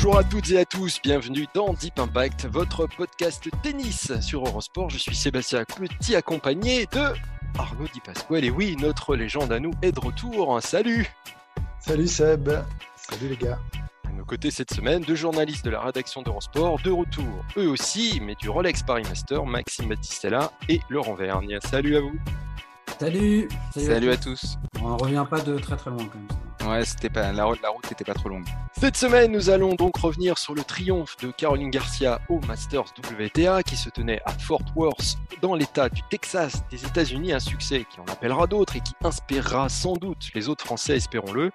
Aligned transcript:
Bonjour 0.00 0.16
à 0.16 0.22
toutes 0.22 0.52
et 0.52 0.58
à 0.60 0.64
tous, 0.64 1.00
bienvenue 1.02 1.48
dans 1.54 1.72
Deep 1.72 1.98
Impact, 1.98 2.46
votre 2.46 2.86
podcast 2.86 3.48
tennis 3.64 4.12
sur 4.20 4.46
Eurosport. 4.46 4.90
Je 4.90 4.96
suis 4.96 5.16
Sébastien 5.16 5.64
Petit, 5.64 6.14
accompagné 6.14 6.86
de 6.92 7.00
Arnaud 7.58 7.88
Di 7.92 7.98
Pasquale. 7.98 8.44
Et 8.44 8.50
oui, 8.50 8.76
notre 8.78 9.16
légende 9.16 9.50
à 9.50 9.58
nous 9.58 9.72
est 9.82 9.90
de 9.90 9.98
retour. 9.98 10.62
Salut 10.62 11.12
Salut 11.80 12.06
Seb, 12.06 12.48
salut 12.94 13.28
les 13.28 13.36
gars. 13.36 13.58
À 14.08 14.12
nos 14.12 14.24
côtés 14.24 14.52
cette 14.52 14.72
semaine, 14.72 15.02
deux 15.02 15.16
journalistes 15.16 15.64
de 15.64 15.70
la 15.70 15.80
rédaction 15.80 16.22
d'Eurosport, 16.22 16.80
de 16.84 16.92
retour, 16.92 17.44
eux 17.56 17.68
aussi, 17.68 18.20
mais 18.22 18.36
du 18.36 18.48
Rolex 18.48 18.84
Paris 18.84 19.02
Master, 19.02 19.46
Maxime 19.46 19.88
Battistella 19.88 20.52
et 20.68 20.80
Laurent 20.90 21.14
Vergne. 21.14 21.58
Salut 21.60 21.96
à 21.96 22.00
vous 22.02 22.16
Salut 23.00 23.48
Salut 23.72 24.12
à 24.12 24.16
tous 24.16 24.58
On 24.80 24.90
ne 24.90 25.02
revient 25.02 25.26
pas 25.28 25.40
de 25.40 25.58
très 25.58 25.74
très 25.76 25.90
loin 25.90 26.06
quand 26.06 26.18
même. 26.18 26.47
Ouais, 26.68 26.82
la, 27.32 27.44
route 27.44 27.90
n'était 27.90 28.04
pas 28.04 28.12
trop 28.12 28.28
longue. 28.28 28.44
Cette 28.78 28.96
semaine, 28.96 29.32
nous 29.32 29.48
allons 29.48 29.74
donc 29.74 29.96
revenir 29.96 30.36
sur 30.36 30.54
le 30.54 30.62
triomphe 30.62 31.16
de 31.16 31.30
Caroline 31.30 31.70
Garcia 31.70 32.20
au 32.28 32.40
Masters 32.40 32.84
WTA 32.98 33.62
qui 33.62 33.74
se 33.74 33.88
tenait 33.88 34.20
à 34.26 34.32
Fort 34.32 34.60
Worth 34.76 35.16
dans 35.40 35.54
l'État 35.54 35.88
du 35.88 36.02
Texas 36.10 36.62
des 36.70 36.84
États-Unis, 36.84 37.32
un 37.32 37.40
succès 37.40 37.86
qui 37.90 38.00
en 38.00 38.04
appellera 38.04 38.46
d'autres 38.46 38.76
et 38.76 38.80
qui 38.80 38.92
inspirera 39.02 39.68
sans 39.68 39.94
doute 39.94 40.28
les 40.34 40.48
autres 40.48 40.64
Français, 40.64 40.96
espérons-le. 40.96 41.52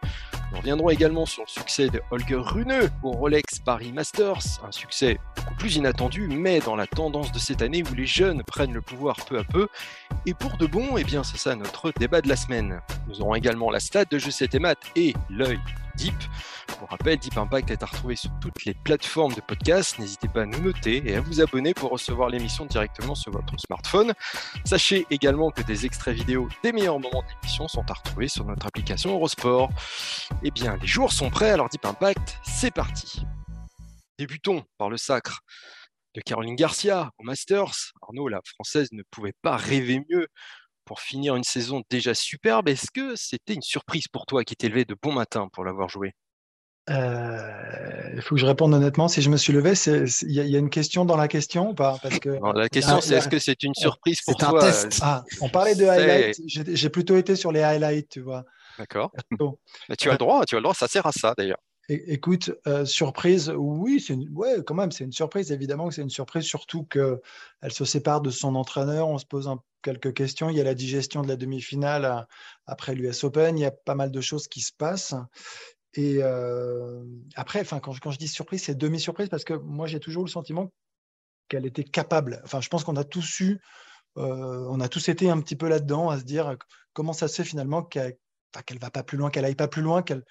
Nous 0.52 0.58
reviendrons 0.58 0.90
également 0.90 1.26
sur 1.26 1.44
le 1.44 1.50
succès 1.50 1.90
de 1.90 2.02
Holger 2.12 2.38
Rune 2.38 2.90
au 3.04 3.12
Rolex 3.12 3.60
Paris 3.60 3.92
Masters, 3.92 4.62
un 4.68 4.72
succès 4.72 5.20
beaucoup 5.36 5.56
plus 5.56 5.76
inattendu, 5.76 6.28
mais 6.28 6.60
dans 6.60 6.76
la 6.76 6.88
tendance 6.88 7.32
de 7.32 7.40
cette 7.40 7.62
année 7.62 7.84
où 7.90 7.94
les 7.94 8.06
jeunes 8.06 8.44
prennent 8.44 8.74
le 8.74 8.82
pouvoir 8.82 9.18
peu 9.28 9.40
à 9.40 9.44
peu. 9.44 9.68
Et 10.26 10.34
pour 10.34 10.58
de 10.58 10.66
bon, 10.66 10.98
eh 10.98 11.04
bien 11.04 11.24
c'est 11.24 11.38
ça 11.38 11.56
notre 11.56 11.92
débat 11.92 12.22
de 12.22 12.30
la 12.30 12.36
semaine. 12.36 12.82
Nous 13.08 13.22
aurons 13.22 13.36
également 13.36 13.70
la 13.70 13.80
stat 13.80 14.06
de 14.06 14.18
Jeux 14.18 14.32
7 14.32 14.56
et 14.56 14.60
Maths 14.60 14.92
et 14.96 15.03
l'œil 15.30 15.60
Deep. 15.96 16.16
Pour 16.80 16.90
rappel, 16.90 17.18
Deep 17.18 17.38
Impact 17.38 17.72
est 17.72 17.84
à 17.84 17.86
retrouver 17.86 18.16
sur 18.16 18.32
toutes 18.42 18.66
les 18.66 18.74
plateformes 18.74 19.34
de 19.34 19.42
podcast. 19.42 20.00
N'hésitez 20.00 20.28
pas 20.28 20.42
à 20.42 20.46
nous 20.46 20.60
noter 20.60 21.04
et 21.06 21.16
à 21.16 21.22
vous 21.22 21.40
abonner 21.40 21.74
pour 21.74 21.92
recevoir 21.92 22.30
l'émission 22.30 22.66
directement 22.66 23.16
sur 23.16 23.32
votre 23.32 23.58
smartphone. 23.60 24.14
Sachez 24.66 25.06
également 25.10 25.52
que 25.52 25.62
des 25.62 25.86
extraits 25.86 26.16
vidéo 26.16 26.50
des 26.64 26.72
meilleurs 26.72 27.00
moments 27.00 27.22
de 27.22 27.28
l'émission 27.42 27.68
sont 27.68 27.86
à 27.90 27.94
retrouver 27.94 28.28
sur 28.28 28.46
notre 28.46 28.66
application 28.66 29.12
Eurosport. 29.12 29.70
Eh 30.42 30.52
bien, 30.52 30.78
les 30.78 30.88
jours 30.88 31.12
sont 31.14 31.30
prêts, 31.30 31.52
alors 31.52 31.70
Deep 31.70 31.86
Impact, 31.86 32.40
c'est 32.44 32.74
parti. 32.74 33.24
Débutons 34.18 34.64
par 34.78 34.90
le 34.90 34.98
sacre 34.98 35.42
de 36.16 36.22
Caroline 36.22 36.56
Garcia 36.56 37.12
au 37.18 37.24
Masters. 37.24 37.94
Arnaud, 38.02 38.28
la 38.28 38.42
française 38.46 38.90
ne 38.92 39.04
pouvait 39.10 39.34
pas 39.42 39.58
rêver 39.58 40.02
mieux 40.10 40.28
pour 40.86 41.00
finir 41.00 41.36
une 41.36 41.44
saison 41.44 41.82
déjà 41.90 42.14
superbe. 42.14 42.70
Est-ce 42.70 42.92
que 42.92 43.16
c'était 43.16 43.54
une 43.54 43.62
surprise 43.62 44.08
pour 44.08 44.26
toi 44.26 44.44
qui 44.44 44.56
t'es 44.56 44.70
levé 44.70 44.86
de 44.86 44.96
bon 45.02 45.14
matin 45.14 45.48
pour 45.54 45.64
l'avoir 45.66 45.90
joué? 45.90 46.14
Euh, 46.90 48.12
Il 48.16 48.22
faut 48.22 48.36
que 48.36 48.42
je 48.42 48.46
réponde 48.46 48.74
honnêtement. 48.74 49.08
Si 49.08 49.22
je 49.22 49.30
me 49.30 49.38
suis 49.38 49.54
levé, 49.54 49.74
il 49.88 50.32
y, 50.32 50.40
a- 50.40 50.44
il 50.44 50.50
y 50.50 50.56
a 50.56 50.60
une 50.60 50.70
question 50.70 51.06
dans 51.06 51.16
la 51.18 51.28
question 51.28 51.70
ou 51.70 51.74
pas? 51.74 51.98
Parce 52.02 52.20
que 52.20 52.30
Non, 52.40 52.52
La 52.52 52.70
question, 52.70 53.00
c'est 53.02 53.16
est-ce 53.16 53.30
que 53.30 53.40
c'est 53.40 53.64
une 53.64 53.74
surprise 53.74 54.22
pour 54.22 54.36
C'est 54.38 54.46
un 54.46 54.50
toi? 54.52 54.60
test. 54.60 55.00
ah, 55.02 55.24
on 55.42 55.50
parlait 55.50 55.76
de 55.76 55.86
highlights. 55.86 56.42
J'ai 56.48 56.90
plutôt 56.90 57.18
été 57.18 57.36
sur 57.36 57.52
les 57.52 57.62
highlights, 57.62 58.10
tu 58.10 58.22
vois. 58.22 58.44
D'accord. 58.78 59.12
Tu 60.00 60.10
as 60.10 60.14
le 60.14 60.18
droit, 60.18 60.46
tu 60.46 60.56
as 60.56 60.60
le 60.60 60.64
droit, 60.64 60.74
ça 60.76 60.88
sert 60.88 61.06
à 61.06 61.12
ça 61.12 61.34
d'ailleurs. 61.38 61.60
Écoute, 61.90 62.52
euh, 62.66 62.86
surprise, 62.86 63.52
oui, 63.56 64.00
c'est 64.00 64.16
ouais, 64.16 64.64
quand 64.66 64.74
même, 64.74 64.92
c'est 64.92 65.04
une 65.04 65.12
surprise. 65.12 65.52
Évidemment 65.52 65.90
que 65.90 65.94
c'est 65.96 66.02
une 66.02 66.10
surprise, 66.10 66.46
surtout 66.46 66.86
que 66.86 67.22
elle 67.62 67.74
se 67.74 67.84
sépare 67.84 68.22
de 68.22 68.30
son 68.30 68.56
entraîneur. 68.56 69.10
On 69.10 69.18
se 69.18 69.26
pose 69.26 69.50
quelques 69.82 70.14
questions. 70.14 70.50
Il 70.50 70.56
y 70.56 70.62
a 70.62 70.64
la 70.64 70.76
digestion 70.76 71.22
de 71.24 71.28
la 71.28 71.36
demi-finale 71.36 72.06
euh, 72.06 72.22
après 72.68 72.96
l'US 72.96 73.24
Open. 73.26 73.58
Il 73.58 73.62
y 73.62 73.66
a 73.66 73.72
pas 73.72 73.96
mal 73.96 74.12
de 74.12 74.22
choses 74.22 74.48
qui 74.48 74.62
se 74.62 74.72
passent. 74.72 75.14
Et 75.94 76.20
euh, 76.22 77.04
après, 77.36 77.66
quand, 77.66 77.92
je- 77.92 78.00
quand 78.00 78.12
je 78.12 78.18
dis 78.18 78.30
surprise, 78.30 78.64
c'est 78.64 78.76
demi-surprise 78.76 79.28
parce 79.28 79.44
que 79.44 79.54
moi, 79.54 79.86
j'ai 79.86 80.00
toujours 80.00 80.24
le 80.24 80.30
sentiment 80.30 80.72
qu'elle 81.50 81.66
était 81.66 81.84
capable. 81.84 82.42
Enfin, 82.46 82.62
je 82.62 82.70
pense 82.70 82.86
qu'on 82.86 82.96
a 82.96 83.04
tous 83.04 83.42
eu, 83.42 83.60
on 84.16 84.80
a 84.80 84.88
tous 84.90 85.10
été 85.10 85.30
un 85.30 85.40
petit 85.42 85.56
peu 85.56 85.68
là-dedans 85.68 86.10
à 86.10 86.20
se 86.20 86.24
dire 86.24 86.56
comment 86.94 87.14
ça 87.14 87.28
se 87.28 87.36
fait 87.36 87.48
finalement 87.48 87.84
qu'elle 87.84 88.16
qu'elle 88.66 88.80
va 88.80 88.92
pas 88.92 89.04
plus 89.04 89.18
loin, 89.18 89.30
qu'elle 89.32 89.46
aille 89.46 89.56
pas 89.56 89.68
plus 89.68 89.82
loin, 89.82 90.04
qu'elle 90.04 90.24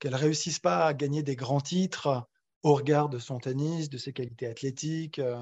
qu'elle 0.00 0.14
réussisse 0.16 0.58
pas 0.58 0.86
à 0.86 0.94
gagner 0.94 1.22
des 1.22 1.36
grands 1.36 1.60
titres 1.60 2.26
au 2.62 2.74
regard 2.74 3.08
de 3.08 3.18
son 3.18 3.38
tennis, 3.38 3.88
de 3.88 3.96
ses 3.96 4.12
qualités 4.12 4.46
athlétiques. 4.46 5.18
euh, 5.18 5.36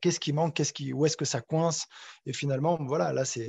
qu'est-ce 0.00 0.18
qui 0.18 0.32
manque 0.32 0.54
Qu'est-ce 0.54 0.72
qui, 0.72 0.92
où 0.92 1.06
est-ce 1.06 1.16
que 1.16 1.24
ça 1.24 1.40
coince? 1.40 1.86
Et 2.26 2.32
finalement, 2.32 2.76
voilà, 2.80 3.12
là, 3.12 3.24
c'est 3.24 3.48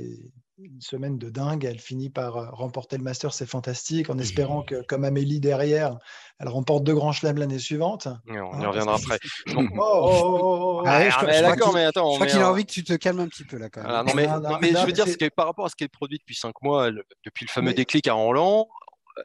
une 0.58 0.80
semaine 0.80 1.18
de 1.18 1.28
dingue. 1.28 1.64
Elle 1.64 1.80
finit 1.80 2.08
par 2.08 2.36
euh, 2.36 2.46
remporter 2.52 2.96
le 2.96 3.02
Master, 3.02 3.34
c'est 3.34 3.44
fantastique, 3.50 4.10
en 4.10 4.18
espérant 4.18 4.62
que, 4.62 4.80
comme 4.86 5.02
Amélie 5.04 5.40
derrière, 5.40 5.98
elle 6.38 6.46
remporte 6.48 6.84
deux 6.84 6.94
grands 6.94 7.10
chelems 7.10 7.36
l'année 7.38 7.58
suivante. 7.58 8.06
Et 8.28 8.38
on 8.38 8.52
Ah, 8.52 8.62
y 8.62 8.66
reviendra 8.66 8.96
c'est- 8.98 9.04
après. 9.06 9.18
Oh, 9.48 9.54
Donc- 9.54 9.70
oh, 9.76 10.38
oh. 10.40 10.82
Ah 10.86 10.98
ouais, 11.00 11.06
Ah, 11.06 11.10
je 11.10 11.16
crois- 11.16 11.26
mais 11.26 11.32
je 11.34 11.38
crois 11.42 11.50
d'accord, 11.56 11.68
qu'il- 11.70 11.78
mais 11.78 11.84
attends. 11.84 12.10
Je 12.12 12.14
crois 12.14 12.26
qu'il 12.28 12.40
a 12.40 12.48
envie 12.50 12.64
que 12.64 12.72
tu 12.72 12.84
te 12.84 12.92
calmes 12.92 13.18
un 13.20 13.28
petit 13.28 13.44
peu 13.44 13.58
là 13.58 13.68
quand 13.70 13.80
même. 13.80 13.90
voilà, 13.90 14.04
non, 14.04 14.12
mais, 14.14 14.26
Non, 14.28 14.40
non, 14.40 14.58
mais 14.62 14.70
non, 14.70 14.80
je 14.82 14.86
veux 14.86 14.92
dire, 14.92 15.04
que, 15.18 15.28
par 15.30 15.46
rapport 15.46 15.66
à 15.66 15.68
ce 15.68 15.74
qui 15.74 15.82
est 15.82 15.88
produit 15.88 16.18
depuis 16.18 16.36
5 16.36 16.54
mois, 16.62 16.90
depuis 17.24 17.44
le 17.44 17.50
fameux 17.50 17.70
Mais- 17.70 17.74
déclic 17.74 18.06
à 18.06 18.12
Roland, 18.12 18.68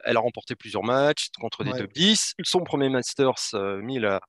elle 0.04 0.16
a 0.16 0.20
remporté 0.20 0.54
plusieurs 0.56 0.82
matchs 0.84 1.28
contre 1.40 1.64
des 1.64 1.70
Ouais. 1.72 1.78
top 1.78 1.92
10. 1.92 2.34
Son 2.44 2.60
premier 2.64 2.88
Masters 2.88 3.34
euh, 3.54 3.80
mis 3.82 4.04
à, 4.04 4.20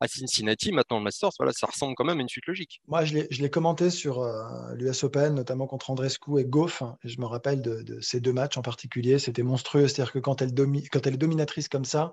à 0.00 0.08
Cincinnati, 0.08 0.72
maintenant 0.72 0.98
le 0.98 1.04
Masters, 1.04 1.30
voilà, 1.38 1.52
ça 1.52 1.66
ressemble 1.66 1.94
quand 1.94 2.04
même 2.04 2.18
à 2.18 2.22
une 2.22 2.28
suite 2.28 2.46
logique. 2.46 2.80
Moi, 2.88 3.04
je 3.04 3.14
l'ai- 3.28 3.50
commenté 3.50 3.90
sur 3.90 4.24
l'US 4.74 5.04
Open, 5.04 5.34
notamment 5.34 5.66
contre 5.66 5.90
Andrescu 5.90 6.38
et 6.40 6.44
Goff. 6.44 6.82
Et 7.04 7.08
je 7.08 7.20
me 7.20 7.26
rappelle 7.26 7.60
de, 7.60 7.82
de 7.82 8.00
ces 8.00 8.20
deux 8.20 8.32
matchs 8.32 8.56
en 8.56 8.62
particulier. 8.62 9.18
C'était 9.18 9.42
monstrueux. 9.42 9.88
C'est-à-dire 9.88 10.12
que 10.12 10.18
quand 10.18 10.40
elle, 10.40 10.54
domi- 10.54 10.88
quand 10.88 11.06
elle 11.06 11.14
est 11.14 11.18
dominatrice 11.18 11.68
comme 11.68 11.84
ça, 11.84 12.12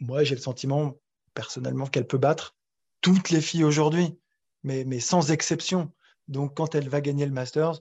moi, 0.00 0.24
j'ai 0.24 0.34
le 0.34 0.40
sentiment, 0.40 0.94
personnellement, 1.34 1.86
qu'elle 1.86 2.06
peut 2.06 2.18
battre 2.18 2.56
toutes 3.00 3.30
les 3.30 3.40
filles 3.42 3.64
aujourd'hui, 3.64 4.18
mais, 4.62 4.84
mais 4.84 4.98
sans 5.00 5.30
exception. 5.30 5.92
Donc, 6.28 6.56
quand 6.56 6.74
elle 6.74 6.88
va 6.88 7.00
gagner 7.02 7.26
le 7.26 7.32
Masters, 7.32 7.80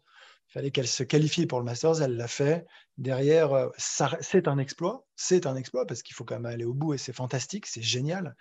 fallait 0.53 0.71
qu'elle 0.71 0.87
se 0.87 1.03
qualifie 1.03 1.45
pour 1.47 1.59
le 1.59 1.65
Masters. 1.65 2.01
Elle 2.01 2.15
l'a 2.15 2.27
fait. 2.27 2.65
Derrière, 2.97 3.53
euh, 3.53 3.69
c'est 3.77 4.47
un 4.47 4.57
exploit. 4.57 5.05
C'est 5.15 5.45
un 5.47 5.55
exploit 5.55 5.85
parce 5.85 6.03
qu'il 6.03 6.15
faut 6.15 6.25
quand 6.25 6.35
même 6.35 6.45
aller 6.45 6.65
au 6.65 6.73
bout 6.73 6.93
et 6.93 6.97
c'est 6.97 7.13
fantastique, 7.13 7.65
c'est 7.65 7.81
génial. 7.81 8.35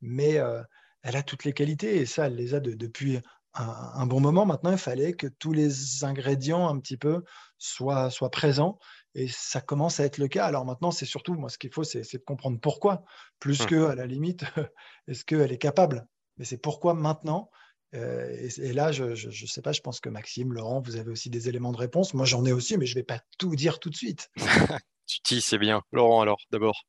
Mais 0.00 0.38
euh, 0.38 0.62
elle 1.02 1.16
a 1.16 1.22
toutes 1.22 1.44
les 1.44 1.52
qualités 1.52 1.96
et 1.96 2.06
ça, 2.06 2.26
elle 2.26 2.36
les 2.36 2.54
a 2.54 2.60
de- 2.60 2.74
depuis 2.74 3.18
un, 3.54 3.64
un 3.94 4.06
bon 4.06 4.20
moment. 4.20 4.46
Maintenant, 4.46 4.72
il 4.72 4.78
fallait 4.78 5.12
que 5.14 5.26
tous 5.26 5.52
les 5.52 6.04
ingrédients 6.04 6.68
un 6.68 6.78
petit 6.80 6.96
peu 6.96 7.22
soient, 7.58 8.10
soient 8.10 8.30
présents 8.30 8.78
et 9.14 9.28
ça 9.28 9.60
commence 9.60 10.00
à 10.00 10.04
être 10.04 10.18
le 10.18 10.28
cas. 10.28 10.46
Alors 10.46 10.64
maintenant, 10.64 10.90
c'est 10.90 11.06
surtout, 11.06 11.34
moi, 11.34 11.48
ce 11.48 11.58
qu'il 11.58 11.72
faut, 11.72 11.84
c'est 11.84 12.04
c'est 12.04 12.18
de 12.18 12.24
comprendre 12.24 12.58
pourquoi, 12.60 13.04
plus 13.40 13.60
Hum. 13.60 13.66
que 13.66 13.86
à 13.86 13.94
la 13.94 14.06
limite, 14.06 14.44
est-ce 15.08 15.24
qu'elle 15.24 15.52
est 15.52 15.58
capable? 15.58 16.06
Mais 16.36 16.44
c'est 16.44 16.58
pourquoi 16.58 16.94
maintenant. 16.94 17.50
Euh, 17.94 18.28
et, 18.30 18.68
et 18.68 18.72
là, 18.72 18.92
je 18.92 19.04
ne 19.04 19.46
sais 19.46 19.62
pas, 19.62 19.72
je 19.72 19.80
pense 19.80 20.00
que 20.00 20.08
Maxime, 20.08 20.52
Laurent, 20.52 20.80
vous 20.80 20.96
avez 20.96 21.10
aussi 21.10 21.30
des 21.30 21.48
éléments 21.48 21.72
de 21.72 21.78
réponse. 21.78 22.14
Moi, 22.14 22.26
j'en 22.26 22.44
ai 22.44 22.52
aussi, 22.52 22.76
mais 22.76 22.86
je 22.86 22.92
ne 22.92 23.00
vais 23.00 23.04
pas 23.04 23.20
tout 23.38 23.54
dire 23.56 23.78
tout 23.78 23.90
de 23.90 23.96
suite. 23.96 24.30
Tu 25.06 25.20
dis, 25.36 25.40
c'est 25.40 25.56
bien. 25.56 25.82
Laurent, 25.90 26.20
alors, 26.20 26.38
d'abord. 26.50 26.84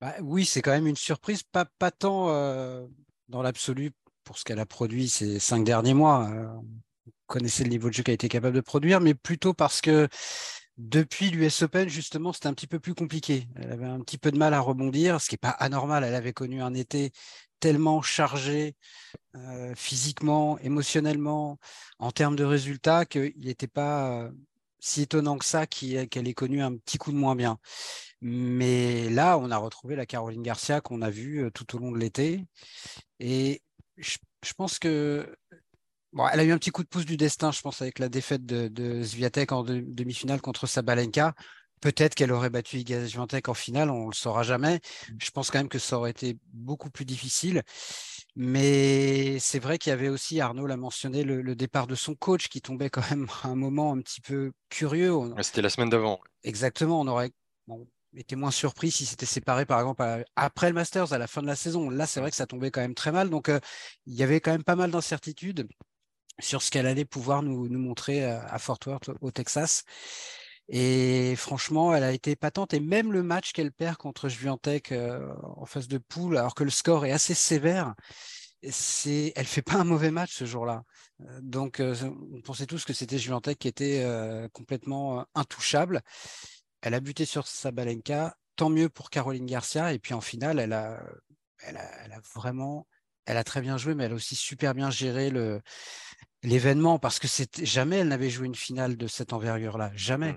Bah 0.00 0.14
oui, 0.22 0.44
c'est 0.44 0.62
quand 0.62 0.70
même 0.70 0.86
une 0.86 0.96
surprise, 0.96 1.42
pas, 1.42 1.64
pas 1.64 1.90
tant 1.90 2.30
euh, 2.30 2.86
dans 3.28 3.42
l'absolu 3.42 3.90
pour 4.22 4.38
ce 4.38 4.44
qu'elle 4.44 4.60
a 4.60 4.66
produit 4.66 5.08
ces 5.08 5.40
cinq 5.40 5.64
derniers 5.64 5.92
mois. 5.92 6.30
Euh, 6.30 6.46
vous 7.04 7.12
connaissez 7.26 7.64
le 7.64 7.70
niveau 7.70 7.88
de 7.88 7.94
jeu 7.94 8.04
qu'elle 8.04 8.12
a 8.12 8.14
été 8.14 8.28
capable 8.28 8.54
de 8.54 8.60
produire, 8.60 9.00
mais 9.00 9.14
plutôt 9.14 9.54
parce 9.54 9.80
que 9.80 10.08
depuis 10.78 11.30
l'US 11.30 11.62
Open, 11.62 11.88
justement, 11.88 12.32
c'était 12.32 12.46
un 12.46 12.54
petit 12.54 12.66
peu 12.66 12.78
plus 12.78 12.94
compliqué. 12.94 13.48
Elle 13.56 13.72
avait 13.72 13.86
un 13.86 14.00
petit 14.00 14.16
peu 14.16 14.30
de 14.30 14.38
mal 14.38 14.54
à 14.54 14.60
rebondir, 14.60 15.20
ce 15.20 15.28
qui 15.28 15.34
n'est 15.34 15.38
pas 15.38 15.50
anormal. 15.50 16.04
Elle 16.04 16.14
avait 16.14 16.32
connu 16.32 16.62
un 16.62 16.72
été 16.72 17.10
tellement 17.60 18.02
chargé 18.02 18.76
euh, 19.36 19.74
physiquement, 19.76 20.58
émotionnellement, 20.58 21.58
en 21.98 22.10
termes 22.10 22.36
de 22.36 22.44
résultats, 22.44 23.04
qu'il 23.04 23.32
n'était 23.38 23.68
pas 23.68 24.24
euh, 24.24 24.30
si 24.80 25.02
étonnant 25.02 25.38
que 25.38 25.44
ça 25.44 25.66
qu'elle 25.66 26.28
ait 26.28 26.34
connu 26.34 26.62
un 26.62 26.76
petit 26.76 26.98
coup 26.98 27.12
de 27.12 27.16
moins 27.16 27.36
bien. 27.36 27.58
Mais 28.22 29.08
là, 29.10 29.38
on 29.38 29.50
a 29.50 29.56
retrouvé 29.56 29.96
la 29.96 30.06
Caroline 30.06 30.42
Garcia 30.42 30.80
qu'on 30.80 31.02
a 31.02 31.10
vue 31.10 31.44
euh, 31.44 31.50
tout 31.50 31.76
au 31.76 31.78
long 31.78 31.92
de 31.92 31.98
l'été. 31.98 32.44
Et 33.20 33.62
je, 33.96 34.18
pense 34.56 34.78
que 34.78 35.26
Bon, 36.12 36.26
elle 36.28 36.40
a 36.40 36.44
eu 36.44 36.50
un 36.52 36.58
petit 36.58 36.70
coup 36.70 36.82
de 36.82 36.88
pouce 36.88 37.04
du 37.04 37.16
destin, 37.16 37.52
je 37.52 37.60
pense, 37.60 37.82
avec 37.82 38.00
la 38.00 38.08
défaite 38.08 38.44
de, 38.44 39.02
Sviatek 39.04 39.52
en 39.52 39.62
demi-finale 39.62 40.40
contre 40.40 40.66
Sabalenka. 40.66 41.34
Peut-être 41.80 42.14
qu'elle 42.14 42.32
aurait 42.32 42.50
battu 42.50 42.78
Iga 42.78 43.06
Swiatek 43.06 43.48
en 43.48 43.54
finale, 43.54 43.90
on 43.90 44.06
ne 44.06 44.10
le 44.10 44.14
saura 44.14 44.42
jamais. 44.42 44.80
Je 45.18 45.30
pense 45.30 45.50
quand 45.50 45.58
même 45.58 45.68
que 45.68 45.78
ça 45.78 45.96
aurait 45.96 46.10
été 46.10 46.36
beaucoup 46.52 46.90
plus 46.90 47.06
difficile. 47.06 47.62
Mais 48.36 49.38
c'est 49.38 49.58
vrai 49.58 49.78
qu'il 49.78 49.90
y 49.90 49.92
avait 49.92 50.08
aussi, 50.08 50.40
Arnaud 50.40 50.66
l'a 50.66 50.76
mentionné, 50.76 51.24
le, 51.24 51.54
départ 51.56 51.86
de 51.86 51.94
son 51.94 52.14
coach 52.14 52.48
qui 52.48 52.60
tombait 52.60 52.90
quand 52.90 53.08
même 53.10 53.26
à 53.42 53.48
un 53.48 53.54
moment 53.56 53.92
un 53.92 54.00
petit 54.00 54.20
peu 54.20 54.52
curieux. 54.68 55.12
C'était 55.40 55.62
la 55.62 55.70
semaine 55.70 55.90
d'avant. 55.90 56.20
Exactement, 56.44 57.00
on 57.00 57.06
aurait 57.06 57.32
été 58.16 58.36
moins 58.36 58.50
surpris 58.50 58.90
si 58.90 59.06
c'était 59.06 59.26
séparé 59.26 59.66
par 59.66 59.78
exemple 59.78 60.24
après 60.36 60.68
le 60.68 60.74
Masters, 60.74 61.12
à 61.12 61.18
la 61.18 61.26
fin 61.26 61.42
de 61.42 61.46
la 61.46 61.56
saison. 61.56 61.90
Là, 61.90 62.06
c'est 62.06 62.20
vrai 62.20 62.30
que 62.30 62.36
ça 62.36 62.46
tombait 62.46 62.70
quand 62.70 62.80
même 62.80 62.94
très 62.94 63.12
mal. 63.12 63.30
Donc, 63.30 63.48
euh, 63.48 63.58
il 64.06 64.14
y 64.14 64.22
avait 64.22 64.40
quand 64.40 64.52
même 64.52 64.64
pas 64.64 64.76
mal 64.76 64.90
d'incertitudes 64.90 65.66
sur 66.38 66.62
ce 66.62 66.70
qu'elle 66.70 66.86
allait 66.86 67.04
pouvoir 67.04 67.42
nous, 67.42 67.68
montrer 67.68 68.24
à 68.24 68.58
Fort 68.58 68.78
Worth 68.86 69.10
au 69.20 69.30
Texas. 69.30 69.84
Et 70.72 71.34
franchement, 71.36 71.94
elle 71.94 72.04
a 72.04 72.12
été 72.12 72.36
patente. 72.36 72.74
Et 72.74 72.80
même 72.80 73.12
le 73.12 73.24
match 73.24 73.52
qu'elle 73.52 73.72
perd 73.72 73.96
contre 73.96 74.28
Juventus 74.28 74.80
euh, 74.92 75.34
en 75.56 75.66
phase 75.66 75.88
de 75.88 75.98
poule, 75.98 76.36
alors 76.38 76.54
que 76.54 76.62
le 76.62 76.70
score 76.70 77.04
est 77.04 77.10
assez 77.10 77.34
sévère, 77.34 77.94
c'est, 78.70 79.32
elle 79.34 79.46
fait 79.46 79.62
pas 79.62 79.74
un 79.74 79.84
mauvais 79.84 80.12
match 80.12 80.32
ce 80.32 80.44
jour-là. 80.44 80.84
Euh, 81.22 81.40
donc, 81.42 81.80
euh, 81.80 81.96
on 82.32 82.40
pensait 82.40 82.66
tous 82.66 82.84
que 82.84 82.92
c'était 82.92 83.18
Juventus 83.18 83.56
qui 83.58 83.66
était 83.66 84.06
complètement 84.52 85.26
intouchable. 85.34 86.02
Elle 86.82 86.94
a 86.94 87.00
buté 87.00 87.24
sur 87.24 87.48
Sabalenka. 87.48 88.36
Tant 88.54 88.70
mieux 88.70 88.88
pour 88.88 89.10
Caroline 89.10 89.46
Garcia. 89.46 89.92
Et 89.92 89.98
puis 89.98 90.14
en 90.14 90.20
finale, 90.20 90.60
elle 90.60 90.72
a, 90.72 91.02
elle 91.62 91.78
a, 91.78 92.04
elle 92.04 92.12
a 92.12 92.20
vraiment, 92.34 92.86
elle 93.26 93.38
a 93.38 93.44
très 93.44 93.60
bien 93.60 93.76
joué, 93.76 93.96
mais 93.96 94.04
elle 94.04 94.12
a 94.12 94.16
aussi 94.16 94.36
super 94.36 94.74
bien 94.74 94.90
géré 94.90 95.30
le, 95.30 95.62
l'événement 96.42 96.98
parce 96.98 97.18
que 97.18 97.28
jamais 97.62 97.98
elle 97.98 98.08
n'avait 98.08 98.30
joué 98.30 98.46
une 98.46 98.54
finale 98.54 98.96
de 98.96 99.06
cette 99.06 99.32
envergure-là, 99.32 99.90
jamais. 99.94 100.32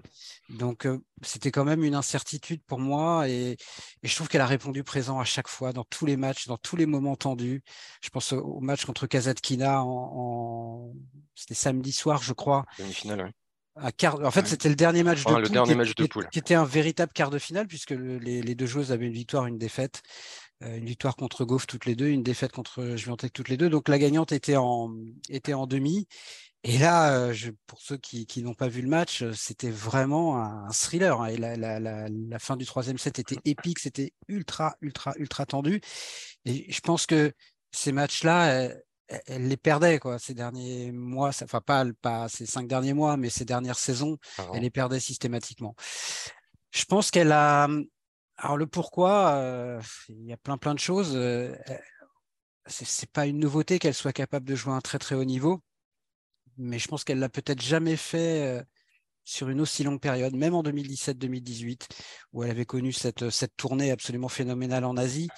Mmh. 0.49 0.57
Donc 0.57 0.87
c'était 1.21 1.51
quand 1.51 1.63
même 1.63 1.83
une 1.83 1.95
incertitude 1.95 2.61
pour 2.65 2.79
moi 2.79 3.27
et, 3.29 3.57
je 4.03 4.15
trouve 4.15 4.27
qu'elle 4.27 4.41
a 4.41 4.45
répondu 4.45 4.83
présent 4.83 5.19
à 5.19 5.23
chaque 5.23 5.47
fois 5.47 5.71
dans 5.71 5.85
tous 5.85 6.05
les 6.05 6.17
matchs, 6.17 6.47
dans 6.47 6.57
tous 6.57 6.75
les 6.75 6.85
moments 6.85 7.15
tendus. 7.15 7.63
Je 8.01 8.09
pense 8.09 8.33
au, 8.33 8.59
match 8.59 8.85
contre 8.85 9.07
Kazatkina 9.07 9.81
en, 9.83 10.93
c'était 11.35 11.53
samedi 11.53 11.93
soir, 11.93 12.21
je 12.21 12.33
crois. 12.33 12.65
Demi-finale, 12.79 13.31
En 13.75 14.31
fait, 14.31 14.45
c'était 14.45 14.69
le 14.69 14.75
dernier 14.75 15.03
match 15.03 15.23
de 15.23 15.35
le 15.35 15.49
dernier 15.49 15.75
match 15.75 15.95
de 15.95 16.05
poule. 16.05 16.27
qui 16.29 16.39
était 16.39 16.55
un 16.55 16.65
véritable 16.65 17.13
quart 17.13 17.29
de 17.29 17.39
finale 17.39 17.67
puisque 17.67 17.91
les, 17.91 18.41
les, 18.41 18.55
deux 18.55 18.65
joueuses 18.65 18.91
avaient 18.91 19.07
une 19.07 19.13
victoire, 19.13 19.45
une 19.45 19.57
défaite. 19.57 20.01
Euh, 20.63 20.77
une 20.77 20.85
victoire 20.85 21.15
contre 21.15 21.45
Goff 21.45 21.67
toutes 21.67 21.85
les 21.85 21.95
deux, 21.95 22.07
une 22.07 22.23
défaite 22.23 22.51
contre 22.51 22.95
Juventus 22.95 23.31
toutes 23.33 23.49
les 23.49 23.57
deux. 23.57 23.69
Donc 23.69 23.89
la 23.89 23.99
gagnante 23.99 24.31
était 24.31 24.57
en, 24.57 24.93
était 25.29 25.53
en 25.53 25.67
demi. 25.67 26.07
Et 26.65 26.77
là, 26.77 27.13
euh, 27.13 27.33
je, 27.33 27.51
pour 27.67 27.81
ceux 27.81 27.97
qui, 27.97 28.25
qui 28.25 28.41
n'ont 28.41 28.53
pas 28.53 28.69
vu 28.69 28.81
le 28.81 28.87
match, 28.87 29.21
euh, 29.21 29.33
c'était 29.33 29.69
vraiment 29.69 30.37
un, 30.37 30.69
thriller. 30.69 31.21
Hein. 31.21 31.27
Et 31.27 31.37
la, 31.37 31.57
la, 31.57 31.79
la, 31.79 32.07
la, 32.07 32.39
fin 32.39 32.55
du 32.55 32.65
troisième 32.65 32.97
set 32.97 33.19
était 33.19 33.37
épique, 33.43 33.79
c'était 33.79 34.13
ultra, 34.29 34.75
ultra, 34.81 35.13
ultra 35.17 35.45
tendu. 35.45 35.81
Et 36.45 36.71
je 36.71 36.79
pense 36.79 37.05
que 37.05 37.33
ces 37.71 37.91
matchs-là, 37.91 38.69
elle, 39.25 39.47
les 39.47 39.57
perdait 39.57 39.99
quoi, 39.99 40.19
ces 40.19 40.33
derniers 40.33 40.91
mois, 40.93 41.29
enfin 41.29 41.59
pas, 41.59 41.85
pas 42.01 42.29
ces 42.29 42.45
cinq 42.45 42.67
derniers 42.67 42.93
mois, 42.93 43.17
mais 43.17 43.29
ces 43.29 43.45
dernières 43.45 43.77
saisons, 43.77 44.17
ah 44.37 44.47
elle 44.53 44.61
les 44.61 44.69
perdait 44.69 45.01
systématiquement. 45.01 45.75
Je 46.71 46.85
pense 46.85 47.11
qu'elle 47.11 47.33
a, 47.33 47.67
alors 48.37 48.57
le 48.57 48.67
pourquoi, 48.67 49.33
euh, 49.35 49.81
il 50.09 50.25
y 50.25 50.33
a 50.33 50.37
plein 50.37 50.57
plein 50.57 50.73
de 50.73 50.79
choses. 50.79 51.13
Euh, 51.15 51.55
c'est 52.67 53.11
pas 53.11 53.25
une 53.27 53.39
nouveauté 53.39 53.79
qu'elle 53.79 53.93
soit 53.93 54.13
capable 54.13 54.47
de 54.47 54.55
jouer 54.55 54.73
à 54.73 54.75
un 54.75 54.81
très 54.81 54.99
très 54.99 55.15
haut 55.15 55.23
niveau, 55.25 55.61
mais 56.57 56.79
je 56.79 56.87
pense 56.87 57.03
qu'elle 57.03 57.19
l'a 57.19 57.29
peut-être 57.29 57.61
jamais 57.61 57.97
fait 57.97 58.43
euh, 58.43 58.63
sur 59.25 59.49
une 59.49 59.61
aussi 59.61 59.83
longue 59.83 59.99
période, 60.01 60.35
même 60.35 60.55
en 60.55 60.63
2017-2018, 60.63 61.87
où 62.33 62.43
elle 62.43 62.51
avait 62.51 62.65
connu 62.65 62.91
cette, 62.91 63.29
cette 63.29 63.55
tournée 63.57 63.91
absolument 63.91 64.29
phénoménale 64.29 64.85
en 64.85 64.97
Asie. 64.97 65.29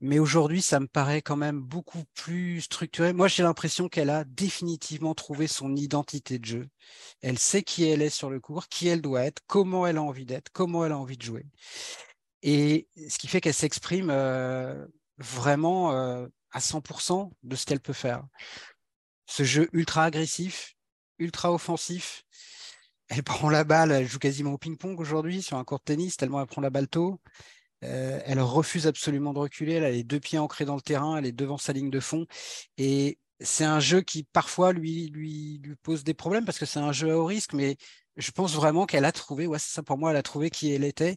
Mais 0.00 0.18
aujourd'hui, 0.18 0.60
ça 0.60 0.80
me 0.80 0.86
paraît 0.86 1.22
quand 1.22 1.36
même 1.36 1.60
beaucoup 1.60 2.02
plus 2.14 2.60
structuré. 2.60 3.12
Moi, 3.12 3.28
j'ai 3.28 3.42
l'impression 3.42 3.88
qu'elle 3.88 4.10
a 4.10 4.24
définitivement 4.24 5.14
trouvé 5.14 5.46
son 5.46 5.74
identité 5.76 6.38
de 6.38 6.44
jeu. 6.44 6.68
Elle 7.22 7.38
sait 7.38 7.62
qui 7.62 7.84
elle 7.84 8.02
est 8.02 8.10
sur 8.10 8.28
le 8.28 8.38
cours, 8.38 8.68
qui 8.68 8.88
elle 8.88 9.00
doit 9.00 9.22
être, 9.22 9.40
comment 9.46 9.86
elle 9.86 9.96
a 9.96 10.02
envie 10.02 10.26
d'être, 10.26 10.50
comment 10.52 10.84
elle 10.84 10.92
a 10.92 10.98
envie 10.98 11.16
de 11.16 11.22
jouer. 11.22 11.46
Et 12.46 12.88
ce 13.08 13.16
qui 13.18 13.26
fait 13.26 13.40
qu'elle 13.40 13.54
s'exprime 13.54 14.10
euh, 14.10 14.86
vraiment 15.16 15.92
euh, 15.92 16.26
à 16.52 16.60
100% 16.60 17.30
de 17.42 17.56
ce 17.56 17.64
qu'elle 17.64 17.80
peut 17.80 17.94
faire. 17.94 18.22
Ce 19.26 19.44
jeu 19.44 19.70
ultra 19.72 20.04
agressif, 20.04 20.74
ultra 21.18 21.52
offensif. 21.52 22.22
Elle 23.08 23.22
prend 23.24 23.48
la 23.48 23.64
balle, 23.64 23.92
elle 23.92 24.06
joue 24.06 24.18
quasiment 24.18 24.52
au 24.52 24.58
ping-pong 24.58 25.00
aujourd'hui 25.00 25.40
sur 25.40 25.56
un 25.56 25.64
court 25.64 25.78
de 25.78 25.84
tennis, 25.84 26.18
tellement 26.18 26.38
elle 26.38 26.46
prend 26.46 26.60
la 26.60 26.68
balle 26.68 26.88
tôt. 26.88 27.18
Euh, 27.82 28.20
elle 28.26 28.40
refuse 28.40 28.86
absolument 28.86 29.32
de 29.32 29.38
reculer, 29.38 29.74
elle 29.74 29.84
a 29.84 29.90
les 29.90 30.04
deux 30.04 30.20
pieds 30.20 30.38
ancrés 30.38 30.66
dans 30.66 30.76
le 30.76 30.82
terrain, 30.82 31.16
elle 31.16 31.26
est 31.26 31.32
devant 31.32 31.58
sa 31.58 31.72
ligne 31.72 31.90
de 31.90 32.00
fond. 32.00 32.26
Et 32.76 33.18
c'est 33.40 33.64
un 33.64 33.80
jeu 33.80 34.02
qui 34.02 34.24
parfois 34.24 34.74
lui, 34.74 35.08
lui, 35.08 35.62
pose 35.82 36.04
des 36.04 36.14
problèmes 36.14 36.44
parce 36.44 36.58
que 36.58 36.66
c'est 36.66 36.78
un 36.78 36.92
jeu 36.92 37.10
à 37.10 37.16
haut 37.18 37.24
risque, 37.24 37.54
mais 37.54 37.76
je 38.16 38.30
pense 38.30 38.54
vraiment 38.54 38.86
qu'elle 38.86 39.04
a 39.04 39.12
trouvé, 39.12 39.46
ouais, 39.46 39.58
c'est 39.58 39.72
ça 39.72 39.82
pour 39.82 39.98
moi, 39.98 40.10
elle 40.10 40.16
a 40.16 40.22
trouvé 40.22 40.50
qui 40.50 40.72
elle 40.72 40.84
était 40.84 41.16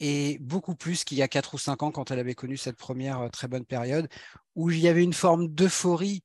et 0.00 0.38
beaucoup 0.40 0.74
plus 0.74 1.04
qu'il 1.04 1.18
y 1.18 1.22
a 1.22 1.28
4 1.28 1.54
ou 1.54 1.58
5 1.58 1.82
ans 1.82 1.90
quand 1.90 2.10
elle 2.10 2.18
avait 2.18 2.34
connu 2.34 2.56
cette 2.56 2.76
première 2.76 3.20
euh, 3.20 3.28
très 3.28 3.48
bonne 3.48 3.64
période, 3.64 4.08
où 4.54 4.70
il 4.70 4.78
y 4.80 4.88
avait 4.88 5.04
une 5.04 5.12
forme 5.12 5.48
d'euphorie 5.48 6.22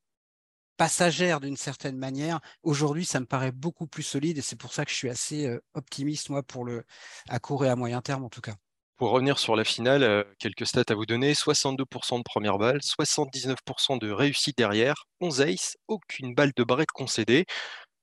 passagère 0.78 1.40
d'une 1.40 1.58
certaine 1.58 1.98
manière. 1.98 2.40
Aujourd'hui, 2.64 3.06
ça 3.06 3.20
me 3.20 3.26
paraît 3.26 3.52
beaucoup 3.52 3.88
plus 3.88 4.04
solide 4.04 4.38
et 4.38 4.42
c'est 4.42 4.56
pour 4.56 4.74
ça 4.74 4.84
que 4.84 4.92
je 4.92 4.96
suis 4.96 5.10
assez 5.10 5.48
euh, 5.48 5.62
optimiste, 5.74 6.30
moi, 6.30 6.44
pour 6.44 6.66
le, 6.66 6.84
à 7.30 7.40
court 7.40 7.66
et 7.66 7.70
à 7.70 7.76
moyen 7.76 8.02
terme 8.02 8.24
en 8.24 8.30
tout 8.30 8.42
cas. 8.42 8.56
Pour 8.98 9.12
revenir 9.12 9.40
sur 9.40 9.56
la 9.56 9.64
finale, 9.64 10.04
euh, 10.04 10.24
quelques 10.38 10.68
stats 10.68 10.84
à 10.90 10.94
vous 10.94 11.06
donner 11.06 11.34
62% 11.34 12.18
de 12.20 12.24
première 12.24 12.58
balle, 12.58 12.82
79% 12.82 14.00
de 14.00 14.12
réussite 14.12 14.58
derrière, 14.58 15.06
11 15.22 15.42
aces, 15.42 15.78
aucune 15.88 16.36
balle 16.36 16.52
de 16.56 16.64
break 16.64 16.90
concédée. 16.92 17.46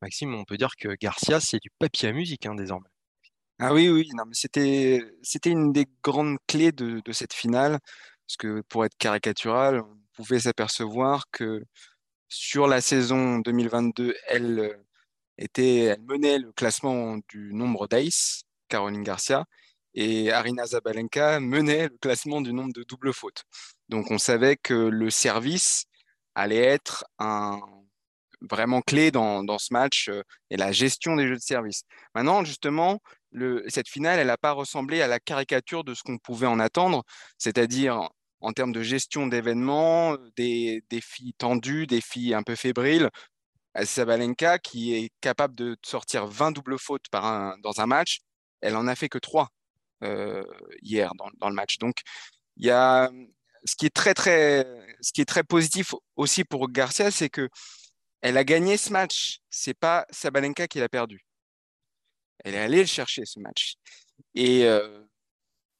Maxime, 0.03 0.35
on 0.35 0.44
peut 0.44 0.56
dire 0.56 0.76
que 0.79 0.88
Garcia, 1.00 1.41
c'est 1.41 1.61
du 1.61 1.71
papier 1.79 2.09
à 2.09 2.12
musique 2.12 2.47
hein, 2.47 2.55
désormais. 2.55 2.88
Ah 3.60 3.75
oui, 3.75 3.88
oui, 3.88 4.08
non, 4.14 4.25
mais 4.26 4.34
c'était, 4.34 5.00
c'était 5.22 5.50
une 5.50 5.72
des 5.72 5.87
grandes 6.02 6.38
clés 6.46 6.70
de, 6.70 7.00
de 7.05 7.12
cette 7.12 7.32
finale, 7.32 7.78
parce 8.26 8.37
que 8.38 8.60
pour 8.69 8.84
être 8.84 8.96
caricatural, 8.99 9.81
on 9.81 9.99
pouvait 10.14 10.38
s'apercevoir 10.40 11.25
que 11.32 11.64
sur 12.28 12.69
la 12.69 12.81
saison 12.81 13.38
2022, 13.40 14.14
elle 14.28 14.78
était, 15.38 15.84
elle 15.84 16.02
menait 16.02 16.38
le 16.38 16.52
classement 16.52 17.19
du 17.28 17.52
nombre 17.55 17.88
d'ace, 17.88 18.42
Caroline 18.68 19.02
Garcia, 19.04 19.44
et 19.94 20.33
Arina 20.33 20.66
Zabalenka 20.66 21.40
menait 21.40 21.88
le 21.88 21.99
classement 21.99 22.40
du 22.40 22.52
nombre 22.52 22.73
de 22.75 22.85
doubles 22.85 23.12
fautes. 23.14 23.44
Donc 23.88 24.11
on 24.12 24.18
savait 24.18 24.56
que 24.56 24.75
le 24.75 25.11
service 25.11 25.87
allait 26.35 26.59
être 26.64 27.04
un, 27.18 27.61
vraiment 28.40 28.80
clé 28.83 29.11
dans, 29.11 29.42
dans 29.44 29.59
ce 29.59 29.73
match 29.73 30.09
euh, 30.09 30.23
et 30.50 30.56
la 30.56 30.73
gestion 30.73 31.16
des 31.16 31.26
jeux 31.28 31.37
de 31.37 31.40
service. 31.40 31.83
Maintenant, 32.14 32.44
justement, 32.44 33.00
cette 33.68 33.88
finale, 33.88 34.18
elle 34.18 34.28
n'a 34.28 34.38
pas 34.38 34.52
ressemblé 34.52 35.02
à 35.02 35.06
la 35.06 35.20
caricature 35.20 35.85
de 35.85 35.94
ce 35.94 36.02
qu'on 36.02 36.18
pouvait 36.18 36.47
en 36.47 36.61
attendre, 36.61 37.04
c'est-à-dire 37.38 38.08
en 38.40 38.52
termes 38.52 38.73
de 38.73 38.82
gestion 38.82 39.26
d'événements, 39.26 40.16
des 40.37 40.82
défis 40.90 41.35
tendus, 41.38 41.87
des 41.87 42.00
filles 42.00 42.35
un 42.35 42.42
peu 42.42 42.54
fébriles. 42.54 43.11
Sabalenka, 43.85 44.58
qui 44.58 44.94
est 44.94 45.11
capable 45.20 45.54
de 45.54 45.76
sortir 45.85 46.26
20 46.26 46.52
doubles 46.52 46.78
fautes 46.78 47.06
dans 47.12 47.80
un 47.80 47.87
match, 47.87 48.20
elle 48.61 48.76
en 48.76 48.87
a 48.87 48.94
fait 48.97 49.08
que 49.08 49.18
3 49.18 49.49
euh, 50.02 50.42
hier 50.82 51.12
dans, 51.16 51.28
dans, 51.38 51.49
le 51.49 51.54
match. 51.54 51.78
Donc, 51.78 51.97
il 52.56 52.66
y 52.66 52.70
a 52.70 53.11
ce 53.64 53.76
qui 53.76 53.87
est 53.87 53.94
très 53.94 54.14
très 54.14 54.64
ce 55.00 55.12
qui 55.12 55.20
est 55.20 55.25
très 55.25 55.42
positif 55.44 55.94
aussi 56.16 56.44
pour 56.44 56.70
Garcia, 56.70 57.11
c'est 57.11 57.28
que 57.28 57.49
elle 58.20 58.37
a 58.37 58.44
gagné 58.44 58.76
ce 58.76 58.92
match. 58.92 59.38
C'est 59.50 59.78
pas 59.78 60.06
Sabalenka 60.11 60.68
qui 60.68 60.80
l'a 60.80 60.88
perdu. 60.88 61.27
Elle 62.45 62.54
est 62.54 62.61
allée 62.61 62.80
le 62.80 62.87
chercher, 62.87 63.25
ce 63.25 63.40
match. 63.40 63.75
Et 64.35 64.64
euh, 64.64 65.02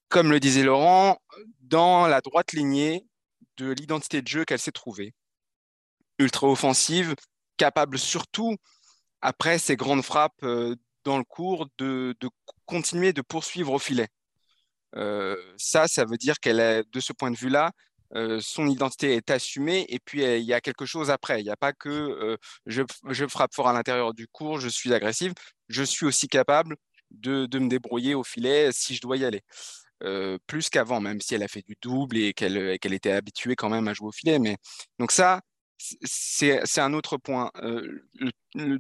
comme 0.09 0.31
le 0.31 0.41
disait 0.41 0.63
Laurent, 0.63 1.19
dans 1.61 2.07
la 2.07 2.21
droite 2.21 2.53
lignée 2.53 3.07
de 3.57 3.71
l'identité 3.71 4.23
de 4.23 4.29
jeu 4.29 4.45
qu'elle 4.45 4.59
s'est 4.59 4.73
trouvée. 4.73 5.15
Ultra 6.19 6.49
offensive, 6.49 7.15
capable 7.57 7.99
surtout, 7.99 8.57
après 9.21 9.59
ses 9.59 9.77
grandes 9.77 10.03
frappes 10.03 10.43
euh, 10.43 10.77
dans 11.05 11.19
le 11.19 11.25
cours, 11.25 11.69
de, 11.79 12.15
continuer 12.67 13.13
de 13.13 13.23
poursuivre 13.23 13.73
au 13.73 13.79
filet. 13.79 14.09
Euh, 14.97 15.37
ça, 15.57 15.87
ça 15.89 16.05
veut 16.05 16.17
dire 16.17 16.39
qu'elle 16.41 16.61
est, 16.61 16.85
de 16.91 17.01
ce 17.01 17.13
point 17.13 17.31
de 17.31 17.37
vue-là, 17.37 17.73
son 18.41 18.67
identité 18.69 19.15
est 19.15 19.31
assumée 19.31 19.87
et 19.89 19.99
puis 19.99 20.23
il 20.23 20.45
y 20.45 20.55
a 20.55 20.61
quelque 20.61 20.87
chose 20.87 21.11
après. 21.11 21.41
Il 21.41 21.45
n'y 21.45 21.51
a 21.51 21.57
pas 21.57 21.73
que 21.73 22.39
je, 22.67 23.27
frappe 23.29 23.55
fort 23.55 23.69
à 23.69 23.73
l'intérieur 23.73 24.15
du 24.15 24.27
cours, 24.29 24.61
je 24.61 24.69
suis 24.69 24.93
agressive, 24.95 25.33
je 25.69 25.83
suis 25.83 26.07
aussi 26.07 26.29
capable 26.29 26.77
de, 27.11 27.47
me 27.59 27.69
débrouiller 27.69 28.15
au 28.15 28.25
filet 28.25 28.71
si 28.73 28.95
je 28.95 29.01
dois 29.01 29.17
y 29.17 29.25
aller. 29.25 29.43
Plus 30.47 30.69
qu'avant, 30.71 31.01
même 31.01 31.21
si 31.21 31.35
elle 31.35 31.43
a 31.43 31.49
fait 31.49 31.63
du 31.63 31.77
double 31.83 32.17
et 32.19 32.33
qu'elle 32.35 32.95
était 32.95 33.13
habituée 33.13 33.57
quand 33.57 33.69
même 33.69 33.89
à 33.89 33.95
jouer 33.95 34.09
au 34.09 34.13
filet. 34.13 34.39
Mais... 34.39 34.57
Donc 34.99 35.13
ça, 35.13 35.41
c'est 36.03 36.81
un 36.81 36.93
autre 36.95 37.17
point. 37.17 37.51
le, 38.55 38.79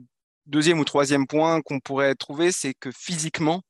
deuxième 0.48 0.80
ou 0.80 0.84
troisième 0.84 1.26
point 1.26 1.60
qu'on 1.62 1.80
pourrait 1.80 2.14
trouver, 2.14 2.52
c'est 2.52 2.74
que 2.74 2.90
physiquement, 2.90 3.62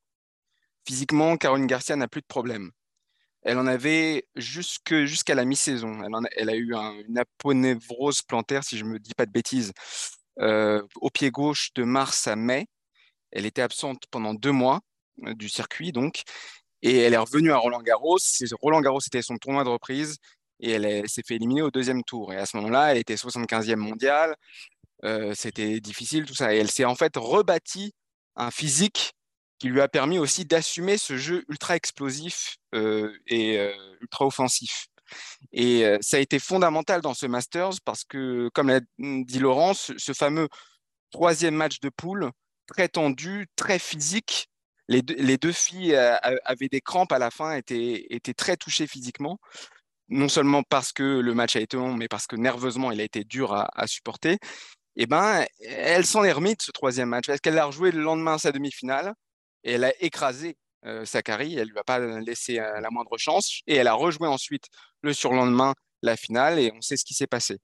physiquement, 0.87 1.37
Caroline 1.37 1.67
Garcia 1.67 1.97
n'a 1.97 2.09
plus 2.09 2.21
de 2.21 2.27
problème. 2.27 2.71
Elle 3.49 3.57
en 3.57 3.67
avait 3.67 4.27
jusqu'à 4.37 5.35
la 5.35 5.47
mi-saison. 5.47 6.03
Elle, 6.37 6.51
a 6.51 6.55
eu 6.55 6.75
une 7.09 7.17
aponévrose 7.17 8.21
plantaire, 8.21 8.63
si 8.63 8.77
je 8.77 8.85
ne 8.85 8.91
me 8.91 8.99
dis 8.99 9.15
pas 9.15 9.25
de 9.25 9.31
bêtises, 9.31 9.73
euh, 10.41 10.83
au 10.97 11.09
pied 11.09 11.31
gauche 11.31 11.71
de 11.75 11.83
mars 11.83 12.27
à 12.27 12.37
mai. 12.37 12.67
Elle 13.31 13.47
était 13.47 13.63
absente 13.63 14.03
pendant 14.11 14.35
deux 14.35 14.53
mois 14.53 14.81
euh, 15.25 15.33
du 15.33 15.49
circuit, 15.49 15.93
donc, 15.93 16.25
et 16.83 16.99
elle 16.99 17.15
est 17.15 17.19
revenue 17.19 17.51
à 17.51 17.57
Roland 17.57 17.81
Garros. 17.81 18.19
Roland 18.61 18.83
Garros, 18.83 19.01
c'était 19.01 19.23
son 19.23 19.39
tournoi 19.39 19.65
de 19.65 19.71
reprise, 19.71 20.19
et 20.61 20.73
elle, 20.73 21.09
s'est 21.09 21.23
fait 21.27 21.37
éliminer 21.37 21.63
au 21.63 21.71
deuxième 21.71 22.05
tour. 22.05 22.35
Et 22.35 22.37
à 22.37 22.45
ce 22.45 22.55
moment-là, 22.59 22.93
elle 22.93 22.99
était 22.99 23.15
75e 23.15 23.77
mondiale. 23.77 24.37
Euh, 25.05 25.33
c'était 25.35 25.81
difficile, 25.81 26.27
tout 26.27 26.35
ça. 26.35 26.55
Et 26.55 26.59
elle 26.59 26.71
s'est 26.71 26.85
en 26.85 26.97
fait 26.97 27.17
rebâtie 27.17 27.95
un 28.37 28.51
physique 28.51 29.15
qui 29.59 29.69
lui 29.69 29.81
a 29.81 29.89
permis 29.89 30.19
aussi 30.19 30.45
d'assumer 30.45 30.99
ce 30.99 31.17
jeu 31.17 31.45
ultra 31.49 31.77
explosif 31.77 32.57
euh, 32.75 33.13
et 33.27 33.59
euh, 33.59 33.73
ultra 34.01 34.27
offensif. 34.27 34.87
Et 35.53 35.85
ça 36.03 36.19
a 36.19 36.21
été 36.21 36.39
fondamental 36.39 37.01
dans 37.01 37.15
ce 37.15 37.25
Masters 37.25 37.81
parce 37.83 38.05
que, 38.05 38.51
comme 38.53 38.69
l'a 38.69 38.81
dit 38.99 39.39
Laurence, 39.39 39.91
ce, 39.97 40.13
fameux 40.13 40.49
troisième 41.11 41.55
match 41.55 41.81
de 41.81 41.89
poule, 41.89 42.31
très 42.67 42.89
tendu, 42.89 43.47
très 43.57 43.79
physique, 43.79 44.49
les 44.87 45.01
deux, 45.01 45.15
les 45.15 45.39
deux, 45.39 45.53
filles 45.53 45.95
avaient 45.95 46.69
des 46.69 46.83
crampes 46.83 47.13
à 47.13 47.19
la 47.19 47.31
fin, 47.31 47.55
étaient, 47.55 48.07
étaient 48.11 48.35
très 48.35 48.59
touchées 48.59 48.87
physiquement. 48.87 49.39
Non 50.11 50.29
seulement 50.29 50.63
parce 50.63 50.93
que 50.93 51.03
le 51.03 51.33
match 51.33 51.57
a 51.57 51.61
été 51.61 51.79
long, 51.79 51.95
mais 51.95 52.09
parce 52.09 52.27
que 52.27 52.37
nerveusement, 52.37 52.91
il 52.91 53.01
a 53.01 53.05
été 53.05 53.25
dur 53.25 53.55
à, 53.55 53.71
à 53.75 53.87
supporter. 53.87 54.37
Eh 54.97 55.07
ben, 55.07 55.47
elle 55.61 56.05
s'en 56.05 56.25
est 56.25 56.33
remise 56.33 56.57
ce 56.61 56.73
troisième 56.73 57.09
match 57.09 57.27
parce 57.29 57.41
qu'elle 57.41 57.59
a 57.59 57.65
rejoué 57.65 57.93
le 57.93 58.03
lendemain 58.03 58.37
sa 58.37 58.53
demi-finale 58.53 59.15
et 59.65 59.73
elle 59.73 59.85
a 59.85 59.93
écrasé 60.03 60.57
euh, 60.87 61.05
Sakari. 61.05 61.55
Elle 61.55 61.69
ne 61.69 61.73
lui 61.73 61.79
a 61.79 61.85
pas 61.85 61.99
laissé 61.99 62.59
euh, 62.59 62.81
la 62.81 62.91
moindre 62.91 63.17
chance 63.19 63.61
et 63.67 63.75
elle 63.75 63.89
a 63.89 63.95
rejoué 63.95 64.29
ensuite 64.29 64.67
le 65.03 65.13
surlendemain 65.13 65.75
la 66.03 66.17
finale 66.17 66.61
et 66.61 66.71
on 66.73 66.81
sait 66.81 66.97
ce 66.97 67.05
qui 67.05 67.15
s'est 67.15 67.27
passé. 67.27 67.59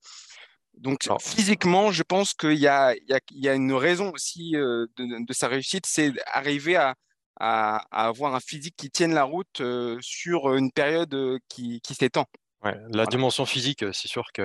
Donc 0.74 1.06
physiquement, 1.20 1.92
je 1.92 2.02
pense 2.02 2.34
qu'il 2.34 2.58
y, 2.58 2.66
a, 2.66 2.94
une 3.30 3.72
raison 3.72 4.10
aussi 4.10 4.56
euh, 4.56 4.86
de, 4.96 5.32
sa 5.32 5.46
réussite, 5.46 5.86
c'est 5.86 6.12
arriver 6.26 6.74
à, 6.74 6.94
avoir 7.36 8.34
un 8.34 8.40
physique 8.40 8.74
qui 8.76 8.90
tienne 8.90 9.14
la 9.14 9.22
route 9.22 9.62
sur 10.00 10.54
une 10.54 10.72
période 10.72 11.38
qui, 11.48 11.80
s'étend. 11.96 12.26
la 12.62 13.06
dimension 13.06 13.46
physique, 13.46 13.84
c'est 13.92 14.08
sûr 14.08 14.24
que 14.32 14.42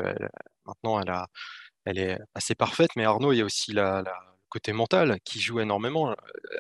maintenant 0.66 1.00
elle 1.00 1.10
a, 1.10 1.28
elle 1.86 1.98
est 1.98 2.20
assez 2.36 2.54
parfaite, 2.54 2.92
mais 2.96 3.06
Arnaud, 3.06 3.32
il 3.32 3.38
y 3.38 3.42
a 3.42 3.46
aussi 3.46 3.74
la, 3.74 4.04
côté 4.50 4.74
mental 4.74 5.20
qui 5.24 5.40
joue 5.40 5.60
énormément. 5.60 6.16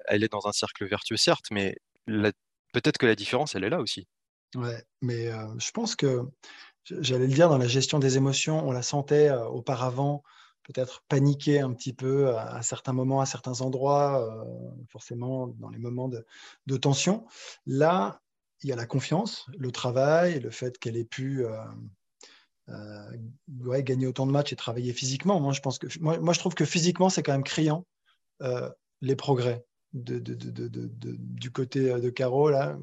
Elle 0.07 0.23
est 0.23 0.31
dans 0.31 0.47
un 0.47 0.51
cercle 0.51 0.87
vertueux, 0.87 1.17
certes, 1.17 1.45
mais 1.51 1.75
peut-être 2.73 2.97
que 2.97 3.05
la 3.05 3.15
différence, 3.15 3.55
elle 3.55 3.63
est 3.63 3.69
là 3.69 3.79
aussi. 3.79 4.07
Ouais, 4.55 4.83
mais 5.01 5.29
je 5.59 5.71
pense 5.71 5.95
que, 5.95 6.21
j'allais 6.85 7.27
le 7.27 7.33
dire, 7.33 7.49
dans 7.49 7.57
la 7.57 7.67
gestion 7.67 7.99
des 7.99 8.17
émotions, 8.17 8.67
on 8.67 8.71
la 8.71 8.81
sentait 8.81 9.31
auparavant 9.31 10.23
peut-être 10.63 11.03
paniquer 11.07 11.61
un 11.61 11.73
petit 11.73 11.93
peu 11.93 12.37
à, 12.37 12.61
certains 12.61 12.93
moments, 12.93 13.21
à 13.21 13.25
certains 13.25 13.61
endroits, 13.61 14.45
forcément 14.87 15.47
dans 15.47 15.69
les 15.69 15.79
moments 15.79 16.07
de, 16.07 16.25
de, 16.67 16.77
tension. 16.77 17.25
Là, 17.65 18.21
il 18.61 18.69
y 18.69 18.73
a 18.73 18.75
la 18.75 18.85
confiance, 18.85 19.47
le 19.57 19.71
travail, 19.71 20.39
le 20.39 20.51
fait 20.51 20.77
qu'elle 20.77 20.97
ait 20.97 21.05
pu 21.05 21.45
euh, 22.71 23.81
gagner 23.81 24.07
autant 24.07 24.27
de 24.27 24.31
matchs 24.31 24.53
et 24.53 24.55
travailler 24.55 24.93
physiquement. 24.93 25.39
Moi, 25.39 25.53
je, 25.53 25.61
pense 25.61 25.79
que, 25.79 25.87
moi, 25.99 26.33
je 26.33 26.39
trouve 26.39 26.55
que 26.55 26.65
physiquement, 26.65 27.09
c'est 27.09 27.23
quand 27.23 27.31
même 27.31 27.43
criant 27.43 27.85
euh, 28.41 28.69
les 29.01 29.15
progrès 29.15 29.65
de, 29.93 30.19
du 30.19 31.51
côté 31.51 31.91
euh, 31.91 31.99
de 31.99 32.09
Caro. 32.09 32.49
La 32.49 32.77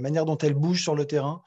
manière 0.00 0.24
dont 0.24 0.38
elle 0.38 0.54
bouge 0.54 0.82
sur 0.82 0.94
le 0.94 1.06
terrain, 1.06 1.42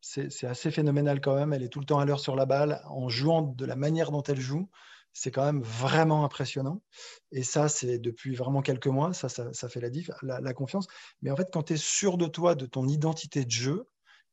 c'est 0.00 0.46
assez 0.46 0.70
phénoménal 0.70 1.20
quand 1.20 1.34
même. 1.34 1.52
Elle 1.52 1.62
est 1.62 1.68
tout 1.68 1.80
le 1.80 1.86
temps 1.86 1.98
à 1.98 2.04
l'heure 2.04 2.20
sur 2.20 2.36
la 2.36 2.46
balle 2.46 2.82
en 2.86 3.08
jouant 3.08 3.42
de 3.42 3.64
la 3.64 3.76
manière 3.76 4.10
dont 4.10 4.22
elle 4.22 4.40
joue. 4.40 4.68
C'est 5.12 5.30
quand 5.30 5.44
même 5.44 5.62
vraiment 5.62 6.24
impressionnant. 6.24 6.82
Et 7.32 7.42
ça, 7.42 7.68
c'est 7.68 7.98
depuis 7.98 8.36
vraiment 8.36 8.62
quelques 8.62 8.86
mois, 8.86 9.12
ça, 9.12 9.28
ça, 9.28 9.68
fait 9.68 9.80
la, 9.80 9.90
diff, 9.90 10.10
la, 10.22 10.40
la, 10.40 10.54
confiance. 10.54 10.86
Mais 11.22 11.30
en 11.30 11.36
fait, 11.36 11.48
quand 11.52 11.64
tu 11.64 11.72
es 11.72 11.76
sûr 11.76 12.18
de 12.18 12.26
toi, 12.26 12.54
de 12.54 12.66
ton 12.66 12.86
identité 12.86 13.44
de 13.44 13.50
jeu, 13.50 13.88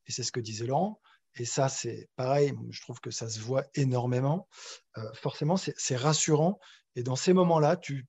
et 0.06 0.12
c'est 0.12 0.22
ce 0.22 0.32
que 0.32 0.40
disait 0.40 0.68
Laurent, 0.68 1.02
et 1.38 1.46
ça, 1.46 1.70
c'est 1.70 2.10
pareil, 2.16 2.54
je 2.70 2.82
trouve 2.82 3.00
que 3.00 3.12
ça 3.12 3.28
se 3.28 3.40
voit 3.40 3.66
énormément. 3.76 4.48
Euh, 4.98 5.14
forcément, 5.14 5.58
c'est 5.58 5.96
rassurant. 5.96 6.60
Et 6.96 7.04
dans 7.04 7.16
ces 7.16 7.34
moments-là, 7.34 7.76
tu, 7.76 8.08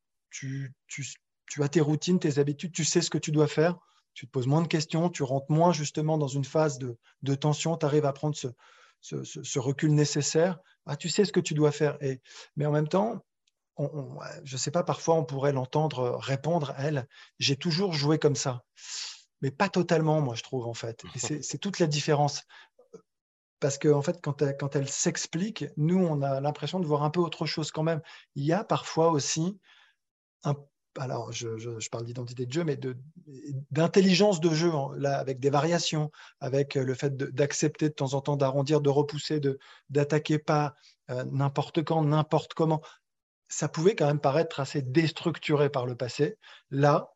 as 1.59 1.69
tes 1.69 1.81
routines, 1.81 2.21
tes 2.21 2.39
habitudes, 2.39 2.73
tu 2.73 2.85
sais 2.85 3.03
ce 3.03 3.11
que 3.11 3.19
tu 3.19 3.33
dois 3.33 3.49
faire. 3.49 3.77
Tu 4.15 4.27
te 4.27 4.31
poses 4.31 4.47
moins 4.47 4.63
de 4.63 4.69
questions, 4.69 5.11
tu 5.11 5.23
rentres 5.23 5.51
moins 5.51 5.73
justement 5.73 6.19
dans 6.19 6.29
une 6.29 6.45
phase 6.45 6.79
de, 6.79 7.35
tension, 7.35 7.77
tu 7.77 7.85
arrives 7.85 8.07
à 8.07 8.13
prendre 8.13 8.37
ce, 8.37 9.59
recul 9.59 9.93
nécessaire. 9.93 10.59
Ah, 10.87 10.97
tu 10.97 11.09
sais 11.09 11.25
ce 11.25 11.33
que 11.33 11.41
tu 11.41 11.55
dois 11.55 11.73
faire. 11.73 11.99
Et, 12.01 12.21
mais 12.55 12.65
en 12.65 12.73
même 12.73 12.89
temps, 12.89 13.25
je 13.79 14.55
ne 14.55 14.59
sais 14.59 14.71
pas, 14.71 14.85
parfois 14.85 15.17
on 15.17 15.25
pourrait 15.25 15.53
l'entendre 15.53 16.17
répondre, 16.17 16.75
elle, 16.79 17.07
j'ai 17.39 17.57
toujours 17.57 17.93
joué 17.93 18.19
comme 18.19 18.37
ça 18.37 18.63
mais 19.43 19.51
pas 19.51 19.69
totalement, 19.69 20.21
moi, 20.21 20.35
je 20.35 20.43
trouve, 20.43 20.67
en 20.67 20.75
fait. 20.75 21.03
C'est 21.17 21.59
toute 21.59 21.79
la 21.79 21.87
différence 21.87 22.43
parce 23.61 23.79
qu'en 23.79 23.99
en 23.99 24.03
fait, 24.03 24.21
quand 24.23 24.77
elle, 24.77 24.89
s'explique, 24.89 25.65
nous, 25.77 25.99
on 25.99 26.23
a 26.23 26.41
l'impression 26.41 26.81
de 26.81 26.87
voir 26.87 27.03
un 27.03 27.11
peu 27.11 27.21
autre 27.21 27.47
chose 27.47 27.71
quand 27.71 27.83
même. 27.83 28.03
Il 28.35 28.45
y 28.45 28.53
a 28.53 28.65
parfois 28.65 29.11
aussi, 29.11 29.59
alors 30.99 31.33
je, 31.33 31.89
parle 31.89 32.05
d'identité 32.05 32.47
de 32.47 32.53
jeu, 32.53 32.65
mais 32.65 32.79
d'intelligence 33.71 34.41
de, 34.41 34.51
jeu, 34.51 34.71
là, 34.97 35.19
avec 35.19 35.41
des 35.41 35.51
variations, 35.51 36.11
avec 36.41 36.75
le 36.75 36.95
fait 36.95 37.17
d'accepter 37.17 37.89
de, 37.89 37.95
temps 37.95 38.15
en 38.15 38.21
temps 38.21 38.37
d'arrondir, 38.37 38.81
de 38.81 38.91
repousser, 38.91 39.41
d'attaquer 39.91 40.39
pas 40.39 40.75
euh, 41.11 41.25
n'importe 41.25 41.83
quand, 41.85 42.03
n'importe 42.03 42.55
comment. 42.55 42.83
Ça 43.49 43.69
pouvait 43.69 43.95
quand 43.95 44.07
même 44.07 44.21
paraître 44.21 44.61
assez 44.61 44.83
déstructuré 44.83 45.71
par 45.71 45.87
le 45.87 45.97
passé. 45.97 46.37
Là, 46.71 47.13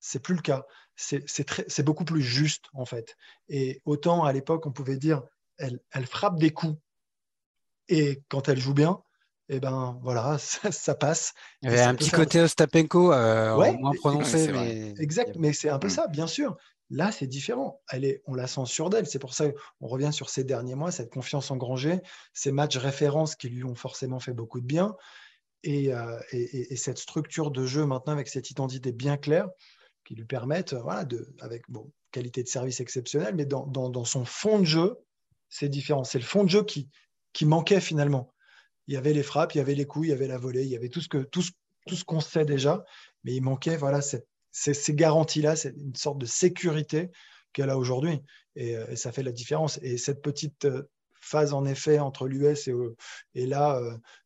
c'est 0.00 0.20
plus 0.20 0.34
le 0.34 0.42
cas. 0.42 0.64
C'est 0.96 1.82
beaucoup 1.82 2.06
plus 2.06 2.22
juste, 2.22 2.64
en 2.72 2.86
fait. 2.86 3.16
Et 3.48 3.82
autant 3.84 4.24
à 4.24 4.32
l'époque, 4.32 4.64
on 4.66 4.72
pouvait 4.72 4.96
dire 4.96 5.22
elle, 5.58 6.06
frappe 6.06 6.38
des 6.38 6.50
coups. 6.50 6.78
Et 7.88 8.22
quand 8.28 8.48
elle 8.48 8.58
joue 8.58 8.74
bien, 8.74 9.00
et 9.48 9.56
eh 9.56 9.60
ben 9.60 10.00
voilà, 10.02 10.38
ça, 10.38 10.94
passe. 10.96 11.32
Il 11.62 11.70
y 11.70 11.72
avait 11.72 11.82
un 11.82 11.94
petit 11.94 12.10
côté 12.10 12.40
Ostapenko, 12.40 13.12
euh, 13.12 13.54
moins 13.78 13.92
prononcé. 13.94 14.50
Mais... 14.50 14.92
Exact, 14.98 15.36
mais 15.38 15.52
c'est 15.52 15.68
un 15.68 15.78
peu 15.78 15.86
mm. 15.86 15.90
ça, 15.90 16.08
bien 16.08 16.26
sûr. 16.26 16.56
Là, 16.90 17.12
c'est 17.12 17.26
différent. 17.26 17.80
Elle 17.90 18.04
est, 18.04 18.22
on 18.26 18.34
la 18.34 18.48
sent 18.48 18.66
sûre 18.66 18.90
d'elle. 18.90 19.06
C'est 19.06 19.18
pour 19.18 19.34
ça 19.34 19.46
qu'on 19.78 19.86
revient 19.86 20.12
sur 20.12 20.30
ces 20.30 20.42
derniers 20.42 20.74
mois, 20.74 20.90
cette 20.90 21.12
confiance 21.12 21.50
engrangée, 21.50 22.00
ces 22.32 22.50
matchs 22.52 22.76
références 22.76 23.36
qui 23.36 23.48
lui 23.48 23.64
ont 23.64 23.74
forcément 23.74 24.20
fait 24.20 24.32
beaucoup 24.32 24.60
de 24.60 24.66
bien. 24.66 24.96
Et, 25.62 25.92
euh, 25.92 26.18
cette 26.76 26.98
structure 26.98 27.50
de 27.50 27.66
jeu 27.66 27.86
maintenant 27.86 28.12
avec 28.12 28.28
cette 28.28 28.50
identité 28.50 28.92
bien 28.92 29.16
claire 29.16 29.48
qui 30.04 30.14
lui 30.14 30.24
permettent, 30.24 30.74
voilà, 30.74 31.04
de, 31.04 31.34
avec 31.40 31.62
bon, 31.68 31.90
qualité 32.12 32.44
de 32.44 32.48
service 32.48 32.80
exceptionnelle, 32.80 33.34
mais 33.34 33.46
dans, 33.46 33.66
dans 33.66 34.04
son 34.04 34.24
fond 34.24 34.60
de 34.60 34.64
jeu, 34.64 34.96
c'est 35.58 35.68
différent. 35.68 36.04
C'est 36.04 36.18
le 36.18 36.24
fond 36.24 36.44
de 36.44 36.50
jeu 36.50 36.62
qui, 36.64 36.88
qui 37.32 37.46
manquait 37.46 37.80
finalement. 37.80 38.32
Il 38.88 38.94
y 38.94 38.96
avait 38.96 39.12
les 39.12 39.22
frappes, 39.22 39.54
il 39.54 39.58
y 39.58 39.60
avait 39.60 39.74
les 39.74 39.86
coups, 39.86 40.06
il 40.06 40.10
y 40.10 40.12
avait 40.12 40.28
la 40.28 40.38
volée, 40.38 40.64
il 40.64 40.68
y 40.68 40.76
avait 40.76 40.90
tout 40.90 41.00
ce 41.00 41.08
que 41.08 41.18
tout 41.18 41.42
tout 41.86 41.94
ce 41.94 42.04
qu'on 42.04 42.20
sait 42.20 42.44
déjà, 42.44 42.84
mais 43.24 43.34
il 43.34 43.42
manquait 43.42 43.76
voilà 43.76 44.02
cette, 44.02 44.26
ces, 44.50 44.94
garanties-là, 44.94 45.54
c'est 45.54 45.74
une 45.76 45.94
sorte 45.94 46.18
de 46.18 46.26
sécurité 46.26 47.10
qu'elle 47.52 47.70
a 47.70 47.78
aujourd'hui, 47.78 48.22
euh, 48.58 48.86
et, 48.88 48.96
ça 48.96 49.12
fait 49.12 49.22
la 49.22 49.32
différence. 49.32 49.78
Et 49.82 49.96
cette 49.96 50.20
petite 50.20 50.64
euh, 50.64 50.82
phase 51.20 51.52
en 51.52 51.64
effet 51.64 52.00
entre 52.00 52.26
l'US 52.26 52.66
et, 52.66 52.72
euh, 52.72 52.96
et 53.34 53.46
là 53.46 53.80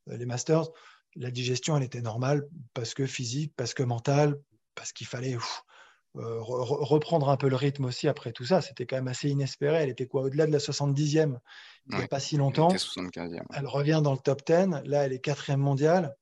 les 0.07 0.27
Masters, 0.27 0.71
la 1.17 1.31
digestion 1.31 1.77
elle 1.77 1.83
était 1.83 2.03
normale 2.03 2.49
parce 2.75 2.95
que 2.95 3.07
physique, 3.07 3.53
parce 3.57 3.75
que 3.75 3.83
mentale, 3.83 4.41
parce 4.75 4.93
qu'il 4.93 5.07
fallait 5.07 5.37
euh, 6.17 6.41
reprendre 6.41 7.29
un 7.29 7.37
peu 7.37 7.49
le 7.49 7.57
rythme 7.57 7.85
aussi 7.85 8.09
après 8.09 8.33
tout 8.33 8.45
ça. 8.45 8.61
C'était 8.61 8.87
quand 8.87 8.97
même 8.97 9.09
assez 9.09 9.29
inespéré. 9.29 9.77
Elle 9.77 9.91
était 9.91 10.07
quoi 10.07 10.23
Au-delà 10.23 10.47
de 10.47 10.53
la 10.53 10.59
70e, 10.59 11.39
il 11.87 11.97
n'y 11.97 12.03
a 12.03 12.09
pas 12.09 12.21
si 12.21 12.37
longtemps. 12.37 12.69
Elle, 13.55 13.67
revient 13.67 14.01
dans 14.03 14.13
le 14.13 14.19
top 14.19 14.45
10. 14.45 14.83
Là, 14.85 15.05
elle 15.05 15.13
est 15.13 15.21
quatrième 15.21 15.61
mondiale 15.61 16.17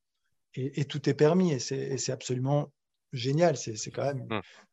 et, 0.53 0.85
tout 0.85 1.09
est 1.09 1.13
permis. 1.13 1.53
Et 1.53 1.59
c'est 1.59 2.11
absolument 2.11 2.71
génial. 3.13 3.57
C'est 3.57 3.91
quand 3.91 4.05
même 4.05 4.27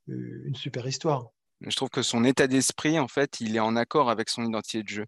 une 0.07 0.55
super 0.55 0.87
histoire. 0.87 1.31
Je 1.63 1.75
trouve 1.75 1.89
que 1.89 2.03
son 2.03 2.25
état 2.25 2.47
d'esprit, 2.47 2.99
en 2.99 3.09
fait, 3.09 3.41
il 3.41 3.57
est 3.57 3.61
en 3.61 3.77
accord 3.77 4.11
avec 4.11 4.29
son 4.29 4.45
identité 4.45 4.83
de 4.83 4.89
jeu. 4.89 5.07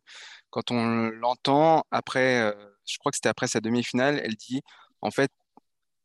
Quand 0.50 0.70
on 0.70 1.10
l'entend 1.10 1.84
après, 1.90 2.40
euh, 2.40 2.52
je 2.86 2.96
crois 2.98 3.12
que 3.12 3.16
c'était 3.16 3.28
après 3.28 3.48
sa 3.48 3.60
demi-finale, 3.60 4.20
elle 4.24 4.34
dit, 4.34 4.62
en 5.02 5.10
fait, 5.10 5.30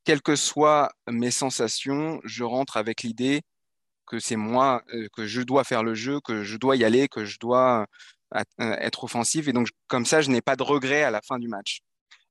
quelles 0.04 0.22
que 0.22 0.36
soient 0.36 0.92
mes 1.08 1.32
sensations, 1.32 2.20
je 2.26 2.44
rentre 2.44 2.76
avec 2.76 3.04
l'idée 3.04 3.42
que 4.06 4.20
c'est 4.20 4.36
moi, 4.36 4.84
euh, 4.94 5.08
que 5.16 5.26
je 5.26 5.42
dois 5.42 5.64
faire 5.64 5.84
le 5.84 5.94
jeu, 5.96 6.20
que 6.22 6.44
je 6.44 6.58
dois 6.58 6.76
y 6.76 6.84
aller, 6.84 7.08
que 7.08 7.26
je 7.26 7.38
dois 7.40 7.86
euh, 8.36 8.42
euh, 8.62 8.76
être 8.80 9.04
offensif. 9.04 9.48
Et 9.48 9.54
donc, 9.54 9.70
comme 9.88 10.06
ça, 10.06 10.22
je 10.22 10.30
n'ai 10.30 10.42
pas 10.42 10.56
de 10.56 10.64
regret 10.64 11.04
à 11.04 11.12
la 11.12 11.22
fin 11.22 11.40
du 11.40 11.48
match. 11.48 11.82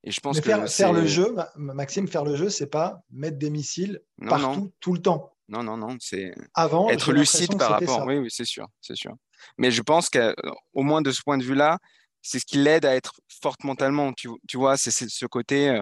Et 0.04 0.10
je 0.10 0.20
pense 0.20 0.36
Mais 0.36 0.42
que 0.42 0.48
faire, 0.48 0.68
faire 0.68 0.92
le 0.92 1.06
jeu, 1.06 1.32
Ma- 1.56 1.74
Maxime, 1.74 2.08
faire 2.08 2.24
le 2.24 2.36
jeu, 2.36 2.50
c'est 2.50 2.66
pas 2.66 3.02
mettre 3.10 3.38
des 3.38 3.50
missiles 3.50 4.00
Non, 4.18 4.30
partout, 4.30 4.60
non. 4.60 4.72
tout 4.80 4.92
le 4.92 5.00
temps. 5.00 5.34
Non, 5.48 5.62
non, 5.62 5.76
non, 5.76 5.96
c'est 6.00 6.34
Avant, 6.54 6.88
être 6.88 7.12
lucide 7.12 7.56
par 7.58 7.70
rapport. 7.70 7.98
ça. 7.98 8.06
Oui, 8.06 8.16
oui, 8.18 8.28
c'est 8.30 8.44
sûr, 8.44 8.66
c'est 8.80 8.96
sûr. 8.96 9.12
Mais 9.58 9.70
je 9.70 9.82
pense 9.82 10.08
qu'au 10.08 10.82
moins 10.82 11.02
de 11.02 11.10
ce 11.12 11.20
point 11.22 11.36
de 11.38 11.44
vue-là, 11.44 11.78
c'est 12.22 12.38
ce 12.38 12.46
qui 12.46 12.58
l'aide 12.58 12.84
à 12.84 12.94
être 12.94 13.14
forte 13.42 13.62
mentalement. 13.64 14.12
Tu, 14.12 14.28
tu 14.48 14.56
vois, 14.56 14.76
c'est 14.76 14.90
ce 14.90 15.26
côté, 15.26 15.80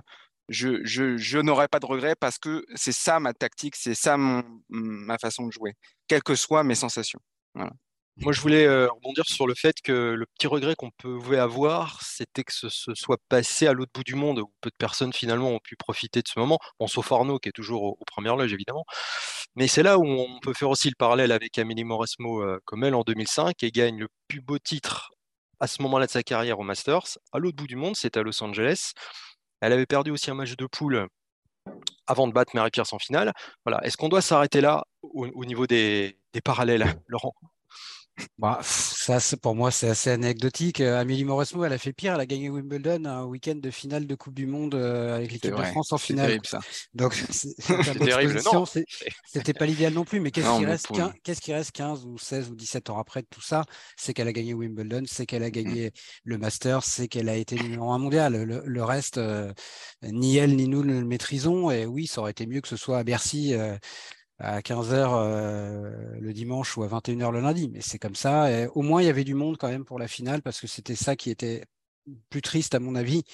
je, 0.51 1.39
n'aurai 1.39 1.69
pas 1.69 1.81
de 1.81 1.87
regrets 1.87 2.17
parce 2.17 2.39
que 2.39 2.65
c'est 2.75 2.93
ça 2.93 3.21
ma 3.21 3.33
tactique, 3.33 3.77
c'est 3.77 3.95
ça 3.95 4.17
ma 4.69 5.19
façon 5.19 5.47
de 5.47 5.53
jouer, 5.53 5.75
quelles 6.09 6.23
que 6.23 6.35
soient 6.35 6.65
mes 6.65 6.75
sensations. 6.75 7.21
Moi, 8.17 8.33
je 8.35 8.41
voulais 8.43 8.67
euh, 8.67 8.87
rebondir 8.89 9.25
sur 9.25 9.47
le 9.47 9.55
fait 9.55 9.77
que 9.83 10.13
le 10.13 10.27
petit 10.35 10.47
regret 10.47 10.75
qu'on 10.77 10.91
pouvait 10.91 11.39
avoir, 11.39 12.03
c'était 12.03 12.45
que 12.45 12.53
ce, 12.53 12.69
soit 12.69 13.17
passé 13.31 13.67
à 13.67 13.73
l'autre 13.73 13.93
bout 13.95 14.05
du 14.05 14.15
monde, 14.15 14.41
où 14.41 14.53
peu 14.61 14.69
de 14.69 14.75
personnes 14.77 15.13
finalement 15.13 15.49
ont 15.49 15.59
pu 15.59 15.75
profiter 15.77 16.21
de 16.21 16.29
ce 16.29 16.39
moment. 16.39 16.59
Bon, 16.79 16.87
sauf 16.87 17.11
Arnaud, 17.13 17.39
qui 17.39 17.49
est 17.49 17.53
toujours 17.53 17.83
au, 17.83 17.97
au 17.99 18.05
premier 18.05 18.29
loge, 18.29 18.53
évidemment. 18.53 18.85
Mais 19.57 19.69
c'est 19.69 19.83
là 19.83 19.99
où 19.99 20.05
on 20.05 20.39
peut 20.41 20.53
faire 20.53 20.69
aussi 20.69 20.89
le 20.89 20.97
parallèle 20.99 21.33
avec 21.33 21.59
Amélie 21.59 21.85
Mauresmo 21.85 22.43
euh, 22.43 22.59
comme 22.67 22.85
elle 22.85 22.95
en 22.95 23.03
2005 23.03 23.63
et 23.63 23.71
gagne 23.71 23.99
le 24.01 24.09
plus 24.29 24.43
beau 24.43 24.59
titre 24.59 25.11
à 25.59 25.67
ce 25.67 25.81
moment-là 25.83 26.07
de 26.07 26.11
sa 26.11 26.23
carrière 26.23 26.59
au 26.59 26.63
Masters. 26.63 27.19
À 27.33 27.39
l'autre 27.39 27.57
bout 27.57 27.67
du 27.67 27.77
monde, 27.77 27.97
c'était 27.97 28.21
à 28.21 28.23
Los 28.23 28.43
Angeles. 28.43 28.93
Elle 29.61 29.73
avait 29.73 29.87
perdu 29.87 30.11
aussi 30.11 30.31
un 30.31 30.35
match 30.35 30.57
de 30.57 30.67
poule 30.67 31.09
avant 32.07 32.27
de 32.27 32.33
battre 32.33 32.53
Mary 32.55 32.71
Pierce 32.71 32.93
en 32.93 32.99
finale. 32.99 33.33
Est-ce 33.83 33.97
qu'on 33.97 34.09
doit 34.09 34.23
s'arrêter 34.23 34.61
là 34.61 34.85
au, 35.03 35.27
au 35.27 35.45
niveau 35.45 35.67
des 35.67 36.17
parallèles, 36.45 36.85
Laurent? 37.09 37.35
Bah, 38.39 38.59
ça, 38.63 39.19
pour 39.43 39.55
moi, 39.55 39.71
c'est 39.71 39.89
assez 39.89 40.11
anecdotique. 40.11 40.81
Euh, 40.81 40.99
Amélie 40.99 41.25
Mauresmo, 41.25 41.65
elle 41.65 41.73
a 41.73 41.79
fait 41.79 41.93
pire. 41.93 42.15
Elle 42.15 42.21
a 42.21 42.27
gagné 42.27 42.51
Wimbledon 42.51 43.05
un 43.05 43.25
week-end 43.25 43.57
de 43.57 43.71
finale 43.71 44.07
de 44.07 44.15
Coupe 44.15 44.35
du 44.35 44.47
Monde 44.47 44.75
euh, 44.75 45.17
avec 45.17 45.33
l'équipe 45.33 45.51
de 45.55 45.63
France 45.73 45.93
en 45.93 45.99
finale. 45.99 46.27
terrible 46.27 46.47
ça. 46.47 46.61
Donc, 46.95 47.15
C'était 49.27 49.55
pas 49.55 49.67
l'idéal 49.67 49.93
non 49.93 50.05
plus. 50.05 50.21
Mais 50.21 50.31
qu'est-ce 50.31 50.59
qui 50.59 50.67
reste, 50.67 50.87
pour- 50.87 50.97
15, 50.97 51.13
qu'est-ce 51.23 51.41
qui 51.41 51.53
reste 51.53 51.73
15 51.73 52.05
ou 52.07 52.19
16 52.19 52.51
ou 52.51 52.55
17 52.55 52.91
ans 52.91 52.99
après 52.99 53.23
de 53.23 53.27
tout 53.31 53.41
ça? 53.43 53.65
C'est 53.97 54.15
qu'elle 54.15 54.29
a 54.29 54.33
gagné 54.33 54.55
Wimbledon, 54.55 55.03
c'est 55.07 55.27
qu'elle 55.27 55.43
a 55.43 55.51
gagné 55.51 55.93
le 56.25 56.39
Masters, 56.39 56.85
c'est 56.85 57.09
qu'elle 57.09 57.29
a 57.29 57.37
été 57.37 57.57
numéro 57.57 57.91
un 57.93 57.99
mondial. 57.99 58.45
Le, 58.45 58.63
le 58.65 58.85
reste, 58.85 59.19
euh, 59.19 59.53
ni 60.03 60.37
elle 60.37 60.57
ni 60.57 60.69
nous 60.69 60.85
ne 60.85 60.99
le 61.01 61.07
maîtrisons. 61.07 61.71
Et 61.71 61.87
oui, 61.87 62.07
ça 62.07 62.21
aurait 62.21 62.31
été 62.33 62.47
mieux 62.47 62.61
que 62.61 62.69
ce 62.69 62.77
soit 62.77 62.99
à 62.99 63.05
Bercy. 63.05 63.55
euh, 63.55 63.77
à 64.41 64.61
15h 64.61 66.21
le 66.21 66.33
dimanche 66.33 66.77
ou 66.77 66.83
à 66.83 66.89
21h 66.89 67.33
le 67.33 67.41
lundi. 67.41 67.69
Mais 67.73 67.81
c'est 67.81 67.99
comme 67.99 68.15
ça. 68.15 68.49
Au 68.75 68.83
moins, 68.83 69.03
il 69.03 69.07
y 69.07 69.11
avait 69.11 69.25
du 69.25 69.35
monde 69.35 69.57
quand 69.59 69.69
même 69.69 69.85
pour 69.85 69.99
la 69.99 70.09
finale 70.09 70.43
parce 70.43 70.61
que 70.61 70.67
c'était 70.67 70.97
ça 70.97 71.17
qui 71.17 71.31
était 71.31 71.65
plus 72.31 72.43
triste, 72.43 72.75
à 72.75 72.81
mon 72.81 72.95
avis, 72.95 73.25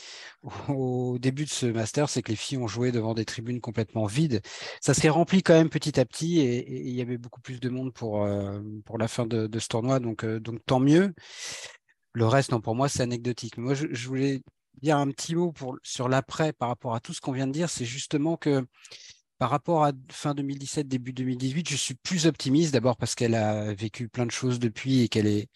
au 0.69 1.19
début 1.19 1.45
de 1.45 1.51
ce 1.51 1.67
master, 1.67 2.09
c'est 2.09 2.23
que 2.23 2.31
les 2.31 2.37
filles 2.37 2.59
ont 2.59 2.69
joué 2.69 2.93
devant 2.93 3.15
des 3.15 3.25
tribunes 3.25 3.61
complètement 3.61 4.07
vides. 4.07 4.41
Ça 4.81 4.95
s'est 4.95 5.09
rempli 5.09 5.43
quand 5.43 5.55
même 5.55 5.71
petit 5.71 5.99
à 6.01 6.05
petit 6.05 6.41
et, 6.41 6.89
il 6.89 6.95
y 6.95 7.01
avait 7.01 7.19
beaucoup 7.19 7.41
plus 7.41 7.61
de 7.61 7.69
monde 7.69 7.93
pour, 7.93 8.25
euh, 8.25 8.61
pour 8.85 8.99
la 8.99 9.09
fin 9.09 9.27
de, 9.27 9.47
de 9.47 9.59
ce 9.59 9.69
tournoi. 9.69 10.01
Donc, 10.01 10.25
euh, 10.25 10.41
donc, 10.41 10.61
tant 10.67 10.81
mieux. 10.81 11.15
Le 12.13 12.27
reste, 12.27 12.53
non, 12.53 12.61
pour 12.61 12.75
moi, 12.75 12.89
c'est 12.89 13.03
anecdotique. 13.03 13.59
Moi, 13.59 13.75
je, 13.75 13.87
je 13.91 14.09
voulais 14.09 14.43
dire 14.83 14.97
un 14.97 15.11
petit 15.11 15.35
mot 15.35 15.53
pour, 15.53 15.77
sur 15.83 16.09
l'après 16.09 16.53
par 16.53 16.69
rapport 16.69 16.95
à 16.95 17.01
tout 17.01 17.13
ce 17.13 17.21
qu'on 17.21 17.33
vient 17.33 17.47
de 17.47 17.53
dire. 17.53 17.71
C'est 17.71 17.85
justement 17.85 18.37
que 18.37 18.67
par 19.39 19.51
rapport 19.51 19.85
à 19.85 19.93
fin 20.11 20.35
2017, 20.35 20.89
début 20.89 21.13
2018, 21.13 21.69
je 21.69 21.77
suis 21.77 21.95
plus 21.95 22.27
optimiste. 22.27 22.73
D'abord 22.73 22.97
parce 22.97 23.15
qu'elle 23.15 23.35
a 23.35 23.75
vécu 23.75 24.09
plein 24.09 24.27
de 24.27 24.31
choses 24.31 24.59
depuis 24.59 25.03
et 25.03 25.09
qu'elle 25.09 25.27
est, 25.27 25.49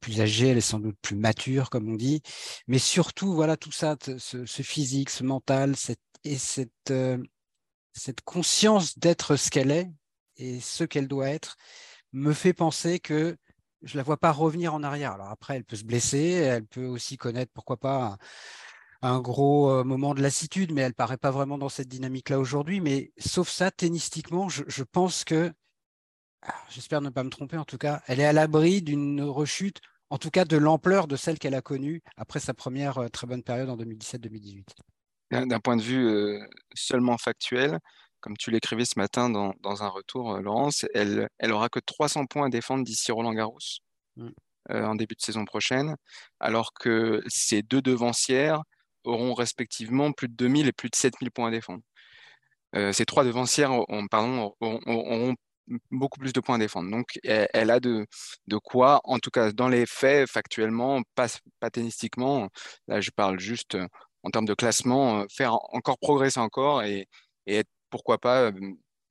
plus 0.00 0.20
âgée, 0.20 0.48
elle 0.48 0.58
est 0.58 0.62
sans 0.62 0.80
doute 0.80 0.96
plus 1.02 1.16
mature, 1.16 1.70
comme 1.70 1.88
on 1.88 1.96
dit. 1.96 2.22
Mais 2.66 2.78
surtout, 2.78 3.34
voilà, 3.34 3.56
tout 3.56 3.72
ça, 3.72 3.96
ce, 4.18 4.62
physique, 4.62 5.10
ce 5.10 5.22
mental, 5.24 5.74
et 6.24 6.36
cette, 6.36 6.70
euh, 6.90 7.18
cette 7.92 8.22
conscience 8.22 8.98
d'être 8.98 9.36
ce 9.36 9.50
qu'elle 9.50 9.70
est 9.70 9.90
et 10.36 10.60
ce 10.60 10.84
qu'elle 10.84 11.08
doit 11.08 11.28
être, 11.28 11.56
me 12.12 12.32
fait 12.32 12.54
penser 12.54 13.00
que 13.00 13.36
je 13.82 13.96
la 13.96 14.02
vois 14.02 14.16
pas 14.16 14.32
revenir 14.32 14.74
en 14.74 14.82
arrière. 14.82 15.12
Alors 15.12 15.28
après, 15.28 15.56
elle 15.56 15.64
peut 15.64 15.76
se 15.76 15.84
blesser, 15.84 16.18
elle 16.18 16.66
peut 16.66 16.86
aussi 16.86 17.16
connaître, 17.16 17.52
pourquoi 17.54 17.76
pas, 17.76 18.18
un, 19.02 19.20
gros 19.20 19.70
euh, 19.70 19.84
moment 19.84 20.14
de 20.14 20.22
lassitude, 20.22 20.72
mais 20.72 20.82
elle 20.82 20.94
paraît 20.94 21.16
pas 21.16 21.30
vraiment 21.30 21.58
dans 21.58 21.68
cette 21.68 21.88
dynamique-là 21.88 22.38
aujourd'hui. 22.38 22.80
Mais 22.80 23.12
sauf 23.18 23.48
ça, 23.48 23.70
tennistiquement, 23.70 24.48
je, 24.48 24.64
je 24.66 24.82
pense 24.82 25.24
que, 25.24 25.52
ah, 26.42 26.54
j'espère 26.68 27.00
ne 27.00 27.10
pas 27.10 27.24
me 27.24 27.30
tromper 27.30 27.56
en 27.56 27.64
tout 27.64 27.78
cas, 27.78 28.02
elle 28.06 28.20
est 28.20 28.24
à 28.24 28.32
l'abri 28.32 28.82
d'une 28.82 29.22
rechute, 29.22 29.80
en 30.10 30.18
tout 30.18 30.30
cas 30.30 30.44
de 30.44 30.56
l'ampleur 30.56 31.06
de 31.06 31.16
celle 31.16 31.38
qu'elle 31.38 31.54
a 31.54 31.62
connue 31.62 32.02
après 32.16 32.40
sa 32.40 32.54
première 32.54 32.98
euh, 32.98 33.08
très 33.08 33.26
bonne 33.26 33.42
période 33.42 33.70
en 33.70 33.76
2017-2018. 33.76 34.64
D'un 35.30 35.60
point 35.60 35.76
de 35.76 35.82
vue 35.82 36.08
euh, 36.08 36.44
seulement 36.74 37.16
factuel, 37.16 37.78
comme 38.20 38.36
tu 38.36 38.50
l'écrivais 38.50 38.84
ce 38.84 38.98
matin 38.98 39.30
dans, 39.30 39.54
dans 39.60 39.84
un 39.84 39.88
retour, 39.88 40.38
Laurence, 40.38 40.84
elle, 40.92 41.28
elle 41.38 41.52
aura 41.52 41.68
que 41.68 41.78
300 41.78 42.26
points 42.26 42.46
à 42.46 42.50
défendre 42.50 42.84
d'ici 42.84 43.12
Roland 43.12 43.32
Garros 43.32 43.58
Mm. 44.16 44.28
euh, 44.70 44.84
en 44.84 44.94
début 44.94 45.14
de 45.14 45.20
saison 45.22 45.44
prochaine, 45.44 45.96
alors 46.40 46.72
que 46.74 47.22
ses 47.28 47.62
deux 47.62 47.82
devancières 47.82 48.62
auront 49.04 49.34
respectivement 49.34 50.12
plus 50.12 50.28
de 50.28 50.34
2000 50.34 50.68
et 50.68 50.72
plus 50.72 50.90
de 50.90 50.96
7000 50.96 51.30
points 51.30 51.48
à 51.48 51.50
défendre. 51.50 51.82
Euh, 52.76 52.92
ces 52.92 53.04
trois 53.04 53.24
devancières 53.24 53.72
auront, 53.72 54.06
pardon, 54.06 54.54
auront, 54.60 54.80
auront 54.86 55.34
beaucoup 55.90 56.18
plus 56.20 56.32
de 56.32 56.40
points 56.40 56.56
à 56.56 56.58
défendre. 56.58 56.90
Donc, 56.90 57.18
elle, 57.24 57.48
elle 57.52 57.70
a 57.70 57.80
de, 57.80 58.06
de 58.46 58.56
quoi, 58.58 59.00
en 59.04 59.18
tout 59.18 59.30
cas 59.30 59.52
dans 59.52 59.68
les 59.68 59.86
faits, 59.86 60.28
factuellement, 60.30 61.02
pas, 61.14 61.26
pas 61.60 61.70
tennistiquement, 61.70 62.48
là 62.88 63.00
je 63.00 63.10
parle 63.10 63.38
juste 63.40 63.74
euh, 63.76 63.86
en 64.22 64.30
termes 64.30 64.46
de 64.46 64.54
classement, 64.54 65.20
euh, 65.20 65.24
faire 65.30 65.54
en- 65.54 65.68
encore 65.72 65.98
progresser 65.98 66.40
encore 66.40 66.82
et, 66.82 67.06
et 67.46 67.56
être, 67.56 67.68
pourquoi 67.88 68.18
pas, 68.18 68.52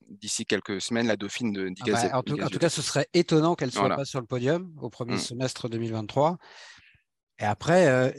d'ici 0.08 0.46
quelques 0.46 0.82
semaines, 0.82 1.08
la 1.08 1.18
dauphine 1.18 1.52
de 1.52 1.70
Ah 1.82 1.86
bah, 1.92 2.18
en, 2.18 2.24
tout, 2.24 2.42
en 2.42 2.48
tout 2.50 2.60
cas, 2.60 2.70
ce 2.70 2.82
serait 2.82 3.08
étonnant 3.14 3.56
qu'elle 3.56 3.68
ne 3.70 3.72
soit 3.74 3.82
Voilà. 3.82 3.96
pas 3.98 4.06
sur 4.06 4.20
le 4.22 4.26
podium 4.26 4.74
au 4.82 4.90
premier 4.90 5.16
Mm. 5.16 5.20
semestre 5.20 5.70
2023. 5.70 6.38
Et 7.40 7.46
après, 7.46 7.88
euh, 7.88 8.12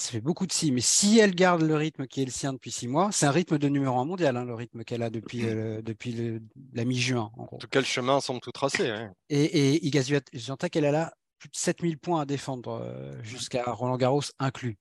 ça 0.00 0.10
fait 0.12 0.20
beaucoup 0.20 0.46
de 0.46 0.52
si. 0.52 0.70
Mais 0.72 0.80
si 0.80 1.18
elle 1.18 1.34
garde 1.34 1.62
le 1.62 1.74
rythme 1.74 2.06
qui 2.06 2.22
est 2.22 2.24
le 2.24 2.30
sien 2.30 2.52
depuis 2.52 2.70
six 2.70 2.86
mois, 2.88 3.10
c'est 3.12 3.26
un 3.26 3.30
rythme 3.30 3.58
de 3.58 3.68
numéro 3.68 3.98
un 3.98 4.04
mondial, 4.04 4.36
hein, 4.36 4.44
le 4.44 4.54
rythme 4.54 4.84
qu'elle 4.84 5.02
a 5.02 5.10
depuis, 5.10 5.40
euh, 5.44 5.82
depuis 5.82 6.12
le- 6.12 6.40
la 6.72 6.84
mi-juin, 6.84 7.30
en 7.36 7.46
tout 7.58 7.68
cas, 7.68 7.80
le 7.80 7.86
chemin 7.86 8.20
semble 8.20 8.40
tout 8.40 8.52
tracé. 8.52 8.84
Et, 9.28 9.42
et 9.74 9.86
Iga 9.86 10.02
Swiatek, 10.02 10.76
elle 10.76 10.84
a 10.86 10.92
là 10.92 11.12
plus 11.38 11.48
de 11.48 11.56
7000 11.56 11.98
points 11.98 12.20
à 12.22 12.26
défendre 12.26 12.80
euh, 12.82 13.22
jusqu'à 13.22 13.64
Roland 13.64 13.96
Garros 13.96 14.22
inclus. 14.38 14.76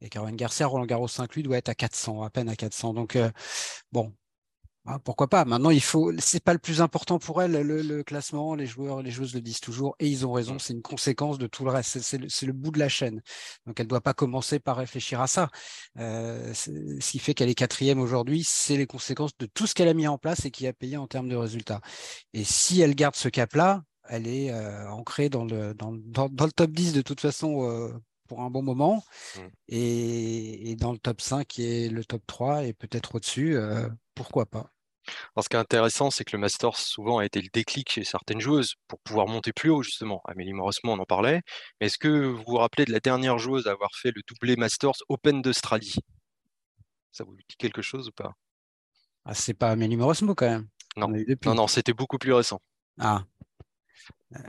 Et 0.00 0.08
Caroline 0.08 0.36
Garcia, 0.36 0.66
Roland 0.66 0.86
Garros 0.86 1.08
inclus, 1.20 1.42
doit 1.42 1.56
être 1.58 1.68
à 1.68 1.74
400, 1.74 2.22
à 2.22 2.30
peine 2.30 2.48
à 2.48 2.54
400. 2.56 2.94
Donc, 2.94 3.16
euh, 3.16 3.30
bon, 3.90 4.14
hein, 4.88 4.98
pourquoi 5.04 5.28
pas. 5.28 5.44
Maintenant, 5.44 5.70
il 5.70 5.80
faut, 5.82 6.12
c'est 6.18 6.42
pas 6.42 6.52
le 6.52 6.58
plus 6.58 6.80
important 6.80 7.18
pour 7.18 7.40
elle, 7.42 7.52
le, 7.52 7.82
le 7.82 8.02
classement. 8.02 8.54
Les 8.54 8.66
joueurs, 8.66 9.02
les 9.02 9.10
joueuses 9.10 9.34
le 9.34 9.40
disent 9.40 9.60
toujours, 9.60 9.94
et 10.00 10.06
ils 10.08 10.26
ont 10.26 10.32
raison. 10.32 10.58
C'est 10.58 10.72
une 10.72 10.82
conséquence 10.82 11.38
de 11.38 11.46
tout 11.46 11.64
le 11.64 11.70
reste. 11.70 12.00
C'est- 12.00 12.18
le, 12.46 12.52
bout 12.52 12.70
de 12.70 12.78
la 12.78 12.88
chaîne. 12.88 13.20
Donc, 13.66 13.78
elle 13.80 13.86
ne 13.86 13.90
doit 13.90 14.00
pas 14.00 14.14
commencer 14.14 14.58
par 14.58 14.76
réfléchir 14.78 15.20
à 15.20 15.26
ça. 15.26 15.50
Euh, 15.98 16.52
ce 16.54 16.70
qui 17.10 17.18
fait 17.18 17.34
qu'elle 17.34 17.48
est 17.50 17.54
quatrième 17.54 18.00
aujourd'hui, 18.00 18.42
c'est 18.44 18.76
les 18.76 18.86
conséquences 18.86 19.36
de 19.38 19.46
tout 19.46 19.66
ce 19.66 19.74
qu'elle 19.74 19.88
a 19.88 19.94
mis 19.94 20.08
en 20.08 20.18
place 20.18 20.44
et 20.44 20.50
qui 20.50 20.66
a 20.66 20.72
payé 20.72 20.96
en 20.96 21.06
termes 21.06 21.28
de 21.28 21.36
résultats. 21.36 21.80
Et 22.34 22.44
si 22.44 22.80
elle 22.80 22.94
garde 22.94 23.16
ce 23.16 23.28
cap-là, 23.28 23.84
elle 24.08 24.26
est 24.26 24.50
euh, 24.52 24.88
ancrée 24.90 25.28
dans 25.28 25.44
le, 25.44 25.74
dans, 25.74 25.92
dans- 25.92 26.28
dans 26.30 26.46
le 26.46 26.52
top 26.52 26.70
10 26.72 26.92
de 26.94 27.02
toute 27.02 27.20
façon 27.20 27.68
euh, 27.70 27.92
pour 28.26 28.40
un 28.42 28.50
bon 28.50 28.62
moment. 28.62 29.04
Et, 29.68 30.70
et 30.70 30.76
dans 30.76 30.92
le 30.92 30.98
top 30.98 31.20
5 31.20 31.46
qui 31.46 31.64
est 31.64 31.88
le 31.90 32.04
top 32.04 32.22
3 32.26 32.64
et 32.64 32.72
peut-être 32.72 33.14
au-dessus, 33.16 33.56
pourquoi 34.14 34.46
pas. 34.46 34.70
Alors, 35.34 35.44
ce 35.44 35.48
qui 35.48 35.56
est 35.56 35.60
intéressant, 35.60 36.10
c'est 36.10 36.24
que 36.24 36.36
le 36.36 36.40
Masters 36.40 36.76
souvent 36.76 37.18
a 37.18 37.24
été 37.24 37.40
le 37.40 37.48
déclic 37.52 37.90
chez 37.90 38.04
certaines 38.04 38.40
joueuses 38.40 38.74
pour 38.86 39.00
pouvoir 39.00 39.26
monter 39.26 39.52
plus 39.52 39.70
haut, 39.70 39.82
justement. 39.82 40.20
Amélie 40.26 40.52
Mauresmo, 40.52 40.92
on 40.92 40.98
en 40.98 41.04
parlait. 41.04 41.42
Mais 41.80 41.86
est-ce 41.86 41.98
que 41.98 42.08
vous 42.08 42.42
vous 42.46 42.56
rappelez 42.56 42.84
de 42.84 42.92
la 42.92 43.00
dernière 43.00 43.38
joueuse 43.38 43.66
à 43.66 43.72
avoir 43.72 43.94
fait 43.94 44.12
le 44.14 44.22
doublé 44.26 44.56
Masters 44.56 44.96
Open 45.08 45.42
d'Australie? 45.42 45.94
Ça 47.12 47.24
vous 47.24 47.34
dit 47.34 47.56
quelque 47.58 47.82
chose 47.82 48.08
ou 48.08 48.12
pas? 48.12 48.32
Ah, 49.24 49.34
c'est 49.34 49.54
pas 49.54 49.70
Amélie 49.70 49.96
Mauresmo 49.96 50.34
quand 50.34 50.48
même. 50.48 50.68
Non. 50.96 51.08
Non, 51.44 51.54
non, 51.54 51.66
c'était 51.66 51.92
beaucoup 51.92 52.18
plus 52.18 52.32
récent. 52.32 52.60
Ah. 52.98 53.24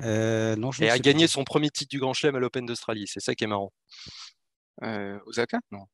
Euh, 0.04 0.56
non, 0.56 0.72
je 0.72 0.84
Et 0.84 0.90
a 0.90 1.00
gagné 1.00 1.28
son 1.28 1.44
premier 1.44 1.70
titre 1.70 1.90
du 1.90 2.00
Grand 2.00 2.14
Chelem 2.14 2.36
à 2.36 2.40
l'Open 2.40 2.66
d'Australie. 2.66 3.06
C'est 3.08 3.20
ça 3.20 3.36
qui 3.36 3.44
est 3.44 3.48
marrant. 3.48 3.72
Euh, 4.84 5.20
Osaka? 5.26 5.60
Non, 5.72 5.86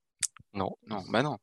Non, 0.53 0.77
non, 0.87 1.03
bah 1.09 1.23
non. 1.23 1.37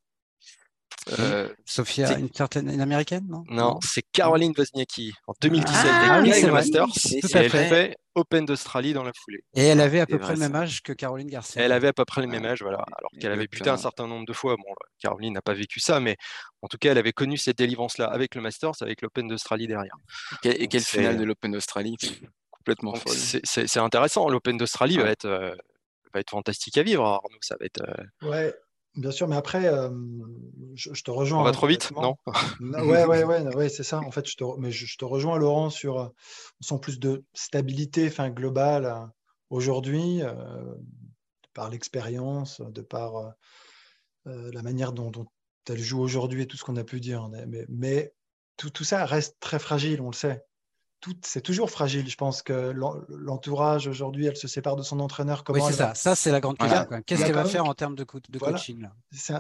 Euh, 1.19 1.49
Sophia, 1.65 2.17
une 2.19 2.33
certaine 2.33 2.71
une 2.73 2.81
américaine, 2.81 3.27
non? 3.29 3.43
Non, 3.49 3.81
c'est 3.83 4.03
Caroline 4.13 4.53
Wozniacki 4.57 5.13
en 5.27 5.33
2017. 5.41 5.75
Ah 5.85 6.17
elle 6.19 6.23
oui, 6.23 6.33
c'est. 6.33 6.51
Masters 6.51 6.87
Tout 6.87 7.09
et 7.29 7.37
à 7.37 7.43
elle 7.43 7.51
fait. 7.51 7.69
fait 7.69 7.97
Open 8.15 8.45
d'Australie 8.45 8.93
dans 8.93 9.03
la 9.03 9.11
foulée. 9.13 9.43
Et 9.55 9.65
elle 9.65 9.81
avait 9.81 9.99
à 10.01 10.07
peu 10.07 10.15
vrai, 10.17 10.23
près 10.23 10.33
le 10.35 10.39
même 10.39 10.55
âge 10.55 10.81
que 10.83 10.93
Caroline 10.93 11.29
Garcia. 11.29 11.61
Elle 11.63 11.73
avait 11.73 11.89
à 11.89 11.93
peu 11.93 12.05
près 12.05 12.21
le 12.21 12.29
même 12.29 12.43
Ouais. 12.45 12.51
âge, 12.51 12.63
voilà. 12.63 12.79
Alors 12.97 13.11
qu'elle 13.21 13.33
avait 13.33 13.49
buté 13.49 13.69
un 13.69 13.77
certain 13.77 14.07
nombre 14.07 14.27
de 14.27 14.33
fois. 14.33 14.57
Bon, 14.57 14.75
Caroline 15.01 15.33
n'a 15.35 15.43
pas 15.43 15.55
vécu 15.55 15.81
ça, 15.81 15.99
mais 15.99 16.17
en 16.61 16.69
tout 16.69 16.77
cas, 16.79 16.93
elle 16.93 16.99
avait 16.99 17.13
connu 17.13 17.37
cette 17.37 17.59
délivrance-là 17.59 18.07
avec 18.07 18.35
le 18.37 18.41
Masters, 18.43 18.75
avec 18.81 19.03
l'Open 19.03 19.27
d'Australie 19.27 19.67
derrière. 19.67 19.97
et 20.45 20.51
Donc, 20.59 20.69
quelle 20.69 20.83
finale 20.83 21.17
de 21.17 21.25
l'Open 21.25 21.51
d'Australie? 21.53 21.97
Complètement 22.51 22.95
folle. 22.95 23.17
c'est 23.17 23.79
intéressant. 23.79 24.29
L'Open 24.29 24.57
d'Australie 24.57 24.99
va 24.99 25.09
être, 25.09 25.25
euh, 25.25 25.55
va 26.15 26.21
être 26.21 26.31
fantastique 26.31 26.79
à 26.79 26.85
vivre, 26.85 27.05
Arnaud. 27.05 27.29
Ça 27.41 27.57
va 27.59 27.67
être. 27.67 27.83
euh, 27.83 28.29
Ouais. 28.31 28.55
Bien 28.95 29.11
sûr, 29.11 29.27
mais 29.27 29.37
après, 29.37 29.67
euh, 29.69 29.91
je, 30.75 31.03
te 31.03 31.11
rejoins. 31.11 31.41
On 31.41 31.45
va 31.45 31.53
trop 31.53 31.67
vite, 31.67 31.93
non 31.93 32.17
Ouais, 32.61 33.05
ouais, 33.07 33.25
ouais, 33.25 33.55
ouais 33.55 33.69
c'est 33.69 33.85
ça. 33.85 34.01
En 34.01 34.11
fait, 34.11 34.29
je 34.29 34.37
te, 34.37 34.45
mais 34.59 34.71
je, 34.71 34.99
te 34.99 35.05
rejoins, 35.05 35.39
Laurent, 35.39 35.71
sur 35.71 35.99
euh, 35.99 36.09
on 36.71 36.79
plus 36.79 36.99
de 36.99 37.25
stabilité 37.33 38.11
fin, 38.11 38.29
globale 38.31 38.85
euh, 38.85 39.07
aujourd'hui, 39.49 40.21
par 41.55 41.71
l'expérience, 41.71 42.61
de 42.61 42.81
par 42.83 43.35
la 44.25 44.63
manière 44.63 44.93
dont, 44.93 45.13
elle 45.69 45.79
joue 45.79 46.01
aujourd'hui 46.01 46.43
et 46.43 46.47
tout 46.47 46.57
ce 46.57 46.65
qu'on 46.65 46.77
a 46.77 46.85
pu 46.85 47.01
dire. 47.01 47.29
Mais, 47.29 47.67
mais 47.69 48.15
tout, 48.57 48.71
tout, 48.71 48.85
ça 48.85 49.05
reste 49.05 49.37
très 49.41 49.59
fragile, 49.59 50.01
on 50.01 50.11
le 50.11 50.15
sait 50.15 50.45
c'est 51.23 51.41
toujours 51.41 51.71
fragile. 51.71 52.09
Je 52.09 52.17
pense 52.17 52.43
que 52.43 52.73
l'entourage 53.09 53.89
aujourd'hui, 53.89 54.27
elle 54.27 54.37
se 54.37 54.49
sépare 54.49 54.77
de 54.77 54.83
son 54.83 55.01
entraîneur. 55.01 55.45
Comment 55.45 55.65
oui, 55.65 55.71
c'est 55.71 55.77
ça. 55.77 55.95
Ça, 55.95 56.15
c'est 56.15 56.31
la 56.31 56.41
grande 56.41 56.59
question. 56.59 56.87
Qu'est-ce 57.07 57.25
qu'elle 57.25 57.35
va 57.35 57.45
faire 57.45 57.65
en 57.65 57.75
termes 57.75 57.97
de, 57.97 58.05
de 58.29 58.39
coaching 58.39 58.89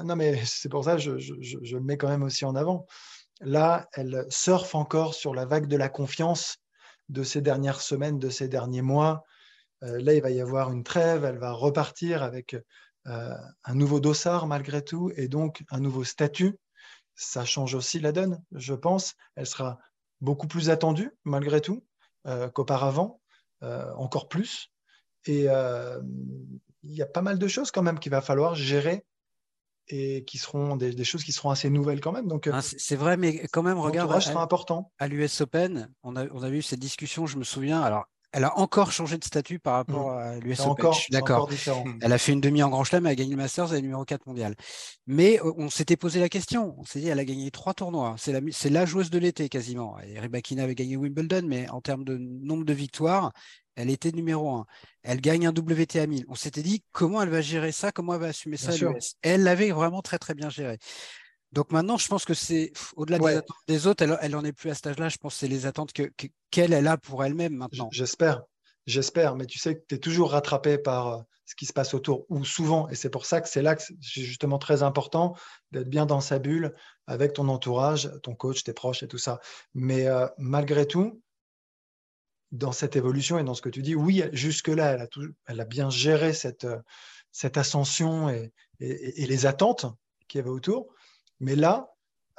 Non, 0.04 0.16
mais 0.16 0.42
c'est 0.44 0.68
pour 0.68 0.84
ça 0.84 0.96
que 0.96 1.00
je, 1.00 1.18
je, 1.18 1.76
le 1.76 1.80
mets 1.80 1.96
quand 1.96 2.08
même 2.08 2.22
aussi 2.22 2.44
en 2.44 2.54
avant. 2.54 2.86
Là, 3.40 3.88
elle 3.94 4.26
surfe 4.28 4.74
encore 4.74 5.14
sur 5.14 5.34
la 5.34 5.46
vague 5.46 5.66
de 5.66 5.76
la 5.76 5.88
confiance 5.88 6.58
de 7.08 7.22
ces 7.22 7.40
dernières 7.40 7.80
semaines, 7.80 8.18
de 8.18 8.30
ces 8.30 8.48
derniers 8.48 8.82
mois. 8.82 9.24
Euh, 9.82 10.00
là, 10.00 10.14
il 10.14 10.22
va 10.22 10.30
y 10.30 10.40
avoir 10.40 10.72
une 10.72 10.84
trêve. 10.84 11.24
Elle 11.24 11.38
va 11.38 11.52
repartir 11.52 12.22
avec 12.22 12.56
euh, 13.08 13.34
un 13.64 13.74
nouveau 13.74 14.00
dossard 14.00 14.46
malgré 14.46 14.82
tout 14.82 15.10
et 15.16 15.28
donc 15.28 15.64
un 15.70 15.80
nouveau 15.80 16.04
statut. 16.04 16.56
Ça 17.14 17.44
change 17.44 17.74
aussi 17.74 17.98
la 17.98 18.12
donne, 18.12 18.42
je 18.52 18.74
pense. 18.74 19.14
Elle 19.34 19.46
sera 19.46 19.78
beaucoup 20.22 20.46
plus 20.46 20.70
attendu 20.70 21.10
malgré 21.24 21.60
tout 21.60 21.84
euh, 22.26 22.48
qu'auparavant, 22.48 23.20
euh, 23.62 23.92
encore 23.96 24.28
plus. 24.28 24.70
Et 25.26 25.44
euh, 25.48 26.00
il 26.82 26.92
y 26.92 27.02
a 27.02 27.06
pas 27.06 27.20
mal 27.20 27.38
de 27.38 27.48
choses 27.48 27.70
quand 27.70 27.82
même 27.82 27.98
qu'il 27.98 28.10
va 28.10 28.22
falloir 28.22 28.54
gérer 28.54 29.04
et 29.88 30.24
qui 30.24 30.38
seront 30.38 30.76
des, 30.76 31.04
choses 31.04 31.24
qui 31.24 31.32
seront 31.32 31.50
assez 31.50 31.68
nouvelles 31.68 32.00
quand 32.00 32.12
même. 32.12 32.28
Donc, 32.28 32.48
ah, 32.50 32.62
c'est 32.62 32.96
vrai, 32.96 33.16
mais 33.16 33.46
quand 33.52 33.62
même, 33.62 33.78
regarde, 33.78 34.18
sera 34.20 34.42
important. 34.42 34.92
à 34.98 35.08
l'US 35.08 35.40
Open, 35.40 35.92
on 36.04 36.16
a, 36.16 36.26
on 36.28 36.42
a 36.42 36.48
eu 36.48 36.62
cette 36.62 36.78
discussion, 36.78 37.26
je 37.26 37.36
me 37.36 37.44
souviens. 37.44 37.82
Alors, 37.82 38.06
elle 38.32 38.44
a 38.44 38.58
encore 38.58 38.92
changé 38.92 39.18
de 39.18 39.24
statut 39.24 39.58
par 39.58 39.74
rapport 39.74 40.12
mmh. 40.12 40.18
à 40.18 40.38
l'US 40.38 40.60
Open. 40.60 40.90
d'accord. 41.10 41.50
Elle 42.00 42.12
a 42.12 42.18
fait 42.18 42.32
une 42.32 42.40
demi 42.40 42.62
en 42.62 42.70
Grand 42.70 42.82
Chelem, 42.82 43.06
elle 43.06 43.12
a 43.12 43.14
gagné 43.14 43.32
le 43.32 43.36
Masters, 43.36 43.72
elle 43.72 43.80
est 43.80 43.82
numéro 43.82 44.04
4 44.04 44.26
mondial. 44.26 44.54
Mais 45.06 45.38
euh, 45.40 45.52
on 45.58 45.68
s'était 45.68 45.96
posé 45.96 46.18
la 46.18 46.28
question. 46.30 46.74
On 46.78 46.84
s'est 46.84 47.00
dit, 47.00 47.08
elle 47.08 47.18
a 47.18 47.24
gagné 47.24 47.50
trois 47.50 47.74
tournois. 47.74 48.14
C'est 48.18 48.32
la, 48.32 48.40
la, 48.70 48.86
joueuse 48.86 49.10
de 49.10 49.18
l'été 49.18 49.48
quasiment. 49.50 49.98
Et 50.00 50.18
Rybakina 50.18 50.64
avait 50.64 50.74
gagné 50.74 50.96
Wimbledon, 50.96 51.42
mais 51.46 51.68
en 51.68 51.80
termes 51.80 52.04
de 52.04 52.16
nombre 52.16 52.64
de 52.64 52.72
victoires, 52.72 53.32
elle 53.74 53.90
était 53.90 54.12
numéro 54.12 54.50
1. 54.50 54.66
Elle 55.02 55.20
gagne 55.20 55.46
un 55.46 55.50
WTA 55.50 56.06
1000. 56.06 56.24
On 56.28 56.34
s'était 56.34 56.62
dit, 56.62 56.82
comment 56.92 57.22
elle 57.22 57.30
va 57.30 57.40
gérer 57.40 57.72
ça? 57.72 57.92
Comment 57.92 58.14
elle 58.14 58.20
va 58.20 58.26
assumer 58.28 58.56
ça 58.56 58.72
Elle 59.22 59.42
l'avait 59.42 59.70
vraiment 59.70 60.02
très 60.02 60.18
très 60.18 60.34
bien 60.34 60.48
géré. 60.48 60.78
Donc 61.52 61.70
maintenant, 61.70 61.98
je 61.98 62.08
pense 62.08 62.24
que 62.24 62.34
c'est 62.34 62.72
au-delà 62.96 63.18
des 63.18 63.36
attentes 63.36 63.56
des 63.68 63.86
autres, 63.86 64.02
elle, 64.02 64.18
elle 64.22 64.36
en 64.36 64.44
est 64.44 64.52
plus 64.52 64.70
à 64.70 64.74
cet 64.74 64.86
âge-là. 64.86 65.08
Je 65.08 65.18
pense 65.18 65.34
que 65.34 65.40
c'est 65.40 65.48
les 65.48 65.66
attentes 65.66 65.92
qu'elle 65.92 66.12
que, 66.12 66.26
qu'elle 66.50 66.86
a 66.86 66.96
pour 66.96 67.24
elle-même 67.24 67.54
maintenant. 67.54 67.88
J'espère, 67.92 68.42
j'espère, 68.86 69.36
mais 69.36 69.46
tu 69.46 69.58
sais 69.58 69.76
que 69.76 69.84
tu 69.86 69.96
es 69.96 69.98
toujours 69.98 70.30
rattrapé 70.30 70.78
par 70.78 71.08
euh, 71.08 71.22
ce 71.44 71.54
qui 71.54 71.66
se 71.66 71.74
passe 71.74 71.92
autour, 71.92 72.24
ou 72.30 72.44
souvent, 72.44 72.88
et 72.88 72.94
c'est 72.94 73.10
pour 73.10 73.26
ça 73.26 73.42
que 73.42 73.48
c'est 73.48 73.60
là 73.60 73.76
que 73.76 73.82
c'est 73.82 73.96
justement 74.00 74.58
très 74.58 74.82
important 74.82 75.36
d'être 75.70 75.90
bien 75.90 76.06
dans 76.06 76.20
sa 76.20 76.38
bulle 76.38 76.74
avec 77.06 77.34
ton 77.34 77.48
entourage, 77.48 78.10
ton 78.22 78.34
coach, 78.34 78.64
tes 78.64 78.72
proches 78.72 79.02
et 79.02 79.08
tout 79.08 79.18
ça. 79.18 79.38
Mais 79.74 80.06
euh, 80.06 80.26
malgré 80.38 80.86
tout, 80.86 81.20
dans 82.52 82.72
cette 82.72 82.96
évolution 82.96 83.38
et 83.38 83.44
dans 83.44 83.54
ce 83.54 83.62
que 83.62 83.68
tu 83.68 83.82
dis, 83.82 83.94
oui, 83.94 84.22
jusque-là, 84.32 84.92
elle 84.92 85.00
a, 85.02 85.08
elle 85.46 85.60
a 85.60 85.64
bien 85.64 85.90
géré 85.90 86.32
cette, 86.32 86.64
euh, 86.64 86.78
cette 87.30 87.58
ascension 87.58 88.30
et, 88.30 88.52
et, 88.80 89.22
et 89.22 89.26
les 89.26 89.44
attentes 89.46 89.86
qu'il 90.28 90.38
y 90.38 90.40
avait 90.40 90.50
autour. 90.50 90.88
Mais 91.42 91.56
là, 91.56 91.92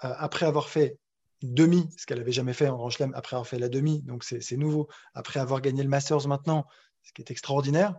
euh, 0.03 0.13
après 0.17 0.47
avoir 0.47 0.69
fait 0.69 0.97
demi, 1.43 1.89
ce 1.97 2.05
qu'elle 2.05 2.19
n'avait 2.19 2.31
jamais 2.31 2.53
fait 2.53 2.67
en 2.69 2.77
Grand 2.77 2.89
Chelem, 2.89 3.13
après 3.15 3.35
avoir 3.35 3.45
fait 3.45 3.59
la 3.59 3.69
demi, 3.69 4.01
donc 4.03 4.23
c'est 4.23 4.57
nouveau, 4.57 4.87
après 5.13 5.39
avoir 5.39 5.61
gagné 5.61 5.83
le 5.83 5.89
Masters 5.89 6.27
maintenant, 6.27 6.65
ce 7.03 7.11
qui 7.11 7.21
est 7.21 7.29
extraordinaire, 7.29 7.95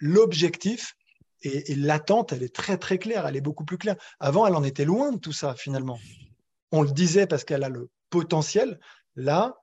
l'objectif 0.00 0.96
et, 1.42 1.74
l'attente, 1.74 2.32
elle 2.32 2.42
est 2.42 2.54
très 2.54 2.78
très 2.78 2.98
claire, 2.98 3.26
elle 3.26 3.36
est 3.36 3.42
beaucoup 3.42 3.64
plus 3.64 3.76
claire. 3.76 3.96
Avant, 4.18 4.46
elle 4.46 4.54
en 4.54 4.64
était 4.64 4.84
loin 4.84 5.12
de 5.12 5.18
tout 5.18 5.32
ça 5.32 5.54
finalement. 5.54 5.98
On 6.70 6.82
le 6.82 6.90
disait 6.90 7.26
parce 7.26 7.44
qu'elle 7.44 7.64
a 7.64 7.68
le 7.68 7.90
potentiel. 8.10 8.80
Là, 9.16 9.56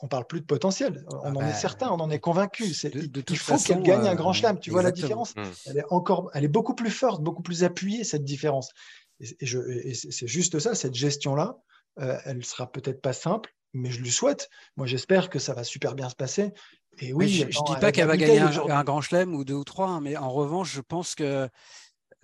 on 0.00 0.08
parle 0.08 0.26
plus 0.26 0.40
de 0.40 0.46
potentiel. 0.46 1.04
On 1.08 1.18
ah 1.22 1.28
en 1.28 1.34
est 1.40 1.50
bah, 1.50 1.54
certain, 1.54 1.88
on 1.90 2.00
en 2.00 2.10
est 2.10 2.18
convaincu. 2.18 2.64
il 2.64 3.38
faut 3.38 3.56
qu'elle 3.58 3.82
gagne 3.82 4.08
un 4.08 4.14
grand 4.14 4.30
euh, 4.30 4.32
chelem. 4.32 4.58
Tu 4.58 4.70
vois 4.70 4.82
la 4.82 4.90
différence? 4.90 5.36
Mmh. 5.36 5.42
Elle 5.66 5.78
est 5.78 5.84
encore, 5.90 6.30
elle 6.34 6.44
est 6.44 6.48
beaucoup 6.48 6.74
plus 6.74 6.90
forte, 6.90 7.22
beaucoup 7.22 7.42
plus 7.42 7.62
appuyée 7.62 8.04
cette 8.04 8.24
différence. 8.24 8.72
Et, 9.20 9.94
c'est 9.94 10.26
juste 10.26 10.58
ça, 10.58 10.74
cette 10.74 10.94
gestion-là, 10.94 11.56
euh, 12.00 12.18
elle 12.24 12.44
sera 12.44 12.70
peut-être 12.70 13.00
pas 13.00 13.12
simple, 13.12 13.54
mais 13.72 13.90
je 13.90 14.00
lui 14.00 14.10
souhaite. 14.10 14.50
Moi, 14.76 14.86
j'espère 14.86 15.30
que 15.30 15.38
ça 15.38 15.54
va 15.54 15.64
super 15.64 15.94
bien 15.94 16.08
se 16.08 16.16
passer. 16.16 16.52
Et 16.98 17.12
oui, 17.12 17.28
je 17.28 17.44
ne 17.44 17.66
dis 17.66 17.80
pas 17.80 17.92
qu'elle 17.92 18.06
va 18.06 18.16
gagner 18.16 18.40
un, 18.40 18.84
grand 18.84 19.00
chelem 19.00 19.34
ou 19.34 19.44
deux 19.44 19.54
ou 19.54 19.64
trois, 19.64 19.88
hein, 19.88 20.00
mais 20.00 20.16
en 20.16 20.30
revanche, 20.30 20.72
je 20.72 20.80
pense 20.80 21.14
que 21.14 21.48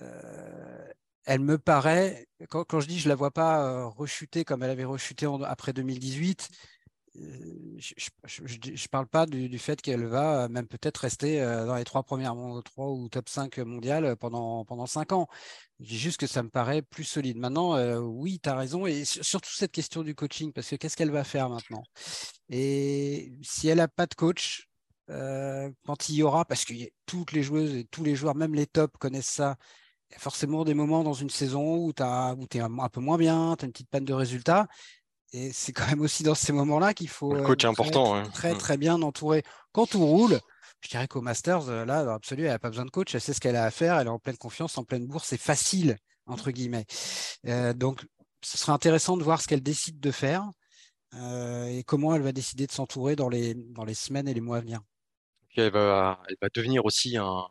euh, 0.00 0.88
elle 1.24 1.40
me 1.40 1.58
paraît, 1.58 2.26
quand, 2.48 2.80
je 2.80 2.86
dis 2.86 2.98
je 2.98 3.08
la 3.08 3.14
vois 3.14 3.30
pas 3.30 3.64
euh, 3.64 3.86
rechuter 3.86 4.44
comme 4.44 4.62
elle 4.62 4.70
avait 4.70 4.84
rechuté 4.84 5.26
après 5.44 5.72
2018, 5.72 6.48
je 7.14 7.94
ne 8.70 8.88
parle 8.88 9.06
pas 9.06 9.26
du, 9.26 9.58
fait 9.58 9.80
qu'elle 9.80 10.06
va 10.06 10.48
même 10.48 10.66
peut-être 10.66 10.98
rester 10.98 11.40
dans 11.40 11.74
les 11.74 11.84
trois 11.84 12.02
premières 12.02 12.34
trois 12.64 12.88
ou 12.88 13.08
top 13.08 13.28
5 13.28 13.58
mondiales 13.58 14.16
pendant, 14.16 14.64
pendant 14.64 14.86
cinq 14.86 15.12
ans. 15.12 15.26
Je 15.80 15.86
dis 15.86 15.98
juste 15.98 16.18
que 16.18 16.26
ça 16.26 16.42
me 16.42 16.50
paraît 16.50 16.82
plus 16.82 17.04
solide. 17.04 17.36
Maintenant, 17.36 17.76
oui, 18.00 18.38
tu 18.42 18.48
as 18.48 18.54
raison. 18.56 18.86
Et 18.86 19.04
surtout 19.04 19.50
cette 19.50 19.72
question 19.72 20.02
du 20.02 20.14
coaching, 20.14 20.52
parce 20.52 20.68
que 20.68 20.76
qu'est-ce 20.76 20.96
qu'elle 20.96 21.10
va 21.10 21.24
faire 21.24 21.48
maintenant? 21.48 21.82
Et 22.48 23.32
si 23.42 23.68
elle 23.68 23.78
n'a 23.78 23.88
pas 23.88 24.06
de 24.06 24.14
coach, 24.14 24.68
quand 25.08 26.08
il 26.08 26.14
y 26.14 26.22
aura, 26.22 26.44
parce 26.44 26.64
que 26.64 26.74
toutes 27.06 27.32
les 27.32 27.42
joueuses 27.42 27.74
et 27.74 27.84
tous 27.84 28.04
les 28.04 28.14
joueurs, 28.14 28.34
même 28.34 28.54
les 28.54 28.66
tops, 28.66 28.96
connaissent 28.98 29.26
ça, 29.26 29.56
il 30.10 30.14
y 30.14 30.16
a 30.16 30.18
forcément 30.18 30.64
des 30.64 30.74
moments 30.74 31.04
dans 31.04 31.12
une 31.12 31.30
saison 31.30 31.76
où 31.76 31.92
tu 31.92 32.02
es 32.02 32.60
un, 32.60 32.88
peu 32.88 33.00
moins 33.00 33.18
bien, 33.18 33.54
tu 33.56 33.64
as 33.64 33.66
une 33.66 33.72
petite 33.72 33.90
panne 33.90 34.04
de 34.04 34.12
résultats. 34.12 34.66
Et 35.32 35.52
c'est 35.52 35.72
quand 35.72 35.86
même 35.86 36.00
aussi 36.00 36.22
dans 36.22 36.34
ces 36.34 36.52
moments-là 36.52 36.92
qu'il 36.92 37.08
faut 37.08 37.32
le 37.34 37.42
coach 37.42 37.64
important, 37.64 38.22
très, 38.22 38.50
très, 38.50 38.54
très, 38.58 38.76
bien 38.76 39.00
entouré. 39.00 39.44
Quand 39.72 39.86
tout 39.86 40.04
roule, 40.04 40.40
je 40.80 40.88
dirais 40.88 41.06
qu'au 41.06 41.20
Masters, 41.20 41.68
euh, 41.68 41.84
là, 41.84 42.04
dans 42.04 42.12
l'absolu, 42.12 42.44
elle 42.44 42.50
n'a 42.50 42.58
pas 42.58 42.70
besoin 42.70 42.84
de 42.84 42.90
coach. 42.90 43.14
Elle 43.14 43.20
sait 43.20 43.32
ce 43.32 43.40
qu'elle 43.40 43.56
a 43.56 43.64
à 43.64 43.70
faire. 43.70 43.98
Elle 43.98 44.08
est 44.08 44.10
en 44.10 44.18
pleine 44.18 44.36
confiance, 44.36 44.76
en 44.78 44.84
pleine 44.84 45.06
bourse. 45.06 45.28
C'est 45.28 45.40
facile, 45.40 45.96
entre 46.26 46.50
guillemets. 46.50 46.86
Euh, 47.46 47.72
donc, 47.72 48.04
ce 48.42 48.58
sera 48.58 48.72
intéressant 48.72 49.16
de 49.16 49.22
voir 49.22 49.40
ce 49.40 49.46
qu'elle 49.46 49.62
décide 49.62 50.00
de 50.00 50.10
faire 50.10 50.48
euh, 51.14 51.66
et 51.66 51.84
comment 51.84 52.14
elle 52.14 52.22
va 52.22 52.32
décider 52.32 52.66
de 52.66 52.72
s'entourer 52.72 53.14
dans 53.14 53.28
les, 53.28 53.54
dans 53.54 53.84
les 53.84 53.94
semaines 53.94 54.26
et 54.26 54.34
les 54.34 54.40
mois 54.40 54.56
à 54.56 54.60
venir. 54.60 54.80
elle, 55.56 55.70
va, 55.70 56.20
elle 56.28 56.36
va 56.40 56.48
devenir 56.52 56.84
aussi 56.86 57.16
un, 57.16 57.46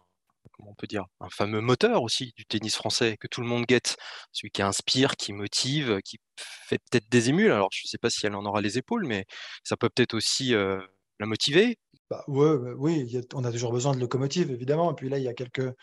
on 0.66 0.74
peut 0.76 0.88
dire, 0.88 1.06
un 1.20 1.30
fameux 1.30 1.62
moteur 1.62 2.04
aussi 2.04 2.34
du 2.36 2.46
tennis 2.46 2.76
français 2.76 3.18
que 3.18 3.28
tout 3.28 3.42
le 3.42 3.48
monde 3.48 3.66
guette, 3.66 3.98
celui 4.32 4.52
qui 4.52 4.62
inspire, 4.62 5.16
qui 5.16 5.34
motive, 5.34 6.00
qui 6.04 6.18
fait 6.38 6.80
peut-être 6.90 7.10
des 7.10 7.30
émules. 7.30 7.52
Alors, 7.52 7.70
je 7.72 7.82
ne 7.86 7.90
sais 7.90 7.98
pas 7.98 8.10
si 8.10 8.26
elle 8.26 8.36
en 8.36 8.46
aura 8.46 8.62
les 8.62 8.78
épaules, 8.78 9.06
mais 9.06 9.26
ça 9.64 9.78
peut 9.78 9.90
peut-être 9.90 10.14
aussi 10.14 10.54
euh, 10.54 10.80
la 11.20 11.26
motiver. 11.26 11.78
Bah, 12.10 12.24
ouais, 12.28 12.74
oui, 12.78 13.22
on 13.34 13.44
a 13.44 13.52
toujours 13.52 13.72
besoin 13.72 13.94
de 13.94 14.00
locomotive, 14.00 14.52
évidemment. 14.52 14.92
Et 14.92 14.96
puis 14.96 15.10
là, 15.10 15.18
il 15.18 15.24
y 15.24 15.28
a 15.28 15.34
quelques 15.34 15.74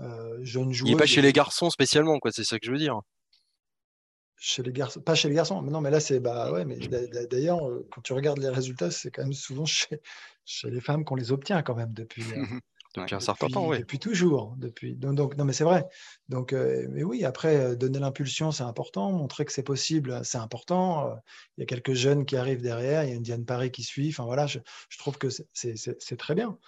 euh, 0.00 0.38
jeunes 0.42 0.72
joueurs. 0.72 0.88
Il 0.88 0.94
n'est 0.94 0.98
pas 0.98 1.06
chez 1.06 1.22
les 1.22 1.32
garçons 1.32 1.70
spécialement, 1.70 2.18
quoi. 2.18 2.32
C'est 2.32 2.44
ça 2.44 2.58
que 2.58 2.66
je 2.66 2.72
veux 2.72 2.78
dire. 2.78 3.00
Chez 4.40 4.62
les 4.62 4.72
garçons, 4.72 5.00
pas 5.00 5.16
chez 5.16 5.28
les 5.28 5.34
garçons. 5.34 5.60
Mais 5.62 5.70
non, 5.70 5.80
mais 5.80 5.90
là, 5.90 5.98
c'est 5.98 6.20
bah 6.20 6.52
ouais. 6.52 6.64
Mais 6.64 6.78
d'ailleurs, 7.26 7.68
euh, 7.68 7.88
quand 7.90 8.00
tu 8.02 8.12
regardes 8.12 8.38
les 8.38 8.48
résultats, 8.48 8.90
c'est 8.90 9.10
quand 9.10 9.22
même 9.22 9.32
souvent 9.32 9.64
chez, 9.66 10.00
chez 10.44 10.70
les 10.70 10.80
femmes 10.80 11.04
qu'on 11.04 11.16
les 11.16 11.32
obtient 11.32 11.62
quand 11.62 11.74
même 11.74 11.92
depuis. 11.92 12.22
Depuis 13.00 13.14
un 13.14 13.20
certain 13.20 13.48
temps, 13.48 13.68
oui. 13.68 13.78
Depuis 13.78 13.98
toujours. 13.98 14.54
Depuis... 14.56 14.94
Donc, 14.94 15.36
non, 15.36 15.44
mais 15.44 15.52
c'est 15.52 15.64
vrai. 15.64 15.86
Donc, 16.28 16.52
euh, 16.52 16.86
mais 16.90 17.04
oui, 17.04 17.24
après, 17.24 17.56
euh, 17.56 17.76
donner 17.76 17.98
l'impulsion, 17.98 18.52
c'est 18.52 18.62
important. 18.62 19.12
Montrer 19.12 19.44
que 19.44 19.52
c'est 19.52 19.62
possible, 19.62 20.20
c'est 20.24 20.38
important. 20.38 21.08
Euh, 21.08 21.14
il 21.56 21.60
y 21.60 21.62
a 21.62 21.66
quelques 21.66 21.94
jeunes 21.94 22.24
qui 22.24 22.36
arrivent 22.36 22.62
derrière. 22.62 23.04
Il 23.04 23.10
y 23.10 23.12
a 23.12 23.16
une 23.16 23.22
Diane 23.22 23.44
Paris 23.44 23.70
qui 23.70 23.82
suit. 23.82 24.08
Enfin, 24.10 24.24
voilà, 24.24 24.46
je, 24.46 24.58
je 24.88 24.98
trouve 24.98 25.18
que 25.18 25.28
c'est 25.52 26.16
très 26.18 26.34
bien. 26.34 26.58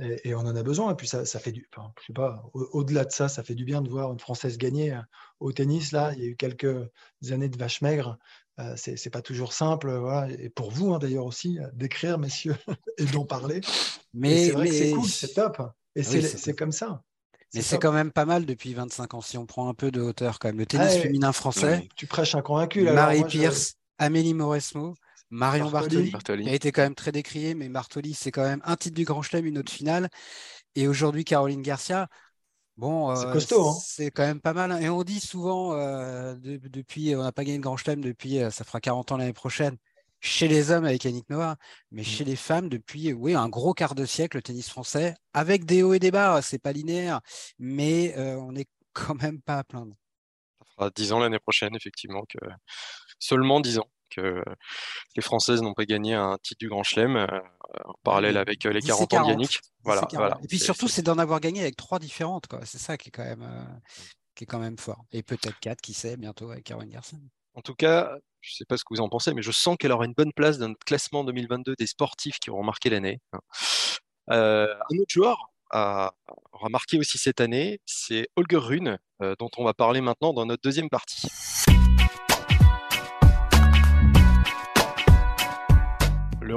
Et, 0.00 0.34
on 0.34 0.40
en 0.40 0.56
a 0.56 0.62
besoin. 0.62 0.92
Et 0.92 0.96
puis, 0.96 1.06
ça, 1.06 1.24
ça 1.24 1.38
fait 1.38 1.52
du. 1.52 1.68
Enfin, 1.76 1.92
je 2.00 2.06
sais 2.06 2.12
pas, 2.12 2.44
au-delà 2.52 3.04
de 3.04 3.12
ça, 3.12 3.28
ça 3.28 3.42
fait 3.42 3.54
du 3.54 3.64
bien 3.64 3.82
de 3.82 3.88
voir 3.88 4.12
une 4.12 4.18
Française 4.18 4.58
gagner 4.58 4.98
au 5.40 5.52
tennis. 5.52 5.92
Là, 5.92 6.12
il 6.14 6.22
y 6.22 6.26
a 6.26 6.28
eu 6.28 6.36
quelques 6.36 6.90
années 7.30 7.48
de 7.48 7.58
vache 7.58 7.80
maigre. 7.80 8.18
Euh, 8.60 8.74
c'est 8.76 9.10
pas 9.10 9.22
toujours 9.22 9.52
simple, 9.52 9.92
voilà. 9.92 10.30
et 10.30 10.48
pour 10.48 10.70
vous 10.70 10.94
hein, 10.94 11.00
d'ailleurs 11.00 11.26
aussi, 11.26 11.58
d'écrire, 11.72 12.18
messieurs, 12.18 12.56
et 12.98 13.04
d'en 13.04 13.24
parler. 13.24 13.60
Mais 14.12 14.46
c'est 14.46 14.52
vrai 14.52 14.68
que 14.68 14.74
c'est 14.74 14.90
cool, 14.92 15.08
c'est 15.08 15.34
top. 15.34 15.62
Et 15.96 16.02
c'est 16.02 16.54
comme 16.54 16.72
ça. 16.72 17.02
Mais 17.54 17.62
c'est 17.62 17.78
quand 17.78 17.92
même 17.92 18.10
pas 18.10 18.24
mal 18.24 18.46
depuis 18.46 18.74
25 18.74 19.14
ans, 19.14 19.20
si 19.20 19.38
on 19.38 19.46
prend 19.46 19.68
un 19.68 19.74
peu 19.74 19.90
de 19.90 20.00
hauteur 20.00 20.38
quand 20.38 20.48
même. 20.48 20.58
Le 20.58 20.66
tennis 20.66 20.96
féminin 20.96 21.32
français. 21.32 21.88
Tu 21.96 22.06
prêches 22.06 22.34
un 22.34 22.42
convaincu. 22.42 22.82
Marie 22.90 23.24
Pierce, 23.24 23.74
Amélie 23.98 24.34
Mauresmo, 24.34 24.94
Marion 25.30 25.70
Bartoli, 25.70 26.12
qui 26.12 26.48
a 26.48 26.54
été 26.54 26.72
quand 26.72 26.82
même 26.82 26.94
très 26.94 27.12
décrié, 27.12 27.54
mais 27.54 27.68
Bartoli, 27.68 28.14
c'est 28.14 28.30
quand 28.30 28.44
même 28.44 28.60
un 28.64 28.76
titre 28.76 28.96
du 28.96 29.04
Grand 29.04 29.22
Chelem, 29.22 29.46
une 29.46 29.58
autre 29.58 29.72
finale. 29.72 30.08
Et 30.76 30.88
aujourd'hui, 30.88 31.24
Caroline 31.24 31.62
Garcia, 31.62 32.08
Bon, 32.76 33.14
C'est 33.14 33.26
euh, 33.26 33.32
costaud, 33.32 33.68
hein. 33.68 33.74
c'est 33.84 34.10
quand 34.10 34.24
même 34.24 34.40
pas 34.40 34.52
mal. 34.52 34.72
hein. 34.72 34.80
Et 34.80 34.88
on 34.88 35.04
dit 35.04 35.20
souvent, 35.20 35.74
euh, 35.74 36.34
de- 36.34 36.56
depuis, 36.68 37.14
on 37.14 37.22
n'a 37.22 37.30
pas 37.32 37.44
gagné 37.44 37.58
de 37.58 37.62
grand 37.62 37.76
chelem 37.76 38.00
depuis, 38.02 38.38
euh, 38.42 38.50
ça 38.50 38.64
fera 38.64 38.80
40 38.80 39.12
ans 39.12 39.16
l'année 39.16 39.32
prochaine, 39.32 39.76
chez 40.20 40.48
les 40.48 40.70
hommes 40.72 40.84
avec 40.84 41.04
Yannick 41.04 41.30
Noah, 41.30 41.56
mais 41.92 42.02
Mm. 42.02 42.04
chez 42.04 42.24
les 42.24 42.34
femmes 42.36 42.68
depuis, 42.68 43.12
oui, 43.12 43.34
un 43.34 43.48
gros 43.48 43.74
quart 43.74 43.94
de 43.94 44.04
siècle, 44.04 44.38
le 44.38 44.42
tennis 44.42 44.68
français, 44.68 45.14
avec 45.34 45.64
des 45.66 45.82
hauts 45.84 45.94
et 45.94 46.00
des 46.00 46.10
bas, 46.10 46.42
c'est 46.42 46.58
pas 46.58 46.72
linéaire, 46.72 47.20
mais 47.58 48.14
euh, 48.18 48.36
on 48.38 48.50
n'est 48.52 48.66
quand 48.92 49.14
même 49.22 49.40
pas 49.40 49.58
à 49.58 49.64
plaindre. 49.64 49.94
Ça 50.58 50.64
fera 50.76 50.90
10 50.90 51.12
ans 51.12 51.20
l'année 51.20 51.38
prochaine, 51.38 51.76
effectivement, 51.76 52.24
que 52.28 52.38
seulement 53.20 53.60
10 53.60 53.78
ans 53.78 53.88
que 54.14 54.42
les 55.16 55.22
Françaises 55.22 55.62
n'ont 55.62 55.74
pas 55.74 55.84
gagné 55.84 56.14
un 56.14 56.36
titre 56.42 56.58
du 56.58 56.68
Grand 56.68 56.82
Chelem, 56.82 57.16
euh, 57.16 57.26
en 57.84 57.94
parallèle 58.02 58.36
avec 58.36 58.64
euh, 58.66 58.72
les 58.72 58.80
10 58.80 58.86
et 58.86 58.88
40 58.90 59.00
ans 59.00 59.04
de 59.04 59.10
40. 59.10 59.28
Yannick. 59.30 59.50
10 59.50 59.56
et 59.56 59.60
Voilà, 59.84 60.00
40. 60.02 60.14
voilà. 60.16 60.38
Et 60.42 60.46
puis 60.46 60.58
surtout, 60.58 60.88
c'est- 60.88 61.02
d'en 61.02 61.18
avoir 61.18 61.40
gagné 61.40 61.60
avec 61.62 61.76
trois 61.76 61.98
différentes. 61.98 62.46
C'est 62.64 62.78
ça 62.78 62.96
qui 62.96 63.08
est 63.08 63.12
quand 63.12 63.24
même, 63.24 63.42
euh, 63.42 63.64
qui 64.34 64.44
est 64.44 64.46
quand 64.46 64.58
même 64.58 64.78
fort. 64.78 65.04
Et 65.12 65.22
peut-être 65.22 65.58
quatre, 65.60 65.80
qui 65.80 65.94
sait, 65.94 66.16
bientôt 66.16 66.50
avec 66.50 66.64
Caroline 66.64 66.90
Garçon. 66.92 67.20
En 67.54 67.60
tout 67.60 67.74
cas, 67.74 68.10
je 68.40 68.50
ne 68.52 68.54
sais 68.56 68.64
pas 68.64 68.76
ce 68.76 68.82
que 68.84 68.92
vous 68.94 69.00
en 69.00 69.08
pensez, 69.08 69.32
mais 69.32 69.42
je 69.42 69.52
sens 69.52 69.76
qu'elle 69.78 69.92
aura 69.92 70.04
une 70.06 70.12
bonne 70.14 70.32
place 70.32 70.58
dans 70.58 70.68
notre 70.68 70.84
classement 70.84 71.22
2022 71.24 71.74
des 71.78 71.86
sportifs 71.86 72.38
qui 72.40 72.50
auront 72.50 72.64
marqué 72.64 72.90
l'année. 72.90 73.20
Euh, 74.30 74.74
un 74.74 74.98
autre 74.98 75.10
joueur 75.10 75.50
a, 75.70 76.12
aura 76.52 76.68
marqué 76.68 76.98
aussi 76.98 77.16
cette 77.18 77.40
année, 77.40 77.80
c'est 77.84 78.28
Holger 78.36 78.56
Rune, 78.58 78.98
euh, 79.22 79.34
dont 79.38 79.50
on 79.56 79.64
va 79.64 79.74
parler 79.74 80.00
maintenant 80.00 80.32
dans 80.32 80.46
notre 80.46 80.62
deuxième 80.62 80.88
partie. 80.88 81.28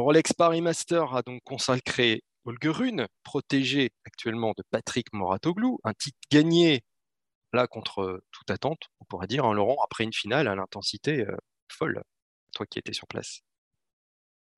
Rolex 0.07 0.31
Paris 0.31 0.61
Master 0.61 1.13
a 1.15 1.21
donc 1.21 1.41
consacré 1.43 2.23
Holger 2.45 2.69
Rune, 2.69 3.07
protégé 3.23 3.91
actuellement 4.05 4.53
de 4.55 4.63
Patrick 4.71 5.11
Moratoglou, 5.11 5.81
un 5.83 5.91
titre 5.93 6.17
gagné 6.31 6.85
là 7.51 7.67
contre 7.67 8.23
toute 8.31 8.49
attente, 8.49 8.83
on 9.01 9.03
pourrait 9.03 9.27
dire, 9.27 9.43
hein, 9.43 9.53
Laurent, 9.53 9.75
après 9.83 10.05
une 10.05 10.13
finale 10.13 10.47
à 10.47 10.55
l'intensité 10.55 11.25
euh, 11.27 11.35
folle, 11.67 12.01
toi 12.53 12.65
qui 12.65 12.79
étais 12.79 12.93
sur 12.93 13.05
place. 13.05 13.41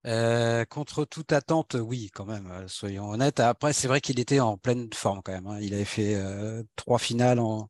Euh, 0.05 0.63
contre 0.65 1.03
toute 1.03 1.33
attente, 1.33 1.75
oui, 1.75 2.09
quand 2.13 2.25
même, 2.25 2.49
euh, 2.51 2.67
soyons 2.69 3.09
honnêtes. 3.09 3.41
Après, 3.41 3.73
c'est 3.73 3.89
vrai 3.89 3.99
qu'il 3.99 4.17
était 4.19 4.39
en 4.39 4.57
pleine 4.57 4.89
forme 4.93 5.21
quand 5.21 5.33
même. 5.33 5.47
hein. 5.47 5.59
Il 5.61 5.73
avait 5.73 5.83
fait 5.83 6.15
euh, 6.15 6.63
trois 6.77 6.99
finales 6.99 7.39
en, 7.39 7.69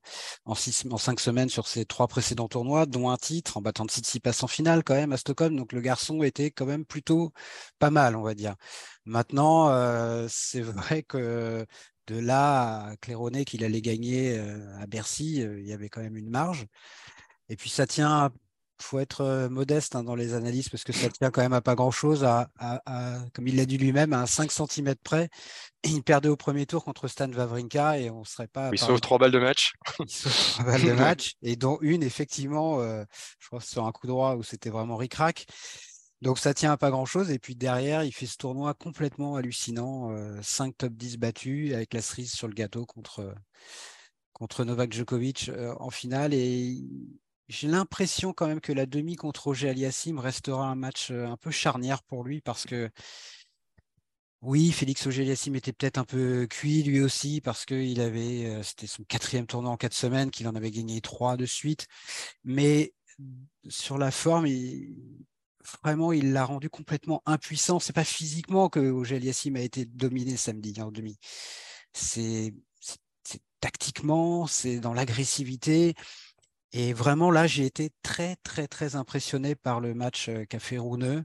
cinq 0.98 1.20
semaines 1.20 1.50
sur 1.50 1.68
ses 1.68 1.86
trois 1.86 2.08
précédents 2.08 2.48
tournois, 2.48 2.86
dont 2.86 3.10
un 3.10 3.18
titre 3.18 3.58
en 3.58 3.62
battant 3.62 3.86
de 3.86 3.90
Tsitsipas 3.92 4.44
en 4.44 4.48
finale 4.48 4.84
quand 4.84 4.94
même 4.94 5.12
à 5.12 5.18
Stockholm. 5.18 5.56
Donc 5.56 5.74
le 5.74 5.82
garçon 5.82 6.22
était 6.22 6.52
quand 6.52 6.66
même 6.68 6.86
plutôt 6.86 7.34
pas 7.80 7.90
mal, 7.90 8.16
on 8.16 8.22
va 8.22 8.36
dire. 8.36 8.56
Maintenant, 9.06 9.70
euh, 9.72 10.28
c'est 10.30 10.62
vrai 10.62 11.02
que 11.04 11.66
de 12.08 12.20
là 12.20 12.90
à 12.90 12.96
claironner 12.98 13.44
qu'il 13.46 13.64
allait 13.64 13.82
gagner 13.82 14.38
à 14.80 14.86
Bercy, 14.88 15.38
il 15.38 15.66
y 15.66 15.74
avait 15.74 15.90
quand 15.90 16.02
même 16.02 16.18
une 16.18 16.30
marge. 16.30 16.66
Et 17.50 17.56
puis 17.56 17.70
ça 17.70 17.88
tient 17.88 18.32
faut 18.82 19.00
être 19.00 19.22
euh, 19.22 19.50
modeste 19.50 19.96
hein, 19.96 20.04
dans 20.04 20.16
les 20.16 20.34
analyses 20.34 20.70
parce 20.70 20.84
que 20.84 20.94
ça 20.94 21.10
tient 21.10 21.32
quand 21.32 21.42
même 21.42 21.54
à 21.54 21.62
pas 21.62 21.76
grand-chose, 21.76 22.24
à, 22.24 22.50
à- 22.58 22.82
à- 22.86 23.20
comme 23.34 23.48
il 23.48 23.56
l'a 23.56 23.66
dit 23.66 23.78
lui-même, 23.78 24.14
à 24.14 24.22
un 24.22 24.26
5 24.26 24.52
cm 24.52 24.96
près. 25.04 25.30
Il 25.84 26.04
perdait 26.04 26.30
au 26.30 26.36
premier 26.38 26.66
tour 26.66 26.84
contre 26.84 27.08
Stan 27.08 27.32
Wawrinka 27.32 28.00
et 28.00 28.10
on 28.10 28.20
ne 28.22 28.26
serait 28.26 28.48
pas... 28.48 28.70
Il 28.74 28.78
sauve 28.80 29.00
trois 29.02 29.18
balles 29.18 29.32
de 29.32 29.40
match. 29.40 29.74
il 30.00 30.10
sauve 30.10 30.32
trois 30.34 30.66
balles 30.66 30.82
de 30.84 30.92
match 30.94 31.34
et 31.42 31.56
dont 31.56 31.78
une, 31.82 32.04
effectivement, 32.04 32.80
euh, 32.82 33.04
je 33.40 33.48
crois 33.48 33.62
sur 33.62 33.86
un 33.86 33.92
coup 33.92 34.08
droit 34.08 34.36
où 34.36 34.44
c'était 34.44 34.70
vraiment 34.70 34.98
ric-rac. 34.98 35.46
Donc 36.22 36.38
ça 36.38 36.54
tient 36.54 36.72
à 36.74 36.78
pas 36.78 36.90
grand-chose. 36.90 37.32
Et 37.32 37.40
puis 37.40 37.56
derrière, 37.56 38.04
il 38.04 38.12
fait 38.12 38.26
ce 38.26 38.36
tournoi 38.36 38.74
complètement 38.74 39.36
hallucinant. 39.38 40.12
euh, 40.12 40.38
5 40.42 40.78
top 40.78 40.94
10 40.94 41.18
battus 41.18 41.74
avec 41.74 41.94
la 41.94 42.02
cerise 42.02 42.34
sur 42.34 42.48
le 42.48 42.54
gâteau 42.54 42.86
contre, 42.86 43.34
contre 44.34 44.66
Novak 44.66 44.92
Djokovic 44.92 45.50
euh, 45.50 45.74
en 45.80 45.90
finale. 45.90 46.34
Et 46.34 46.78
j'ai 47.50 47.68
l'impression 47.68 48.32
quand 48.34 48.48
même 48.48 48.62
que 48.62 48.72
la 48.72 48.86
demi 48.86 49.16
contre 49.16 49.46
Roger 49.48 49.70
Aliassim 49.70 50.20
restera 50.20 50.68
un 50.68 50.76
match 50.76 51.12
euh, 51.12 51.28
un 51.28 51.38
peu 51.38 51.52
charnière 51.52 52.04
pour 52.04 52.24
lui 52.24 52.42
parce 52.42 52.66
que 52.66 52.90
oui, 54.42 54.72
Félix 54.72 55.06
Auger-Aliassime 55.06 55.56
était 55.58 55.74
peut-être 55.74 55.98
un 55.98 56.06
peu 56.06 56.48
cuit 56.50 56.82
lui 56.84 57.02
aussi 57.02 57.42
parce 57.42 57.66
qu'il 57.66 58.00
avait, 58.00 58.46
euh, 58.46 58.64
c'était 58.64 58.88
son 58.88 59.04
quatrième 59.04 59.46
tournoi 59.46 59.70
en 59.72 59.76
quatre 59.78 59.94
semaines, 59.94 60.32
qu'il 60.32 60.48
en 60.48 60.56
avait 60.56 60.72
gagné 60.72 61.02
trois 61.02 61.36
de 61.36 61.46
suite. 61.46 61.88
Mais 62.46 62.94
sur 63.70 63.98
la 63.98 64.12
forme, 64.12 64.48
il- 64.48 64.96
vraiment, 65.84 66.14
il 66.14 66.34
l'a 66.34 66.46
rendu 66.46 66.70
complètement 66.70 67.22
impuissant. 67.26 67.80
C'est 67.80 67.94
pas 67.94 68.06
physiquement 68.06 68.70
que 68.70 68.80
Auger-Aliassime 68.80 69.58
a 69.58 69.62
été 69.62 69.86
dominé 69.86 70.38
samedi 70.38 70.82
en 70.82 70.92
demi. 70.92 71.18
C'est 71.94 72.54
c'est- 72.82 73.00
c'est 73.24 73.42
tactiquement, 73.62 74.48
c'est 74.48 74.80
dans 74.80 74.94
l'agressivité. 74.94 75.96
Et 76.72 76.94
vraiment, 76.94 77.32
là, 77.32 77.48
j'ai 77.48 77.66
été 77.66 77.92
très, 78.04 78.36
très, 78.44 78.68
très 78.68 78.96
impressionné 78.96 79.56
par 79.56 79.80
le 79.80 79.94
match 79.94 80.30
qu'a 80.50 80.60
fait 80.60 80.78
Rouneux. 80.78 81.24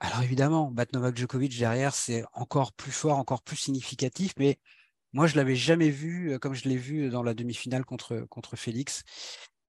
Alors 0.00 0.22
évidemment, 0.22 0.70
battre 0.70 0.94
Novak 0.94 1.16
Djokovic 1.16 1.56
derrière, 1.58 1.94
c'est 1.94 2.24
encore 2.32 2.72
plus 2.72 2.90
fort, 2.92 3.18
encore 3.18 3.42
plus 3.42 3.56
significatif, 3.56 4.32
mais 4.36 4.58
moi, 5.12 5.26
je 5.26 5.36
l'avais 5.36 5.56
jamais 5.56 5.90
vu 5.90 6.38
comme 6.40 6.54
je 6.54 6.68
l'ai 6.68 6.76
vu 6.76 7.08
dans 7.08 7.22
la 7.22 7.34
demi-finale 7.34 7.84
contre, 7.84 8.26
contre 8.28 8.56
Félix. 8.56 9.04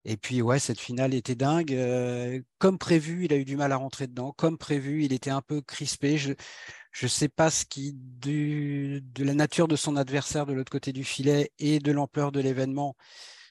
Et 0.06 0.18
puis, 0.18 0.42
ouais, 0.42 0.60
cette 0.60 0.80
finale 0.80 1.14
était 1.14 1.36
dingue. 1.36 1.74
Comme 2.58 2.78
prévu, 2.78 3.26
il 3.26 3.34
a 3.34 3.38
eu 3.38 3.46
du 3.46 3.56
mal 3.56 3.72
à 3.72 3.78
rentrer 3.78 4.08
dedans. 4.08 4.34
Comme 4.34 4.58
prévu, 4.58 5.06
il 5.06 5.14
était 5.14 5.30
un 5.30 5.42
peu 5.42 5.62
crispé. 5.62 6.18
Je 6.18 6.34
ne 7.02 7.08
sais 7.08 7.30
pas 7.30 7.50
ce 7.50 7.66
qui, 7.66 7.94
de 7.96 9.24
la 9.24 9.34
nature 9.34 9.68
de 9.68 9.76
son 9.76 9.96
adversaire 9.96 10.46
de 10.46 10.54
l'autre 10.54 10.72
côté 10.72 10.92
du 10.92 11.04
filet 11.04 11.52
et 11.60 11.80
de 11.80 11.92
l'ampleur 11.92 12.32
de 12.32 12.42
l'événement, 12.42 12.96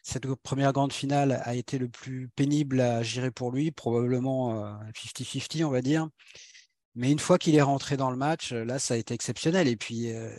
cette 0.02 0.26
première 0.42 0.72
grande 0.72 0.92
finale 0.92 1.40
a 1.44 1.54
été 1.54 1.78
le 1.78 1.88
plus 1.88 2.28
pénible 2.34 2.80
à 2.80 3.02
gérer 3.02 3.30
pour 3.30 3.52
lui, 3.52 3.70
probablement 3.70 4.64
euh, 4.64 4.72
50-50, 4.94 5.64
on 5.64 5.70
va 5.70 5.82
dire. 5.82 6.08
Mais 6.94 7.10
une 7.10 7.18
fois 7.18 7.38
qu'il 7.38 7.54
est 7.54 7.62
rentré 7.62 7.96
dans 7.96 8.10
le 8.10 8.16
match, 8.16 8.52
euh, 8.52 8.64
là, 8.64 8.78
ça 8.78 8.94
a 8.94 8.96
été 8.96 9.14
exceptionnel. 9.14 9.68
Et 9.68 9.76
puis, 9.76 10.12
euh, 10.12 10.34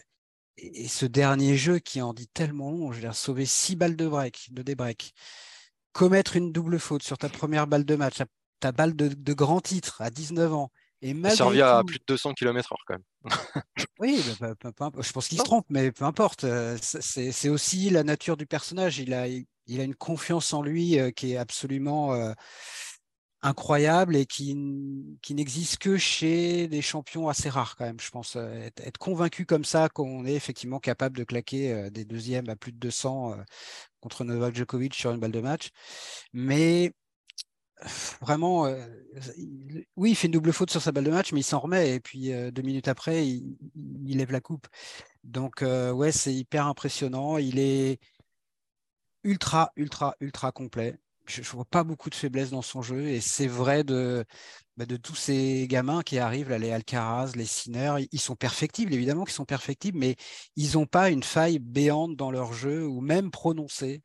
et, 0.57 0.83
et 0.83 0.87
ce 0.87 1.05
dernier 1.05 1.57
jeu 1.57 1.79
qui 1.79 2.01
en 2.01 2.13
dit 2.13 2.27
tellement 2.27 2.71
long, 2.71 2.91
je 2.91 2.97
veux 2.97 3.01
dire, 3.03 3.15
sauver 3.15 3.45
six 3.45 3.75
balles 3.75 3.95
de 3.95 4.07
break, 4.07 4.49
de 4.51 4.61
débreak, 4.61 5.13
commettre 5.93 6.35
une 6.35 6.51
double 6.51 6.79
faute 6.79 7.03
sur 7.03 7.17
ta 7.17 7.29
première 7.29 7.65
balle 7.67 7.85
de 7.85 7.95
match, 7.95 8.17
ta, 8.17 8.25
ta 8.59 8.71
balle 8.71 8.95
de, 8.95 9.07
de 9.07 9.33
grand 9.33 9.61
titre 9.61 10.01
à 10.01 10.09
19 10.09 10.53
ans, 10.53 10.71
et 11.01 11.09
Il 11.09 11.17
malgré 11.17 11.61
à 11.61 11.83
plus 11.83 11.99
de 11.99 12.03
200 12.07 12.33
km/h 12.33 12.75
quand 12.87 12.93
même. 12.95 13.03
oui, 13.99 14.23
bah, 14.39 14.55
peu- 14.55 14.71
peu- 14.71 14.91
peu- 14.91 15.01
je 15.01 15.11
pense 15.11 15.27
qu'il 15.27 15.37
se 15.37 15.43
Non. 15.43 15.45
trompe, 15.45 15.65
mais 15.69 15.91
peu 15.91 16.05
importe. 16.05 16.43
euh, 16.43 16.77
c'est- 16.81 17.49
aussi 17.49 17.89
la 17.89 18.03
nature 18.03 18.37
du 18.37 18.45
personnage. 18.45 18.99
Il 18.99 19.13
a, 19.13 19.27
il, 19.27 19.45
il 19.67 19.79
a 19.79 19.83
une 19.83 19.95
confiance 19.95 20.53
en 20.53 20.61
lui 20.61 20.99
euh, 20.99 21.11
qui 21.11 21.33
est 21.33 21.37
absolument 21.37 22.13
euh, 22.13 22.33
incroyable 23.41 24.15
et 24.15 24.25
qui, 24.25 24.55
qui 25.21 25.35
n'existe 25.35 25.77
que 25.77 25.97
chez 25.97 26.67
des 26.67 26.81
champions 26.81 27.27
assez 27.27 27.49
rares 27.49 27.75
quand 27.75 27.85
même, 27.85 27.99
je 27.99 28.09
pense. 28.09 28.35
euh, 28.37 28.69
Être, 28.77 28.97
convaincu 28.97 29.45
comme 29.45 29.65
ça 29.65 29.89
qu'on 29.89 30.25
est 30.25 30.33
effectivement 30.33 30.79
capable 30.79 31.17
de 31.17 31.23
claquer 31.23 31.89
des 31.91 32.05
deuxièmes 32.05 32.49
à 32.49 32.55
plus 32.55 32.71
de 32.71 32.77
200 32.77 33.33
euh, 33.33 33.43
contre 33.99 34.23
Novak 34.23 34.55
Djokovic 34.55 34.93
sur 34.93 35.11
une 35.11 35.19
balle 35.19 35.31
de 35.31 35.41
match. 35.41 35.69
Mais 36.33 36.93
vraiment, 38.21 38.65
oui, 39.97 40.11
il 40.11 40.15
fait 40.15 40.27
une 40.27 40.33
double 40.33 40.53
faute 40.53 40.71
sur 40.71 40.81
sa 40.81 40.91
balle 40.91 41.03
de 41.03 41.11
match, 41.11 41.33
mais 41.33 41.41
il 41.41 41.43
s'en 41.43 41.59
remet. 41.59 41.95
Et 41.95 41.99
puis 41.99 42.31
deux 42.51 42.61
minutes 42.61 42.87
après, 42.87 43.27
il, 43.27 43.57
lève 44.17 44.31
la 44.31 44.41
coupe. 44.41 44.67
Donc, 45.23 45.61
ouais, 45.61 46.11
c'est 46.11 46.33
hyper 46.33 46.67
impressionnant. 46.67 47.37
Il 47.37 47.59
est 47.59 47.99
ultra, 49.23 49.71
ultra, 49.75 50.15
ultra 50.19 50.51
complet. 50.51 50.97
Je 51.25 51.39
ne 51.39 51.45
vois 51.45 51.65
pas 51.65 51.83
beaucoup 51.83 52.09
de 52.09 52.15
faiblesse 52.15 52.49
dans 52.49 52.61
son 52.61 52.81
jeu. 52.81 53.07
Et 53.07 53.21
c'est 53.21 53.47
vrai 53.47 53.83
de, 53.83 54.25
bah, 54.75 54.85
de 54.85 54.97
tous 54.97 55.15
ces 55.15 55.67
gamins 55.67 56.01
qui 56.03 56.19
arrivent, 56.19 56.49
là, 56.49 56.57
les 56.57 56.71
Alcaraz, 56.71 57.31
les 57.35 57.45
Sinner. 57.45 57.95
Ils 58.11 58.19
sont 58.19 58.35
perfectibles, 58.35 58.93
évidemment 58.93 59.23
qu'ils 59.23 59.33
sont 59.33 59.45
perfectibles, 59.45 59.97
mais 59.97 60.15
ils 60.55 60.73
n'ont 60.73 60.85
pas 60.85 61.09
une 61.09 61.23
faille 61.23 61.59
béante 61.59 62.15
dans 62.17 62.31
leur 62.31 62.53
jeu 62.53 62.85
ou 62.85 62.99
même 62.99 63.31
prononcée, 63.31 64.03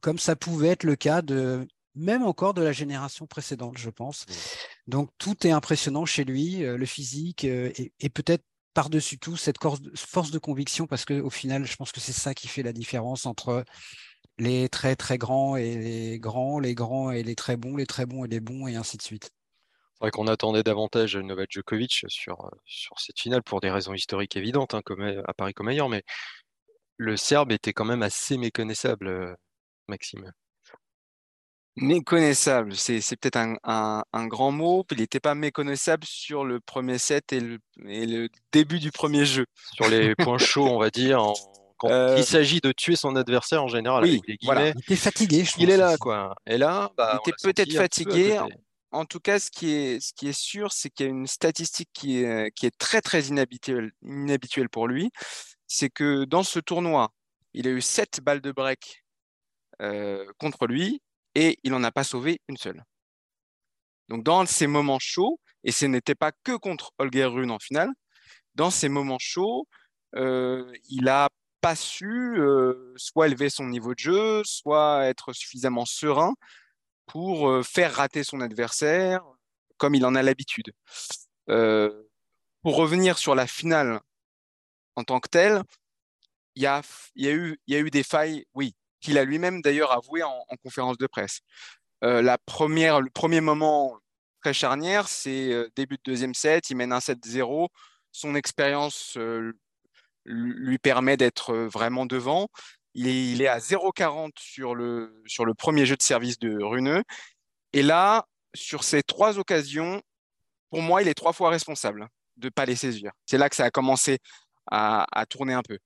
comme 0.00 0.18
ça 0.18 0.36
pouvait 0.36 0.68
être 0.68 0.84
le 0.84 0.96
cas 0.96 1.22
de 1.22 1.66
même 1.96 2.22
encore 2.22 2.54
de 2.54 2.62
la 2.62 2.72
génération 2.72 3.26
précédente, 3.26 3.78
je 3.78 3.90
pense. 3.90 4.26
Donc 4.86 5.10
tout 5.18 5.46
est 5.46 5.50
impressionnant 5.50 6.04
chez 6.04 6.24
lui, 6.24 6.62
euh, 6.62 6.76
le 6.76 6.84
physique 6.86 7.44
euh, 7.44 7.72
et, 7.76 7.92
et 8.00 8.10
peut-être 8.10 8.44
par-dessus 8.74 9.18
tout 9.18 9.38
cette 9.38 9.58
force 9.58 9.80
de, 9.80 9.90
force 9.96 10.30
de 10.30 10.38
conviction, 10.38 10.86
parce 10.86 11.06
qu'au 11.06 11.30
final, 11.30 11.64
je 11.64 11.74
pense 11.76 11.92
que 11.92 12.00
c'est 12.00 12.12
ça 12.12 12.34
qui 12.34 12.46
fait 12.46 12.62
la 12.62 12.74
différence 12.74 13.24
entre 13.24 13.64
les 14.38 14.68
très 14.68 14.96
très 14.96 15.18
grands 15.18 15.56
et 15.56 15.76
les 15.76 16.18
grands, 16.18 16.58
les 16.58 16.74
grands 16.74 17.10
et 17.10 17.22
les 17.22 17.34
très 17.34 17.56
bons, 17.56 17.76
les 17.76 17.86
très 17.86 18.06
bons 18.06 18.24
et 18.24 18.28
les 18.28 18.40
bons, 18.40 18.66
et 18.66 18.76
ainsi 18.76 18.96
de 18.96 19.02
suite. 19.02 19.30
C'est 19.94 20.04
vrai 20.04 20.10
qu'on 20.10 20.26
attendait 20.26 20.62
davantage 20.62 21.16
Novak 21.16 21.50
Djokovic 21.50 22.04
sur, 22.08 22.50
sur 22.66 22.98
cette 23.00 23.18
finale 23.18 23.42
pour 23.42 23.60
des 23.60 23.70
raisons 23.70 23.94
historiques 23.94 24.36
évidentes, 24.36 24.74
hein, 24.74 24.82
comme 24.84 25.02
à 25.02 25.32
Paris 25.34 25.54
comme 25.54 25.68
ailleurs, 25.68 25.88
mais 25.88 26.02
le 26.98 27.16
Serbe 27.16 27.52
était 27.52 27.72
quand 27.72 27.84
même 27.86 28.02
assez 28.02 28.36
méconnaissable, 28.36 29.08
euh, 29.08 29.34
Maxime. 29.88 30.32
Méconnaissable, 31.78 32.74
c'est 32.74 33.02
c'est 33.02 33.16
peut-être 33.16 33.36
un, 33.36 33.56
un- 33.62 34.02
un 34.14 34.26
grand 34.26 34.50
mot. 34.50 34.82
Il 34.92 34.98
n'était 34.98 35.20
pas 35.20 35.34
méconnaissable 35.34 36.04
sur 36.06 36.44
le 36.44 36.58
premier 36.58 36.96
set 36.96 37.34
et 37.34 37.40
le, 37.40 37.58
et 37.86 38.06
le 38.06 38.30
début 38.50 38.78
du 38.78 38.90
premier 38.90 39.26
jeu. 39.26 39.44
Sur 39.74 39.86
les 39.88 40.14
points 40.14 40.38
chauds, 40.38 40.68
on 40.68 40.78
va 40.78 40.88
dire, 40.88 41.22
en 41.22 41.34
quand 41.76 41.90
Euh, 41.90 42.16
il 42.18 42.24
s'agit 42.24 42.60
de 42.60 42.72
tuer 42.72 42.96
son 42.96 43.16
adversaire 43.16 43.62
en 43.62 43.68
général, 43.68 44.04
oui, 44.04 44.10
avec 44.12 44.26
les 44.28 44.36
voilà. 44.42 44.60
guillemets, 44.62 44.74
Il 44.76 44.80
était 44.92 44.96
fatigué, 44.96 45.44
je 45.44 45.52
il 45.58 45.66
pense, 45.66 45.74
est 45.74 45.76
là, 45.76 45.96
quoi. 45.98 46.34
Et 46.46 46.58
là, 46.58 46.90
bah, 46.96 47.20
Il 47.24 47.30
était 47.30 47.36
peut-être 47.42 47.70
peu 47.70 47.76
fatigué. 47.76 48.40
En 48.92 49.04
tout 49.04 49.20
cas, 49.20 49.38
ce 49.38 49.50
qui 49.50 49.72
est, 49.72 50.00
ce 50.00 50.12
qui 50.14 50.28
est 50.28 50.38
sûr, 50.38 50.72
c'est 50.72 50.88
qu'il 50.90 51.06
y 51.06 51.08
a 51.08 51.12
une 51.12 51.26
statistique 51.26 51.90
qui 51.92 52.22
est, 52.22 52.50
qui 52.54 52.66
est 52.66 52.76
très, 52.78 53.02
très 53.02 53.24
inhabituelle, 53.24 53.90
inhabituelle 54.02 54.68
pour 54.70 54.88
lui. 54.88 55.10
C'est 55.66 55.90
que 55.90 56.24
dans 56.24 56.42
ce 56.44 56.60
tournoi, 56.60 57.10
il 57.52 57.66
a 57.66 57.70
eu 57.70 57.80
sept 57.82 58.20
balles 58.22 58.40
de 58.40 58.52
break 58.52 59.04
euh, 59.82 60.24
contre 60.38 60.66
lui 60.66 61.02
et 61.34 61.58
il 61.64 61.72
n'en 61.72 61.82
a 61.84 61.90
pas 61.90 62.04
sauvé 62.04 62.40
une 62.48 62.56
seule. 62.56 62.82
Donc, 64.08 64.22
dans 64.22 64.46
ces 64.46 64.66
moments 64.68 65.00
chauds, 65.00 65.40
et 65.64 65.72
ce 65.72 65.84
n'était 65.84 66.14
pas 66.14 66.30
que 66.44 66.52
contre 66.56 66.92
Holger 66.98 67.24
Rune 67.24 67.50
en 67.50 67.58
finale, 67.58 67.90
dans 68.54 68.70
ces 68.70 68.88
moments 68.88 69.18
chauds, 69.18 69.66
euh, 70.14 70.72
il 70.88 71.04
n'a 71.04 71.28
pas 71.66 71.74
su 71.74 72.38
euh, 72.38 72.94
soit 72.94 73.26
élever 73.26 73.50
son 73.50 73.66
niveau 73.66 73.92
de 73.92 73.98
jeu, 73.98 74.42
soit 74.44 75.06
être 75.06 75.32
suffisamment 75.32 75.84
serein 75.84 76.36
pour 77.06 77.48
euh, 77.48 77.64
faire 77.64 77.92
rater 77.92 78.22
son 78.22 78.40
adversaire 78.40 79.24
comme 79.76 79.96
il 79.96 80.06
en 80.06 80.14
a 80.14 80.22
l'habitude. 80.22 80.70
Euh, 81.48 82.04
pour 82.62 82.76
revenir 82.76 83.18
sur 83.18 83.34
la 83.34 83.48
finale 83.48 83.98
en 84.94 85.02
tant 85.02 85.18
que 85.18 85.28
telle, 85.28 85.64
il 86.54 86.62
y 86.62 86.66
a, 86.66 86.82
y 87.16 87.28
a, 87.28 87.32
y 87.66 87.74
a 87.74 87.80
eu 87.80 87.90
des 87.90 88.04
failles, 88.04 88.46
oui, 88.54 88.76
qu'il 89.00 89.18
a 89.18 89.24
lui-même 89.24 89.60
d'ailleurs 89.60 89.90
avoué 89.90 90.22
en, 90.22 90.44
en 90.48 90.56
conférence 90.62 90.98
de 90.98 91.08
presse. 91.08 91.40
La 92.00 92.38
première, 92.38 93.00
le 93.00 93.10
premier 93.10 93.40
moment 93.40 93.98
très 94.40 94.54
charnière, 94.54 95.08
c'est 95.08 95.66
début 95.74 95.96
de 95.96 96.02
deuxième 96.04 96.34
set, 96.34 96.70
il 96.70 96.76
mène 96.76 96.92
un 96.92 97.00
7-0. 97.00 97.66
Son 98.12 98.36
expérience 98.36 99.18
lui 100.26 100.78
permet 100.78 101.16
d'être 101.16 101.50
euh, 101.52 101.68
vraiment 101.68 102.06
devant. 102.06 102.48
Il 102.94 103.42
est, 103.42 103.46
à 103.46 103.58
0,40 103.58 104.30
sur 104.38 104.74
le, 104.74 105.22
sur 105.26 105.44
le 105.44 105.54
premier 105.54 105.84
jeu 105.84 105.96
de 105.96 106.02
service 106.02 106.38
de 106.38 106.62
Runeux. 106.62 107.02
Et 107.74 107.82
là, 107.82 108.26
sur 108.54 108.84
ces 108.84 109.02
trois 109.02 109.38
occasions, 109.38 110.00
pour 110.70 110.80
moi, 110.80 111.02
il 111.02 111.08
est 111.08 111.14
trois 111.14 111.34
fois 111.34 111.50
responsable 111.50 112.08
de 112.38 112.46
ne 112.46 112.50
pas 112.50 112.64
les 112.64 112.76
saisir. 112.76 113.12
C'est 113.26 113.36
là 113.36 113.50
que 113.50 113.56
ça 113.56 113.66
a 113.66 113.70
commencé 113.70 114.18
à 114.68 115.26
tourner 115.28 115.52
un 115.52 115.62
peu. 115.62 115.78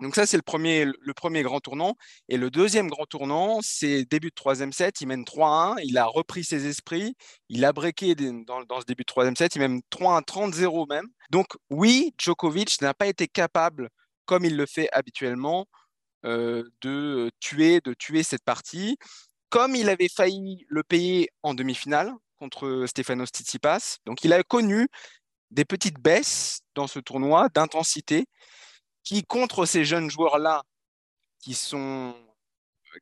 Donc 0.00 0.16
ça, 0.16 0.26
c'est 0.26 0.36
le 0.36 0.42
premier, 0.42 0.84
le 0.84 1.14
premier 1.14 1.42
grand 1.42 1.60
tournant. 1.60 1.96
Et 2.28 2.36
le 2.36 2.50
deuxième 2.50 2.88
grand 2.88 3.06
tournant, 3.06 3.60
c'est 3.62 4.04
début 4.04 4.30
de 4.30 4.34
troisième 4.34 4.72
set. 4.72 5.00
Il 5.00 5.06
mène 5.06 5.22
3-1. 5.24 5.76
Il 5.84 5.98
a 5.98 6.06
repris 6.06 6.42
ses 6.44 6.66
esprits. 6.66 7.16
Il 7.48 7.64
a 7.64 7.72
breaké 7.72 8.14
dans, 8.14 8.64
dans 8.64 8.80
ce 8.80 8.86
début 8.86 9.02
de 9.02 9.06
troisième 9.06 9.36
set. 9.36 9.54
Il 9.54 9.60
mène 9.60 9.80
3-1, 9.90 10.24
30-0 10.24 10.88
même. 10.88 11.06
Donc 11.30 11.46
oui, 11.70 12.12
Djokovic 12.18 12.80
n'a 12.82 12.92
pas 12.92 13.06
été 13.06 13.28
capable, 13.28 13.88
comme 14.24 14.44
il 14.44 14.56
le 14.56 14.66
fait 14.66 14.88
habituellement, 14.92 15.66
euh, 16.24 16.64
de 16.80 17.30
tuer, 17.40 17.80
de 17.80 17.94
tuer 17.94 18.24
cette 18.24 18.44
partie. 18.44 18.98
Comme 19.48 19.76
il 19.76 19.88
avait 19.88 20.08
failli 20.08 20.64
le 20.68 20.82
payer 20.82 21.30
en 21.44 21.54
demi-finale 21.54 22.12
contre 22.36 22.84
Stefanos 22.88 23.28
Tsitsipas. 23.28 23.98
Donc 24.06 24.24
il 24.24 24.32
a 24.32 24.42
connu 24.42 24.88
des 25.52 25.64
petites 25.64 26.00
baisses 26.00 26.62
dans 26.74 26.88
ce 26.88 26.98
tournoi 26.98 27.48
d'intensité 27.54 28.26
qui, 29.04 29.22
contre 29.22 29.66
ces 29.66 29.84
jeunes 29.84 30.10
joueurs-là, 30.10 30.62
qui 31.40 31.54
sont, 31.54 32.14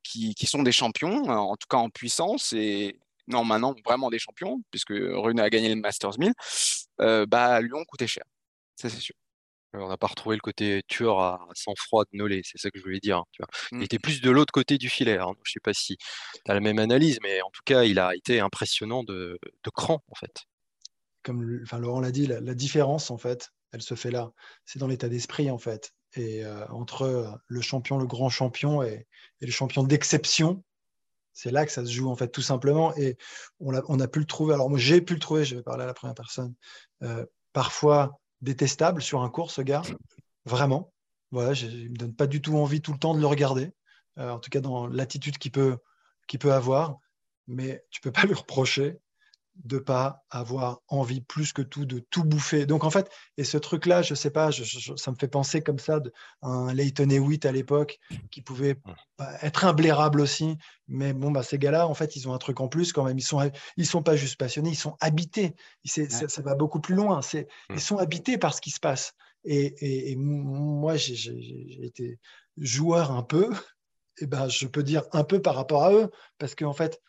qui, 0.02 0.34
qui, 0.34 0.46
sont 0.46 0.62
des 0.62 0.72
champions, 0.72 1.24
en 1.28 1.56
tout 1.56 1.68
cas 1.68 1.78
en 1.78 1.90
puissance, 1.90 2.52
et 2.52 2.98
non, 3.28 3.44
maintenant 3.44 3.74
vraiment 3.84 4.10
des 4.10 4.18
champions, 4.18 4.62
puisque 4.70 4.92
Rune 4.92 5.40
a 5.40 5.48
gagné 5.48 5.68
le 5.74 5.80
Masters 5.80 6.18
1000, 6.18 6.32
euh, 7.00 7.26
bah, 7.26 7.60
lui 7.60 7.72
ont 7.74 7.84
coûté 7.84 8.06
cher. 8.06 8.24
Ça, 8.76 8.90
c'est 8.90 9.00
sûr. 9.00 9.14
On 9.74 9.88
n'a 9.88 9.96
pas 9.96 10.08
retrouvé 10.08 10.36
le 10.36 10.40
côté 10.40 10.82
tueur 10.86 11.20
à 11.20 11.48
sang-froid 11.54 12.04
de 12.04 12.18
Nollet, 12.18 12.42
c'est 12.44 12.58
ça 12.58 12.70
que 12.70 12.78
je 12.78 12.84
voulais 12.84 13.00
dire. 13.00 13.22
Tu 13.32 13.42
vois. 13.42 13.48
Mm. 13.72 13.80
Il 13.80 13.84
était 13.84 13.98
plus 13.98 14.20
de 14.20 14.30
l'autre 14.30 14.52
côté 14.52 14.76
du 14.76 14.90
filet. 14.90 15.14
Alors, 15.14 15.34
je 15.44 15.50
ne 15.50 15.52
sais 15.52 15.60
pas 15.60 15.72
si 15.72 15.96
tu 15.96 16.50
as 16.50 16.54
la 16.54 16.60
même 16.60 16.78
analyse, 16.78 17.18
mais 17.22 17.40
en 17.40 17.50
tout 17.50 17.62
cas, 17.64 17.84
il 17.84 17.98
a 17.98 18.14
été 18.14 18.40
impressionnant 18.40 19.02
de, 19.02 19.38
de 19.42 19.70
cran, 19.70 20.02
en 20.10 20.14
fait. 20.14 20.42
Comme 21.22 21.60
enfin, 21.62 21.78
Laurent 21.78 22.00
l'a 22.00 22.10
dit, 22.10 22.26
la, 22.26 22.40
la, 22.40 22.54
différence, 22.54 23.10
en 23.10 23.16
fait, 23.16 23.50
elle 23.72 23.82
se 23.82 23.94
fait 23.94 24.10
là. 24.10 24.32
C'est 24.64 24.78
dans 24.78 24.86
l'état 24.86 25.08
d'esprit, 25.08 25.50
en 25.50 25.58
fait. 25.58 25.92
Et 26.14 26.44
euh, 26.44 26.66
entre 26.68 27.40
le 27.46 27.60
champion, 27.60 27.98
le 27.98 28.06
grand 28.06 28.28
champion 28.28 28.82
et, 28.82 29.06
le 29.40 29.50
champion 29.50 29.82
d'exception, 29.82 30.62
c'est 31.32 31.50
là 31.50 31.64
que 31.64 31.72
ça 31.72 31.84
se 31.84 31.90
joue, 31.90 32.10
en 32.10 32.16
fait, 32.16 32.28
tout 32.28 32.42
simplement. 32.42 32.94
Et 32.96 33.16
on 33.60 33.72
a, 33.74 34.08
pu 34.08 34.18
le 34.20 34.26
trouver. 34.26 34.54
Alors, 34.54 34.68
moi, 34.68 34.78
j'ai 34.78 35.00
pu 35.00 35.14
le 35.14 35.20
trouver, 35.20 35.44
je 35.44 35.56
vais 35.56 35.62
parler 35.62 35.84
à 35.84 35.86
la 35.86 35.94
première 35.94 36.14
personne. 36.14 36.54
Euh, 37.02 37.24
parfois 37.52 38.20
détestable 38.42 39.00
sur 39.00 39.22
un 39.22 39.30
cours, 39.30 39.50
ce 39.50 39.62
gars. 39.62 39.82
Vraiment. 40.44 40.92
Voilà, 41.30 41.54
je, 41.54 41.66
ne 41.66 41.88
me 41.88 41.96
donne 41.96 42.14
pas 42.14 42.26
du 42.26 42.42
tout 42.42 42.56
envie 42.58 42.82
tout 42.82 42.92
le 42.92 42.98
temps 42.98 43.14
de 43.14 43.20
le 43.20 43.26
regarder. 43.26 43.72
Euh, 44.18 44.30
en 44.30 44.38
tout 44.38 44.50
cas, 44.50 44.60
dans 44.60 44.86
l'attitude 44.86 45.38
qu'il 45.38 45.52
peut, 45.52 45.78
peut 46.38 46.52
avoir. 46.52 46.98
Mais 47.48 47.84
tu 47.90 48.00
peux 48.00 48.12
pas 48.12 48.24
lui 48.24 48.34
reprocher 48.34 48.98
de 49.56 49.78
pas 49.78 50.24
avoir 50.30 50.80
envie 50.88 51.20
plus 51.20 51.52
que 51.52 51.62
tout 51.62 51.84
de 51.84 51.98
tout 52.10 52.24
bouffer. 52.24 52.66
Donc 52.66 52.84
en 52.84 52.90
fait, 52.90 53.10
et 53.36 53.44
ce 53.44 53.58
truc-là, 53.58 54.02
je 54.02 54.14
sais 54.14 54.30
pas, 54.30 54.50
je, 54.50 54.64
je, 54.64 54.96
ça 54.96 55.10
me 55.10 55.16
fait 55.16 55.28
penser 55.28 55.60
comme 55.60 55.78
ça 55.78 56.00
de, 56.00 56.12
un 56.40 56.72
Leighton 56.72 57.10
Hewitt 57.10 57.44
à 57.44 57.52
l'époque 57.52 57.98
qui 58.30 58.40
pouvait 58.40 58.76
bah, 59.18 59.30
être 59.42 59.64
imblairable 59.64 60.20
aussi. 60.20 60.56
Mais 60.88 61.12
bon, 61.12 61.30
bah, 61.30 61.42
ces 61.42 61.58
gars-là, 61.58 61.86
en 61.86 61.94
fait, 61.94 62.16
ils 62.16 62.28
ont 62.28 62.34
un 62.34 62.38
truc 62.38 62.60
en 62.60 62.68
plus 62.68 62.92
quand 62.92 63.04
même. 63.04 63.18
Ils 63.18 63.22
sont, 63.22 63.50
ils 63.76 63.86
sont 63.86 64.02
pas 64.02 64.16
juste 64.16 64.38
passionnés, 64.38 64.70
ils 64.70 64.76
sont 64.76 64.96
habités. 65.00 65.54
Ouais. 65.96 66.08
Ça, 66.08 66.28
ça, 66.28 66.42
va 66.42 66.54
beaucoup 66.54 66.80
plus 66.80 66.94
loin. 66.94 67.22
C'est, 67.22 67.46
ils 67.70 67.80
sont 67.80 67.98
habités 67.98 68.38
par 68.38 68.54
ce 68.54 68.60
qui 68.60 68.70
se 68.70 68.80
passe. 68.80 69.12
Et, 69.44 69.66
et, 69.84 70.12
et 70.12 70.16
moi, 70.16 70.96
j'ai 70.96 71.84
été 71.84 72.18
joueur 72.56 73.12
un 73.12 73.22
peu. 73.22 73.50
Et 74.18 74.26
ben, 74.26 74.48
je 74.48 74.66
peux 74.66 74.82
dire 74.82 75.04
un 75.12 75.24
peu 75.24 75.40
par 75.40 75.54
rapport 75.54 75.84
à 75.84 75.92
eux, 75.92 76.10
parce 76.38 76.54
qu'en 76.54 76.74
fait, 76.74 77.00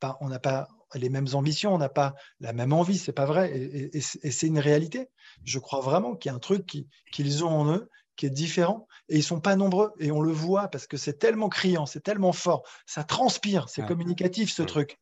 bah, 0.00 0.16
on 0.20 0.28
n'a 0.28 0.38
pas 0.38 0.68
les 0.94 1.08
mêmes 1.08 1.28
ambitions, 1.34 1.74
on 1.74 1.78
n'a 1.78 1.88
pas 1.88 2.14
la 2.40 2.52
même 2.52 2.72
envie, 2.72 2.98
c'est 2.98 3.12
pas 3.12 3.26
vrai, 3.26 3.56
et, 3.56 3.96
et, 3.96 4.02
et 4.22 4.30
c'est 4.30 4.46
une 4.46 4.58
réalité. 4.58 5.08
Je 5.44 5.58
crois 5.58 5.80
vraiment 5.80 6.16
qu'il 6.16 6.30
y 6.30 6.32
a 6.32 6.36
un 6.36 6.40
truc 6.40 6.66
qu'ils 6.66 6.86
qui 7.12 7.42
ont 7.42 7.48
en 7.48 7.72
eux 7.72 7.88
qui 8.16 8.26
est 8.26 8.30
différent, 8.30 8.86
et 9.08 9.16
ils 9.16 9.22
sont 9.22 9.40
pas 9.40 9.56
nombreux, 9.56 9.92
et 9.98 10.10
on 10.10 10.20
le 10.20 10.32
voit 10.32 10.68
parce 10.68 10.86
que 10.86 10.96
c'est 10.96 11.18
tellement 11.18 11.48
criant, 11.48 11.86
c'est 11.86 12.02
tellement 12.02 12.32
fort, 12.32 12.62
ça 12.84 13.02
transpire, 13.04 13.68
c'est 13.68 13.86
communicatif 13.86 14.52
ce 14.52 14.62
truc. 14.62 14.98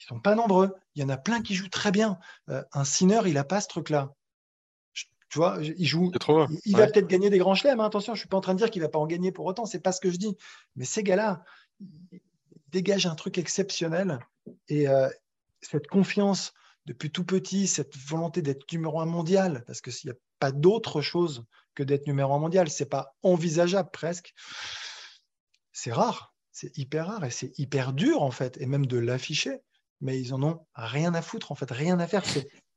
Ils 0.00 0.06
sont 0.06 0.20
pas 0.20 0.34
nombreux, 0.34 0.74
il 0.94 1.02
y 1.02 1.04
en 1.04 1.08
a 1.08 1.16
plein 1.16 1.42
qui 1.42 1.54
jouent 1.54 1.68
très 1.68 1.90
bien. 1.90 2.18
Euh, 2.48 2.62
un 2.72 2.84
Sinner, 2.84 3.20
il 3.26 3.36
a 3.36 3.44
pas 3.44 3.60
ce 3.60 3.68
truc-là. 3.68 4.14
Tu 5.28 5.38
vois, 5.38 5.58
il 5.60 5.84
joue. 5.84 6.10
Trop 6.12 6.46
il, 6.48 6.60
il 6.64 6.74
ouais. 6.76 6.80
va 6.80 6.86
peut-être 6.86 7.08
gagner 7.08 7.28
des 7.28 7.38
grands 7.38 7.54
chelems. 7.54 7.80
Hein, 7.80 7.84
attention, 7.84 8.14
je 8.14 8.20
suis 8.20 8.28
pas 8.28 8.38
en 8.38 8.40
train 8.40 8.54
de 8.54 8.58
dire 8.58 8.70
qu'il 8.70 8.80
va 8.80 8.88
pas 8.88 8.98
en 8.98 9.06
gagner 9.06 9.30
pour 9.30 9.44
autant. 9.44 9.66
C'est 9.66 9.80
pas 9.80 9.92
ce 9.92 10.00
que 10.00 10.10
je 10.10 10.16
dis. 10.16 10.34
Mais 10.76 10.86
ces 10.86 11.02
gars-là, 11.02 11.44
dégage 12.68 13.06
un 13.06 13.14
truc 13.14 13.36
exceptionnel 13.36 14.20
et 14.68 14.88
euh, 14.88 15.08
cette 15.60 15.86
confiance 15.86 16.52
depuis 16.86 17.10
tout 17.10 17.24
petit, 17.24 17.66
cette 17.66 17.96
volonté 17.96 18.42
d'être 18.42 18.70
numéro 18.72 19.00
un 19.00 19.06
mondial, 19.06 19.64
parce 19.66 19.80
que 19.80 19.90
n'y 20.04 20.10
a 20.10 20.16
pas 20.38 20.52
d'autre 20.52 21.02
chose 21.02 21.44
que 21.74 21.82
d'être 21.82 22.06
numéro 22.06 22.34
un 22.34 22.38
mondial, 22.38 22.70
c'est 22.70 22.88
pas 22.88 23.14
envisageable 23.22 23.90
presque. 23.92 24.34
C'est 25.72 25.92
rare, 25.92 26.34
c'est 26.50 26.76
hyper 26.78 27.06
rare 27.06 27.24
et 27.24 27.30
c'est 27.30 27.56
hyper 27.58 27.92
dur 27.92 28.22
en 28.22 28.30
fait, 28.30 28.56
et 28.60 28.66
même 28.66 28.86
de 28.86 28.98
l'afficher. 28.98 29.60
Mais 30.00 30.20
ils 30.20 30.32
en 30.32 30.42
ont 30.42 30.66
rien 30.74 31.12
à 31.14 31.22
foutre 31.22 31.52
en 31.52 31.54
fait, 31.54 31.70
rien 31.70 31.98
à 31.98 32.06
faire. 32.06 32.24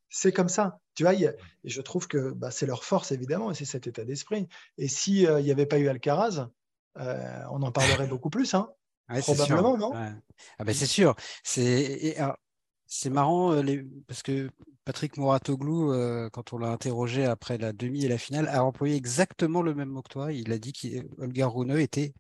C'est 0.10 0.34
comme 0.34 0.50
ça, 0.50 0.80
tu 0.94 1.04
vois. 1.04 1.14
Et 1.14 1.30
je 1.64 1.82
trouve 1.82 2.08
que 2.08 2.32
bah, 2.32 2.52
c'est 2.52 2.66
leur 2.66 2.84
force 2.84 3.12
évidemment, 3.12 3.52
et 3.52 3.56
c'est 3.56 3.66
cet 3.66 3.88
état 3.88 4.04
d'esprit. 4.04 4.48
Et 4.78 4.88
s'il 4.88 5.26
euh, 5.26 5.42
n'y 5.42 5.52
avait 5.52 5.66
pas 5.66 5.80
eu 5.80 5.88
Alcaraz, 5.88 6.50
euh, 6.98 7.44
on 7.52 7.62
en 7.62 7.72
parlerait 7.72 8.08
beaucoup 8.08 8.30
plus. 8.30 8.54
Hein. 8.54 8.70
Ouais, 9.12 9.22
Probablement, 9.22 9.78
sûr. 9.78 9.78
non? 9.78 9.92
Ouais. 9.94 10.12
ah 10.60 10.64
ben, 10.64 10.74
C'est 10.74 10.86
sûr. 10.86 11.16
C'est 11.44 13.10
marrant 13.10 13.54
euh, 13.54 13.62
les, 13.62 13.86
parce 14.08 14.22
que 14.22 14.50
Patrick 14.84 15.16
Mouratoglou, 15.18 15.94
euh, 15.94 16.30
quand 16.30 16.52
on 16.54 16.58
l'a 16.58 16.70
interrogé 16.70 17.26
après 17.26 17.58
la 17.58 17.72
demi 17.72 18.04
et 18.04 18.10
la 18.10 18.18
finale, 18.18 18.48
a 18.50 18.66
employé 18.66 18.96
exactement 18.96 19.62
le 19.62 19.74
même 19.74 19.90
mot 19.90 20.02
que 20.02 20.10
toi. 20.10 20.34
Il 20.34 20.52
a 20.52 20.58
dit 20.58 20.74
qu'Olga 20.74 21.48
Rune 21.48 21.78
était, 21.78 22.14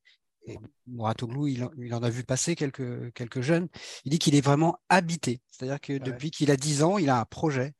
et 0.47 0.57
Mouratoglou, 0.87 1.47
il, 1.47 1.67
il, 1.77 1.93
en 1.93 2.01
a 2.01 2.09
vu 2.09 2.23
passer 2.23 2.55
quelques, 2.55 3.11
quelques 3.13 3.41
jeunes, 3.41 3.67
il 4.05 4.11
dit 4.11 4.19
qu'il 4.19 4.35
est 4.35 4.41
vraiment 4.41 4.77
habité. 4.89 5.41
C'est-à-dire 5.51 5.81
que 5.81 5.93
ouais. 5.93 5.99
depuis 5.99 6.31
qu'il 6.31 6.51
a 6.51 6.55
10 6.55 6.83
ans, 6.83 6.97
il 6.97 7.09
a 7.09 7.19
un 7.19 7.25
projet. 7.25 7.73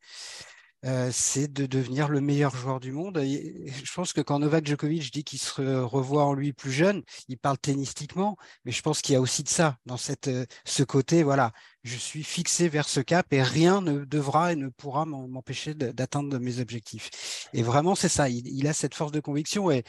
Euh, 0.84 1.10
c'est 1.12 1.46
de 1.52 1.66
devenir 1.66 2.08
le 2.08 2.20
meilleur 2.20 2.56
joueur 2.56 2.80
du 2.80 2.90
monde. 2.90 3.18
Et 3.18 3.66
je 3.84 3.92
pense 3.94 4.12
que 4.12 4.20
quand 4.20 4.40
Novak 4.40 4.66
Djokovic 4.66 5.12
dit 5.12 5.22
qu'il 5.22 5.38
se 5.38 5.62
revoit 5.62 6.24
en 6.24 6.34
lui 6.34 6.52
plus 6.52 6.72
jeune, 6.72 7.02
il 7.28 7.38
parle 7.38 7.58
tennistiquement, 7.58 8.36
mais 8.64 8.72
je 8.72 8.82
pense 8.82 9.00
qu'il 9.00 9.12
y 9.12 9.16
a 9.16 9.20
aussi 9.20 9.44
de 9.44 9.48
ça 9.48 9.78
dans 9.86 9.96
cette, 9.96 10.28
ce 10.64 10.82
côté. 10.82 11.22
Voilà, 11.22 11.52
je 11.84 11.96
suis 11.96 12.24
fixé 12.24 12.68
vers 12.68 12.88
ce 12.88 12.98
cap 13.00 13.32
et 13.32 13.42
rien 13.42 13.80
ne 13.80 14.04
devra 14.04 14.52
et 14.52 14.56
ne 14.56 14.68
pourra 14.68 15.04
m'empêcher 15.06 15.74
d'atteindre 15.74 16.36
mes 16.38 16.58
objectifs. 16.58 17.48
Et 17.52 17.62
vraiment, 17.62 17.94
c'est 17.94 18.08
ça. 18.08 18.28
Il, 18.28 18.48
il, 18.48 18.66
a 18.66 18.72
cette 18.72 18.94
force 18.96 19.12
de 19.12 19.20
conviction. 19.20 19.70
Et 19.70 19.84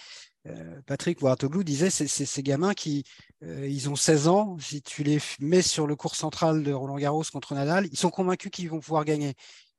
euh, 0.48 0.82
Patrick 0.86 1.22
Ouartoglou 1.22 1.64
disait, 1.64 1.90
c'est 1.90 2.08
ces 2.08 2.44
gamins 2.44 2.74
qui, 2.74 3.04
euh, 3.44 3.66
ils 3.68 3.90
ont 3.90 3.96
16 3.96 4.28
ans. 4.28 4.58
Si 4.60 4.82
tu 4.82 5.04
les 5.04 5.20
mets 5.40 5.62
sur 5.62 5.88
le 5.88 5.96
cours 5.96 6.16
central 6.16 6.64
de 6.64 6.74
Roland 6.74 6.98
Garros 6.98 7.24
contre 7.32 7.56
Nadal, 7.56 7.88
ils 7.92 7.98
sont 7.98 8.10
convaincus 8.10 8.52
qu'ils 8.52 8.70
vont 8.70 8.80
pouvoir 8.80 9.06
gagner 9.06 9.36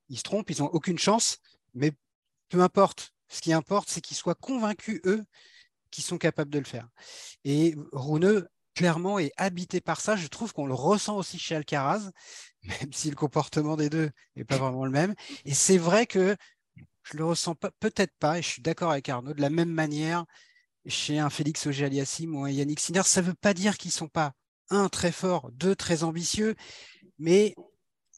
ils 0.09 0.19
se 0.19 0.23
trompent, 0.23 0.51
ils 0.51 0.61
n'ont 0.61 0.69
aucune 0.69 0.99
chance, 0.99 1.39
mais 1.75 1.93
peu 2.49 2.61
importe. 2.61 3.13
Ce 3.29 3.41
qui 3.41 3.53
importe, 3.53 3.89
c'est 3.89 4.01
qu'ils 4.01 4.17
soient 4.17 4.35
convaincus, 4.35 5.01
eux, 5.07 5.25
qui 5.91 6.03
sont 6.03 6.19
capables 6.19 6.51
de 6.51 6.59
le 6.59 6.65
faire. 6.65 6.89
Et 7.45 7.75
Rune, 7.93 8.47
clairement, 8.75 9.19
est 9.19 9.33
habité 9.37 9.81
par 9.81 10.01
ça. 10.01 10.17
Je 10.17 10.27
trouve 10.27 10.53
qu'on 10.53 10.67
le 10.67 10.75
ressent 10.75 11.17
aussi 11.17 11.39
chez 11.39 11.55
Alcaraz, 11.57 12.11
même 12.63 12.93
si 12.93 13.11
le 13.11 13.17
comportement 13.17 13.77
des 13.77 13.91
deux 13.91 14.11
n'est 14.37 14.45
pas 14.45 14.59
vraiment 14.59 14.85
le 14.85 14.91
même. 14.91 15.15
Et 15.45 15.55
c'est 15.55 15.79
vrai 15.79 16.07
que 16.07 16.37
je 17.03 17.17
le 17.17 17.25
ressens 17.25 17.55
peut-être 17.81 18.15
pas, 18.19 18.39
et 18.39 18.43
je 18.43 18.49
suis 18.49 18.63
d'accord 18.63 18.91
avec 18.91 19.09
Arnaud, 19.09 19.35
de 19.35 19.41
la 19.41 19.51
même 19.51 19.71
manière 19.71 20.25
chez 20.87 21.19
un 21.19 21.31
Félix 21.31 21.67
Auger-Aliassime 21.67 22.35
ou 22.35 22.45
un 22.45 22.51
Yannick 22.51 22.81
Sinner. 22.81 23.03
Ça 23.05 23.23
ne 23.23 23.27
veut 23.27 23.35
pas 23.35 23.55
dire 23.55 23.79
qu'ils 23.79 23.91
ne 23.91 23.95
sont 23.95 24.09
pas, 24.09 24.33
un, 24.71 24.89
très 24.89 25.13
forts, 25.13 25.51
deux, 25.53 25.77
très 25.77 26.05
ambitieux, 26.05 26.55
mais 27.19 27.55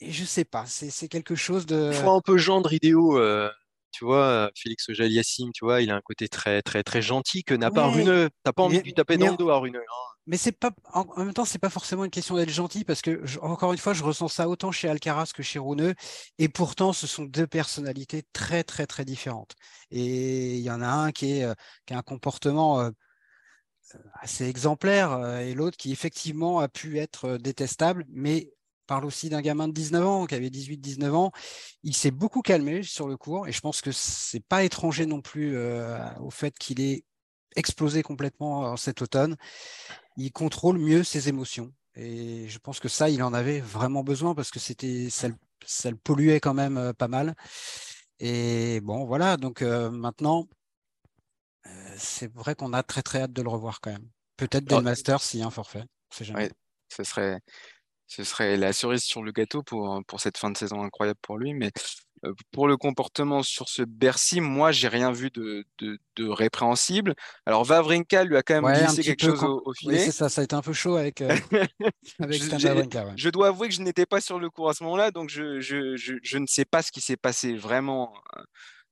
je 0.01 0.23
ne 0.23 0.27
sais 0.27 0.45
pas, 0.45 0.65
c'est 0.67 1.09
quelque 1.09 1.35
chose 1.35 1.67
de... 1.67 1.91
Il 1.93 1.97
faut 1.97 2.11
un 2.11 2.21
peu 2.21 2.37
gendre 2.37 2.73
idéaux. 2.73 3.19
Euh, 3.19 3.51
tu 3.93 4.05
vois, 4.05 4.51
Félix 4.55 4.89
Auger-Aliassime, 4.91 5.53
tu 5.55 5.65
vois, 5.65 5.81
il 5.81 5.91
a 5.91 5.97
un 5.97 6.03
côté 6.03 6.29
très, 6.29 6.61
très, 6.61 6.83
très 6.83 7.01
gentil 7.01 7.45
que 7.45 7.55
n'a 7.55 7.71
pas 7.71 7.87
Runeux. 7.87 8.29
T'as 8.43 8.53
pas 8.53 8.63
envie 8.63 8.79
de 8.79 8.85
lui 8.85 8.93
taper 8.93 9.17
dans 9.17 9.31
le 9.31 9.37
dos 9.37 9.49
à 9.49 9.59
Runeux. 9.59 9.81
Hein 9.81 10.17
mais 10.27 10.37
c'est 10.37 10.53
pas 10.53 10.73
en, 10.93 11.07
même 11.17 11.33
temps 11.33 11.45
c'est 11.45 11.59
pas 11.59 11.71
forcément 11.71 12.05
une 12.05 12.11
question 12.11 12.37
d'être 12.37 12.51
gentil 12.51 12.85
parce 12.85 13.01
que 13.01 13.23
encore 13.41 13.73
une 13.73 13.79
fois 13.79 13.95
je 13.95 14.03
ressens 14.03 14.29
ça 14.29 14.49
autant 14.49 14.73
chez 14.73 14.89
Alcaraz 14.89 15.31
que 15.35 15.43
chez 15.43 15.59
Rouneux 15.59 15.95
et 16.39 16.49
pourtant 16.49 16.93
ce 16.93 17.07
sont 17.07 17.25
deux 17.25 17.47
personnalités 17.47 18.25
très 18.33 18.65
très 18.65 18.87
très 18.87 19.05
différentes 19.05 19.55
et 19.91 20.57
il 20.57 20.63
y 20.63 20.71
en 20.71 20.83
a 20.83 20.89
un 20.89 21.13
qui 21.13 21.39
est 21.39 21.45
euh, 21.45 21.55
qui 21.87 21.95
a 21.95 21.99
un 21.99 22.03
comportement 22.03 22.81
euh, 22.81 22.91
assez 24.21 24.49
exemplaire 24.49 25.13
euh, 25.13 25.39
et 25.41 25.55
l'autre 25.55 25.77
qui 25.77 25.93
effectivement 25.93 26.59
a 26.59 26.69
pu 26.69 26.99
être 26.99 27.37
détestable 27.37 28.05
mais 28.09 28.51
parle 28.87 29.05
aussi 29.05 29.29
d'un 29.29 29.41
gamin 29.41 29.69
de 29.69 29.73
19 29.73 30.07
ans 30.07 30.27
qui 30.27 30.35
avait 30.35 30.51
18 30.51 30.79
19 30.79 31.15
ans 31.15 31.33
il 31.83 31.95
s'est 31.95 32.11
beaucoup 32.11 32.43
calmé 32.43 32.83
sur 32.83 33.09
le 33.09 33.17
cours 33.17 33.47
et 33.49 33.53
je 33.53 33.61
pense 33.61 33.81
que 33.81 33.93
c'est 33.93 34.45
pas 34.45 34.65
étranger 34.65 35.07
non 35.07 35.21
plus 35.21 35.57
au 36.21 36.31
fait 36.31 36.57
qu'il 36.59 36.81
ait 36.81 37.05
explosé 37.57 38.03
complètement 38.03 38.77
cet 38.77 39.03
automne 39.03 39.37
il 40.17 40.33
contrôle 40.33 40.79
mieux 40.79 41.05
ses 41.05 41.29
émotions. 41.29 41.73
Et 41.95 42.49
je 42.49 42.59
pense 42.59 42.81
que 42.81 42.89
ça, 42.89 43.09
il 43.09 43.23
en 43.23 43.33
avait 43.33 43.61
vraiment 43.61 44.05
besoin 44.05 44.35
parce 44.35 44.51
que 44.51 44.59
c'était 44.59 45.09
ça, 45.11 45.29
le 45.29 45.97
polluait 45.97 46.41
quand 46.41 46.55
même 46.55 46.77
euh, 46.77 46.93
pas 46.93 47.09
mal. 47.09 47.35
Et 48.19 48.81
bon, 48.83 49.05
voilà. 49.07 49.37
Donc 49.37 49.63
euh, 49.63 49.91
maintenant, 49.91 50.47
euh, 51.67 51.95
c'est 51.97 52.33
vrai 52.33 52.55
qu'on 52.55 52.73
a 52.73 52.83
très 52.83 53.03
très 53.03 53.23
hâte 53.23 53.33
de 53.33 53.43
le 53.43 53.49
revoir 53.49 53.81
quand 53.81 53.93
même. 53.93 54.09
Peut-être 54.37 54.65
des 54.65 54.81
Masters 54.81 55.23
s'il 55.23 55.41
y 55.41 55.43
a 55.43 55.47
un 55.47 55.51
forfait. 55.51 55.85
Ouais, 56.35 56.51
ce 56.95 57.03
serait, 57.05 57.41
ce 58.07 58.25
serait 58.25 58.57
la 58.57 58.73
cerise 58.73 59.03
sur 59.03 59.23
le 59.23 59.33
gâteau 59.33 59.63
pour, 59.63 60.01
pour 60.07 60.21
cette 60.21 60.39
fin 60.39 60.51
de 60.51 60.57
saison 60.57 60.83
incroyable 60.83 61.19
pour 61.23 61.39
lui. 61.39 61.55
Mais 61.55 61.73
euh, 62.25 62.33
pour 62.51 62.67
le 62.67 62.77
comportement 62.77 63.43
sur 63.43 63.69
ce 63.69 63.83
Bercy, 63.83 64.41
moi, 64.41 64.73
j'ai 64.73 64.89
rien 64.89 65.13
vu 65.13 65.31
de, 65.31 65.65
de, 65.79 66.29
répréhensible. 66.29 67.15
Alors, 67.45 67.65
Vavrinka 67.65 68.25
lui 68.25 68.37
a 68.37 68.43
quand 68.43 68.61
même 68.63 68.75
glissé 68.75 69.03
quelque 69.03 69.23
chose 69.23 69.43
au, 69.43 69.73
filet. 69.75 69.99
Oui, 69.99 70.01
c'est 70.01 70.13
ça, 70.13 70.29
ça 70.29 70.41
a 70.41 70.45
été 70.45 70.55
un 70.55 70.63
peu 70.63 70.73
chaud 70.73 70.97
avec, 70.97 71.21
euh, 71.21 71.29
avec 72.19 72.43
je, 72.43 72.49
Vavrinka. 72.49 73.13
Je 73.17 73.29
dois 73.29 73.49
avouer 73.49 73.69
que 73.69 73.75
je 73.75 73.83
n'étais 73.83 74.07
pas 74.07 74.21
sur 74.21 74.39
le 74.39 74.49
cours 74.49 74.71
à 74.71 74.75
ce 74.75 74.83
moment-là, 74.85 75.11
donc 75.11 75.29
je, 75.29 75.61
je, 75.61 75.97
je, 75.97 76.39
ne 76.39 76.47
sais 76.47 76.65
pas 76.65 76.83
ce 76.83 76.91
qui 76.91 77.01
s'est 77.01 77.19
passé 77.19 77.55
vraiment 77.55 78.15
euh, 78.37 78.43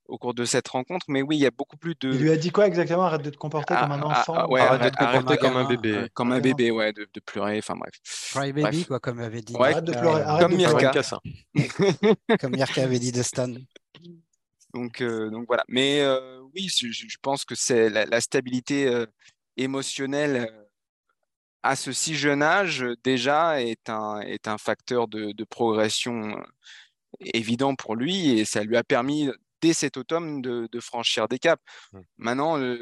au 0.07 0.18
cours 0.18 0.34
de 0.34 0.44
cette 0.44 0.68
rencontre. 0.68 1.07
Mais 1.09 1.22
oui, 1.22 1.36
il 1.36 1.40
y 1.40 1.46
a 1.46 1.50
beaucoup 1.50 1.76
plus 1.76 1.94
de. 2.00 2.12
Il 2.12 2.20
lui 2.20 2.30
a 2.30 2.36
dit 2.36 2.50
quoi 2.50 2.66
exactement 2.66 3.05
Arrête 3.05 3.22
de 3.22 3.30
te 3.30 3.36
comporter 3.36 3.74
comme 3.74 3.92
un 3.92 4.00
ah, 4.02 4.07
enfant. 4.07 4.34
Ah, 4.36 4.48
ouais, 4.48 4.61
arrête, 4.61 4.92
de 4.92 4.98
te 4.98 5.05
comporter 5.05 5.36
comme 5.38 5.57
un 5.57 5.64
bébé. 5.64 6.09
comme 6.14 6.32
un 6.32 6.40
bébé, 6.40 6.70
ouais, 6.70 6.92
de, 6.92 7.09
de 7.12 7.20
pleurer. 7.20 7.59
Enfin 7.59 7.74
bref. 7.76 7.92
Cry 8.30 8.52
baby, 8.52 8.84
quoi, 8.84 9.00
comme 9.00 9.20
avait 9.20 9.42
dit. 9.42 9.55
arrête 9.59 9.84
de 9.84 9.92
pleurer. 9.92 10.22
Arrête 10.22 10.46
comme 10.46 10.57
Mirka. 10.57 10.92
comme 12.40 12.57
Mirka 12.57 12.82
avait 12.82 12.98
dit 12.98 13.12
de 13.12 13.22
Stan. 13.22 13.48
Donc, 14.74 15.00
euh, 15.00 15.30
donc 15.30 15.46
voilà. 15.46 15.64
Mais 15.68 16.00
euh, 16.00 16.40
oui, 16.55 16.68
je, 16.68 17.16
pense 17.22 17.44
que 17.44 17.55
c'est 17.55 17.88
la, 17.88 18.20
stabilité 18.20 18.86
euh, 18.86 19.07
émotionnelle 19.57 20.52
à 21.62 21.76
ce 21.76 21.92
si 21.92 22.14
jeune 22.14 22.42
âge 22.42 22.84
déjà 23.05 23.62
est 23.62 23.88
un, 23.88 24.20
est 24.20 24.48
un 24.48 24.59
facteur 24.59 25.09
de, 25.09 25.32
de 25.32 25.44
progression 25.44 26.36
évident 27.20 27.74
pour 27.74 27.94
lui 27.94 28.38
et 28.38 28.44
ça 28.44 28.64
lui 28.64 28.76
a 28.76 28.84
permis 28.84 29.30
dès 29.65 29.73
cet 29.73 29.97
automne 29.97 30.43
de, 30.43 30.81
franchir 30.81 31.27
des 31.27 31.39
caps. 31.39 31.62
Mmh. 31.93 32.01
Maintenant, 32.19 32.77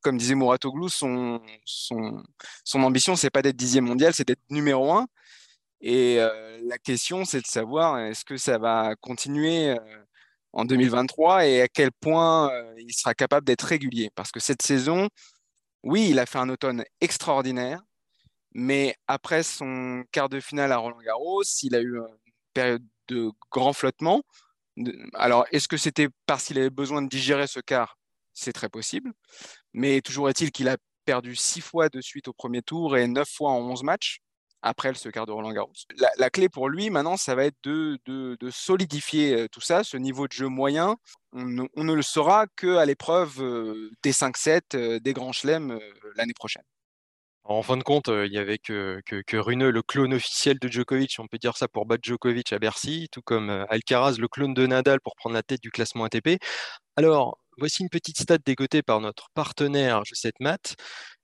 comme 0.00 0.16
disait 0.16 0.34
Mouratoglou, 0.34 0.88
son, 0.88 1.40
son, 1.64 2.22
son 2.64 2.82
ambition, 2.82 3.14
c'est 3.14 3.30
pas 3.30 3.42
d'être 3.42 3.56
dixième 3.56 3.84
mondial, 3.84 4.14
c'est 4.14 4.26
d'être 4.26 4.42
numéro 4.48 4.92
un. 4.92 5.06
Et 5.80 6.16
la 6.62 6.78
question, 6.78 7.26
c'est 7.26 7.42
de 7.42 7.46
savoir 7.46 7.98
est-ce 7.98 8.24
que 8.24 8.38
ça 8.38 8.56
va 8.56 8.94
continuer 9.00 9.76
en 10.52 10.64
2023 10.64 11.46
et 11.46 11.60
à 11.60 11.68
quel 11.68 11.92
point 11.92 12.50
il 12.78 12.94
sera 12.94 13.12
capable 13.12 13.46
d'être 13.46 13.66
régulier? 13.66 14.10
Parce 14.14 14.32
que 14.32 14.40
cette 14.40 14.62
saison, 14.62 15.08
oui, 15.82 16.08
il 16.10 16.18
a 16.18 16.24
fait 16.24 16.38
un 16.38 16.48
automne 16.48 16.84
extraordinaire, 17.02 17.82
mais 18.54 18.96
après 19.08 19.42
son 19.42 20.04
quart 20.10 20.30
de 20.30 20.40
finale 20.40 20.72
à 20.72 20.78
Roland 20.78 21.02
Garros, 21.04 21.42
il 21.62 21.74
a 21.74 21.80
eu 21.80 21.98
une 21.98 22.32
période 22.54 22.84
de 23.08 23.30
grand 23.50 23.74
flottement. 23.74 24.22
Alors, 25.14 25.46
est-ce 25.52 25.68
que 25.68 25.76
c'était 25.76 26.08
parce 26.26 26.46
qu'il 26.46 26.58
avait 26.58 26.70
besoin 26.70 27.02
de 27.02 27.08
digérer 27.08 27.46
ce 27.46 27.60
quart? 27.60 27.96
C'est 28.32 28.52
très 28.52 28.68
possible. 28.68 29.12
Mais 29.72 30.00
toujours 30.00 30.28
est-il 30.28 30.50
qu'il 30.50 30.68
a 30.68 30.76
perdu 31.04 31.36
six 31.36 31.60
fois 31.60 31.88
de 31.88 32.00
suite 32.00 32.28
au 32.28 32.32
premier 32.32 32.62
tour 32.62 32.96
et 32.96 33.06
neuf 33.06 33.28
fois 33.28 33.50
en 33.50 33.60
onze 33.60 33.82
matchs 33.82 34.20
après 34.64 34.94
ce 34.94 35.10
quart 35.10 35.26
de 35.26 35.32
Roland 35.32 35.52
Garros. 35.52 35.72
La, 36.16 36.30
clé 36.30 36.48
pour 36.48 36.70
lui 36.70 36.88
maintenant, 36.88 37.18
ça 37.18 37.34
va 37.34 37.44
être 37.44 37.56
de, 37.64 37.98
de, 38.06 38.50
solidifier 38.50 39.34
euh, 39.34 39.48
tout 39.48 39.60
ça, 39.60 39.84
ce 39.84 39.98
niveau 39.98 40.26
de 40.26 40.32
jeu 40.32 40.48
moyen. 40.48 40.96
On, 41.32 41.44
ne 41.44 41.92
le 41.92 42.02
saura 42.02 42.46
qu'à 42.56 42.84
l'épreuve 42.86 43.42
euh, 43.42 43.90
des 44.02 44.12
5-7, 44.12 44.60
euh, 44.74 45.00
des 45.00 45.12
grands 45.12 45.32
chelems 45.32 45.78
l'année 46.16 46.32
prochaine. 46.32 46.62
En 47.44 47.62
fin 47.62 47.76
de 47.76 47.82
compte, 47.82 48.08
il 48.08 48.30
n'y 48.30 48.38
avait 48.38 48.58
que, 48.58 49.02
que, 49.04 49.36
Rune, 49.36 49.68
le 49.68 49.82
clone 49.82 50.14
officiel 50.14 50.58
de 50.58 50.68
Djokovic, 50.68 51.16
on 51.18 51.26
peut 51.26 51.36
dire 51.38 51.56
ça 51.58 51.68
pour 51.68 51.84
battre 51.84 52.02
Djokovic 52.02 52.52
à 52.54 52.58
Bercy, 52.58 53.08
tout 53.12 53.20
comme 53.22 53.50
Alcaraz, 53.68 54.16
le 54.18 54.28
clone 54.28 54.54
de 54.54 54.66
Nadal 54.66 55.00
pour 55.02 55.14
prendre 55.16 55.34
la 55.34 55.42
tête 55.42 55.60
du 55.62 55.70
classement 55.70 56.04
ATP. 56.04 56.38
Alors, 56.96 57.38
voici 57.58 57.82
une 57.82 57.90
petite 57.90 58.18
stat 58.18 58.38
dégotée 58.38 58.82
par 58.82 59.00
notre 59.00 59.28
partenaire 59.34 60.02
Je 60.06 60.14
7 60.14 60.34
Math. 60.40 60.76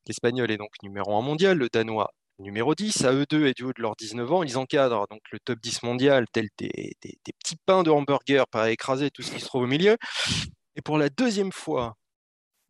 L'Espagnol 0.06 0.50
est 0.50 0.58
donc 0.58 0.70
numéro 0.82 1.16
1 1.16 1.22
mondial, 1.22 1.56
le 1.56 1.68
Danois 1.72 2.10
numéro 2.40 2.74
10. 2.74 3.04
À 3.04 3.12
eux 3.12 3.26
deux 3.28 3.46
et 3.46 3.52
du 3.54 3.64
haut 3.64 3.72
de 3.72 3.82
leurs 3.82 3.96
19 3.96 4.32
ans, 4.32 4.42
ils 4.42 4.58
encadrent 4.58 5.06
donc 5.10 5.20
le 5.32 5.38
top 5.40 5.58
10 5.60 5.82
mondial, 5.84 6.26
tel 6.32 6.48
des, 6.58 6.92
des, 7.02 7.32
petits 7.38 7.56
pains 7.66 7.82
de 7.82 7.90
hamburger 7.90 8.46
pour 8.50 8.64
écraser 8.64 9.10
tout 9.10 9.22
ce 9.22 9.32
qui 9.32 9.40
se 9.40 9.46
trouve 9.46 9.62
au 9.62 9.66
milieu. 9.66 9.96
Et 10.76 10.82
pour 10.82 10.98
la 10.98 11.08
deuxième 11.08 11.52
fois 11.52 11.96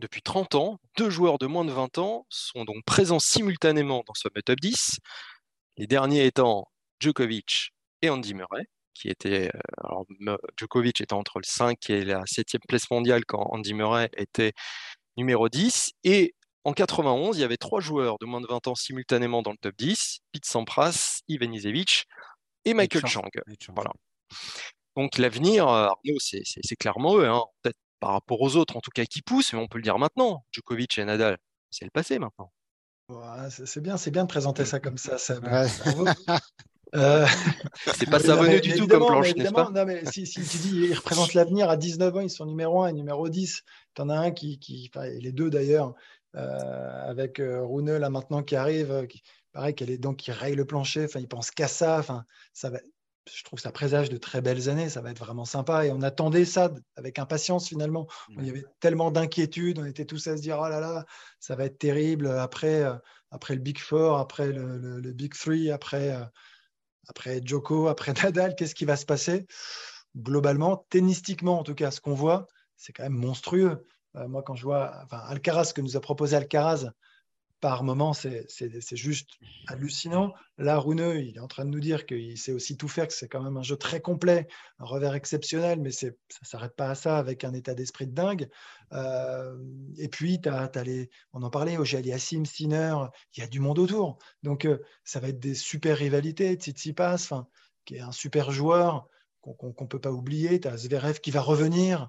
depuis 0.00 0.22
30 0.22 0.54
ans, 0.56 0.80
deux 0.96 1.10
joueurs 1.10 1.38
de 1.38 1.46
moins 1.46 1.64
de 1.64 1.72
20 1.72 1.98
ans 1.98 2.26
sont 2.28 2.64
donc 2.64 2.84
présents 2.84 3.20
simultanément 3.20 4.02
dans 4.06 4.14
ce 4.14 4.28
top 4.28 4.58
10. 4.58 4.98
Les 5.76 5.86
derniers 5.86 6.26
étant 6.26 6.66
Djokovic 6.98 7.70
et 8.02 8.10
Andy 8.10 8.34
Murray, 8.34 8.64
qui 8.94 9.08
étaient. 9.08 9.48
Euh, 9.54 9.60
alors, 9.84 10.04
Djokovic 10.58 11.00
était 11.00 11.12
entre 11.12 11.38
le 11.38 11.44
5 11.44 11.90
et 11.90 12.04
la 12.04 12.22
7e 12.24 12.58
place 12.66 12.90
mondiale 12.90 13.24
quand 13.26 13.46
Andy 13.52 13.74
Murray 13.74 14.10
était 14.16 14.52
numéro 15.16 15.48
10. 15.48 15.92
Et 16.04 16.34
en 16.64 16.72
91, 16.72 17.38
il 17.38 17.40
y 17.40 17.44
avait 17.44 17.56
trois 17.56 17.80
joueurs 17.80 18.18
de 18.18 18.26
moins 18.26 18.40
de 18.40 18.46
20 18.46 18.66
ans 18.68 18.74
simultanément 18.74 19.42
dans 19.42 19.52
le 19.52 19.58
top 19.58 19.74
10, 19.78 20.20
Pete 20.32 20.44
Sampras, 20.44 21.20
Ivan 21.28 21.52
Izevich 21.52 22.06
et 22.64 22.74
Michael 22.74 23.06
Chang. 23.06 23.28
Voilà. 23.74 23.92
Donc 24.96 25.18
l'avenir, 25.18 25.68
euh, 25.68 25.86
Arnaud, 25.86 26.18
c'est 26.18 26.76
clairement 26.76 27.16
eux, 27.16 27.28
hein. 27.28 27.42
peut-être 27.62 27.78
par 28.00 28.10
rapport 28.10 28.40
aux 28.40 28.56
autres 28.56 28.76
en 28.76 28.80
tout 28.80 28.90
cas 28.90 29.04
qui 29.04 29.22
poussent, 29.22 29.52
mais 29.52 29.58
on 29.58 29.68
peut 29.68 29.78
le 29.78 29.82
dire 29.82 29.98
maintenant. 29.98 30.44
Djokovic 30.52 30.98
et 30.98 31.04
Nadal, 31.04 31.38
c'est 31.70 31.84
le 31.84 31.90
passé 31.90 32.18
maintenant. 32.18 32.52
c'est 33.48 33.80
bien, 33.80 33.96
c'est 33.96 34.10
bien 34.10 34.24
de 34.24 34.28
présenter 34.28 34.64
ça 34.64 34.80
comme 34.80 34.98
ça. 34.98 35.18
ça, 35.18 35.38
euh, 36.96 37.26
c'est 37.94 38.10
pas 38.10 38.18
savonneux 38.18 38.60
du 38.60 38.74
tout 38.74 38.88
comme 38.88 39.06
planche, 39.06 39.34
n'est-ce 39.36 39.52
pas 39.52 39.70
si, 40.10 40.24
tu 40.24 40.40
dis 40.40 40.86
ils 40.88 40.94
représentent 40.94 41.34
l'avenir 41.34 41.70
à 41.70 41.76
19 41.76 42.16
ans, 42.16 42.20
ils 42.20 42.30
sont 42.30 42.46
numéro 42.46 42.82
1 42.82 42.88
et 42.88 42.92
numéro 42.92 43.28
10, 43.28 43.62
tu 43.94 44.02
en 44.02 44.08
as 44.08 44.18
un 44.18 44.30
qui, 44.32 44.58
qui 44.58 44.90
les 45.20 45.32
deux 45.32 45.50
d'ailleurs, 45.50 45.94
euh, 46.36 47.10
avec 47.10 47.40
euh, 47.40 47.64
Rune 47.64 47.96
là 47.96 48.08
maintenant 48.08 48.44
qui 48.44 48.54
arrive, 48.54 48.92
euh, 48.92 49.06
qui, 49.06 49.20
pareil, 49.52 49.74
qu'elle 49.74 49.90
est 49.90 49.98
donc 49.98 50.18
qui 50.18 50.30
raye 50.30 50.54
le 50.54 50.64
plancher. 50.64 51.04
Enfin, 51.04 51.18
il 51.18 51.26
pense 51.26 51.50
qu'à 51.50 51.66
ça. 51.66 51.98
Enfin, 51.98 52.24
ça 52.52 52.70
va. 52.70 52.78
Je 53.34 53.44
trouve 53.44 53.58
que 53.58 53.62
ça 53.62 53.72
présage 53.72 54.08
de 54.08 54.16
très 54.16 54.40
belles 54.40 54.68
années. 54.68 54.88
Ça 54.88 55.00
va 55.00 55.10
être 55.10 55.18
vraiment 55.18 55.44
sympa. 55.44 55.86
Et 55.86 55.90
on 55.90 56.02
attendait 56.02 56.44
ça 56.44 56.70
avec 56.96 57.18
impatience 57.18 57.68
finalement. 57.68 58.06
Il 58.30 58.46
y 58.46 58.50
avait 58.50 58.64
tellement 58.80 59.10
d'inquiétudes. 59.10 59.78
On 59.78 59.84
était 59.84 60.04
tous 60.04 60.26
à 60.26 60.36
se 60.36 60.42
dire 60.42 60.58
oh 60.60 60.68
là 60.68 60.80
là, 60.80 61.04
ça 61.38 61.56
va 61.56 61.64
être 61.64 61.78
terrible 61.78 62.28
après, 62.28 62.84
après 63.30 63.54
le 63.54 63.60
Big 63.60 63.78
Four, 63.78 64.18
après 64.18 64.52
le, 64.52 65.12
Big 65.12 65.34
Three, 65.34 65.70
après, 65.70 66.16
après 67.08 67.40
Joko, 67.44 67.88
après 67.88 68.12
Nadal. 68.22 68.54
Qu'est-ce 68.56 68.74
qui 68.74 68.84
va 68.84 68.96
se 68.96 69.06
passer? 69.06 69.46
Globalement, 70.16 70.86
tennistiquement 70.90 71.60
en 71.60 71.62
tout 71.62 71.74
cas, 71.74 71.90
ce 71.90 72.00
qu'on 72.00 72.14
voit, 72.14 72.46
c'est 72.76 72.92
quand 72.92 73.04
même 73.04 73.12
monstrueux. 73.12 73.86
Euh, 74.16 74.28
moi, 74.28 74.42
quand 74.42 74.54
je 74.54 74.64
vois 74.64 74.92
enfin, 75.04 75.18
Alcaraz, 75.18 75.64
ce 75.64 75.74
que 75.74 75.80
nous 75.80 75.96
a 75.96 76.00
proposé 76.00 76.36
Alcaraz, 76.36 76.90
par 77.60 77.84
moment, 77.84 78.14
c'est 78.14 78.96
juste 78.96 79.30
hallucinant. 79.66 80.32
Là, 80.56 80.78
Runeux, 80.78 81.22
il 81.22 81.36
est 81.36 81.40
en 81.40 81.46
train 81.46 81.66
de 81.66 81.70
nous 81.70 81.80
dire 81.80 82.06
qu'il 82.06 82.38
sait 82.38 82.52
aussi 82.52 82.76
tout 82.76 82.88
faire, 82.88 83.06
que 83.06 83.12
c'est 83.12 83.28
quand 83.28 83.42
même 83.42 83.58
un 83.58 83.62
jeu 83.62 83.76
très 83.76 84.00
complet, 84.00 84.48
un 84.78 84.86
revers 84.86 85.14
exceptionnel, 85.14 85.78
mais 85.80 85.90
ça 85.90 86.06
ne 86.06 86.12
s'arrête 86.42 86.74
pas 86.74 86.88
à 86.88 86.94
ça 86.94 87.18
avec 87.18 87.44
un 87.44 87.52
état 87.52 87.74
d'esprit 87.74 88.06
de 88.06 88.14
dingue. 88.14 88.48
Euh, 88.92 89.56
et 89.98 90.08
puis, 90.08 90.40
as, 90.46 90.70
les, 90.82 91.10
on 91.34 91.42
en 91.42 91.50
parlait, 91.50 91.76
Ogé 91.76 92.00
Yassim, 92.00 92.46
Sinner, 92.46 92.94
il 93.34 93.40
y 93.40 93.42
a 93.42 93.46
du 93.46 93.60
monde 93.60 93.78
autour. 93.78 94.18
Donc, 94.42 94.64
euh, 94.64 94.78
ça 95.04 95.20
va 95.20 95.28
être 95.28 95.40
des 95.40 95.54
super 95.54 95.98
rivalités. 95.98 96.54
Tsitsipas, 96.54 97.30
qui 97.84 97.96
est 97.96 98.00
un 98.00 98.12
super 98.12 98.50
joueur 98.52 99.06
qu'on 99.42 99.74
ne 99.80 99.86
peut 99.86 100.00
pas 100.00 100.12
oublier. 100.12 100.60
Tu 100.60 100.68
as 100.68 100.78
Zverev 100.78 101.20
qui 101.20 101.30
va 101.30 101.42
revenir. 101.42 102.08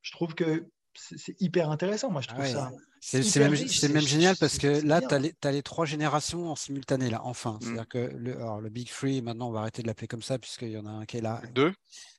je 0.00 0.12
trouve 0.12 0.34
que 0.34 0.66
c'est 0.94 1.40
hyper 1.40 1.70
intéressant. 1.70 2.10
Moi, 2.10 2.22
je 2.22 2.28
trouve 2.28 2.46
ça. 2.46 2.70
C'est 3.04 3.40
même, 3.40 3.50
même, 3.50 4.06
génial 4.06 4.36
parce 4.36 4.58
que 4.58 4.80
là, 4.86 5.00
tu 5.00 5.12
as, 5.12 5.50
les 5.50 5.62
trois 5.62 5.84
générations 5.84 6.52
en 6.52 6.54
simultané, 6.54 7.10
là, 7.10 7.20
enfin. 7.24 7.54
Mm. 7.54 7.58
C'est-à-dire 7.60 7.88
que 7.88 7.98
le, 7.98 8.36
le, 8.60 8.68
Big 8.70 8.88
Free, 8.88 9.20
maintenant, 9.22 9.48
on 9.48 9.50
va 9.50 9.60
arrêter 9.60 9.82
de 9.82 9.88
l'appeler 9.88 10.06
comme 10.06 10.22
ça, 10.22 10.38
puisqu'il 10.38 10.70
y 10.70 10.78
en 10.78 10.86
a 10.86 10.90
un 10.90 11.04
qui 11.04 11.16
est 11.16 11.20
là. 11.20 11.42
Deux? 11.52 11.74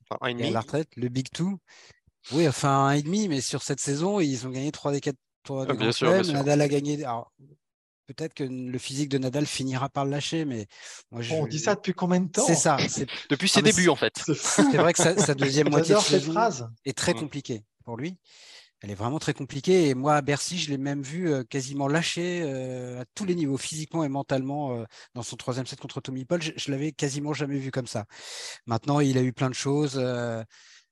Enfin, 0.10 0.20
un 0.22 0.28
et 0.28 0.34
demi. 0.34 0.50
À 0.50 0.52
la 0.52 0.60
retraite. 0.60 0.90
Le 0.98 1.08
Big 1.08 1.30
Two. 1.32 1.58
Oui, 2.34 2.46
enfin, 2.50 2.88
un 2.88 2.92
et 2.92 3.02
demi, 3.02 3.30
mais 3.30 3.40
sur 3.40 3.64
cette 3.64 3.80
saison, 3.80 4.20
ils 4.20 4.46
ont 4.46 4.50
gagné 4.50 4.74
trois 4.74 4.92
des 4.92 5.00
quatre 5.00 5.18
tours 5.44 5.66
ah, 5.68 5.74
bien 5.74 5.94
sûr, 5.94 6.10
Nadal 6.10 6.60
a 6.60 6.68
gagné. 6.68 7.06
Peut-être 8.08 8.34
que 8.34 8.44
le 8.44 8.78
physique 8.78 9.08
de 9.08 9.18
Nadal 9.18 9.46
finira 9.46 9.88
par 9.88 10.04
le 10.04 10.12
lâcher, 10.12 10.44
mais 10.44 10.68
moi, 11.12 11.22
je... 11.22 11.34
on 11.34 11.48
dit 11.48 11.60
ça 11.60 11.76
depuis 11.76 11.94
combien 11.94 12.20
de 12.20 12.30
temps? 12.30 12.46
C'est 12.46 12.56
ça. 12.56 12.76
Depuis 13.30 13.48
ses 13.48 13.62
débuts, 13.62 13.88
en 13.88 13.96
fait. 13.96 14.22
C'est 14.36 14.76
vrai 14.76 14.92
que 14.92 15.02
sa, 15.02 15.34
deuxième 15.34 15.70
moitié 15.72 15.96
de 15.96 16.64
est 16.84 16.98
très 16.98 17.14
mm. 17.14 17.20
compliquée 17.20 17.64
pour 17.86 17.96
lui 17.96 18.18
elle 18.84 18.92
est 18.92 18.96
vraiment 18.96 19.18
très 19.18 19.34
compliquée. 19.34 19.88
Et 19.88 19.96
moi, 19.96 20.16
à 20.16 20.22
Bercy, 20.22 20.60
je 20.60 20.70
l'ai 20.70 20.78
même 20.78 21.02
vu 21.02 21.32
euh, 21.32 21.44
quasiment 21.46 21.88
lâcher 21.88 22.42
euh, 22.44 23.02
à 23.02 23.06
tous 23.16 23.24
les 23.24 23.34
niveaux, 23.34 23.58
physiquement 23.58 24.04
et 24.04 24.10
mentalement, 24.10 24.78
euh, 24.78 24.84
dans 25.16 25.24
son 25.24 25.38
troisième 25.38 25.66
set 25.66 25.80
contre 25.80 26.02
Tommy 26.02 26.26
Paul. 26.26 26.42
Je, 26.42 26.52
je 26.58 26.70
l'avais 26.70 26.92
quasiment 26.92 27.34
jamais 27.34 27.58
vu 27.58 27.72
comme 27.72 27.88
ça. 27.88 28.06
Maintenant, 28.68 29.00
il 29.00 29.18
a 29.18 29.22
eu 29.22 29.32
plein 29.32 29.50
de 29.50 29.56
choses. 29.56 29.96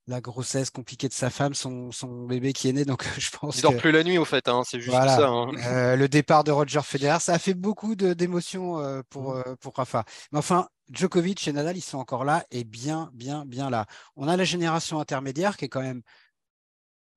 la 0.07 0.19
grossesse 0.19 0.69
compliquée 0.69 1.09
de 1.09 1.13
sa 1.13 1.29
femme, 1.29 1.53
son, 1.53 1.91
bébé 2.27 2.53
qui 2.53 2.69
est 2.69 2.73
né, 2.73 2.85
donc 2.85 3.05
je 3.19 3.29
pense. 3.37 3.57
Il 3.57 3.61
dort 3.61 3.75
plus 3.75 3.91
la 3.91 4.03
nuit, 4.03 4.17
au 4.17 4.25
fait. 4.25 4.47
Hein, 4.47 4.63
c'est 4.65 4.79
juste 4.79 4.95
ça. 4.95 5.27
Hein. 5.27 5.51
le 5.95 6.07
départ 6.07 6.45
de 6.45 6.51
Roger 6.51 6.81
Federer, 6.83 7.19
ça 7.19 7.33
a 7.33 7.39
fait 7.39 7.53
beaucoup 7.53 7.95
d'émotions 7.95 9.03
pour, 9.09 9.35
mmh. 9.35 9.57
pour 9.59 9.75
Rafa. 9.75 10.05
Mais 10.31 10.39
enfin, 10.39 10.69
Djokovic 10.91 11.45
et 11.45 11.51
Nadal, 11.51 11.75
ils 11.75 11.81
sont 11.81 11.97
encore 11.97 12.23
là 12.23 12.45
et 12.51 12.63
bien, 12.63 13.11
bien, 13.13 13.45
bien 13.45 13.69
là. 13.69 13.85
On 14.15 14.29
a 14.29 14.37
la 14.37 14.45
génération 14.45 15.01
intermédiaire 15.01 15.57
qui 15.57 15.65
est 15.65 15.69
quand 15.69 15.81
même 15.81 16.03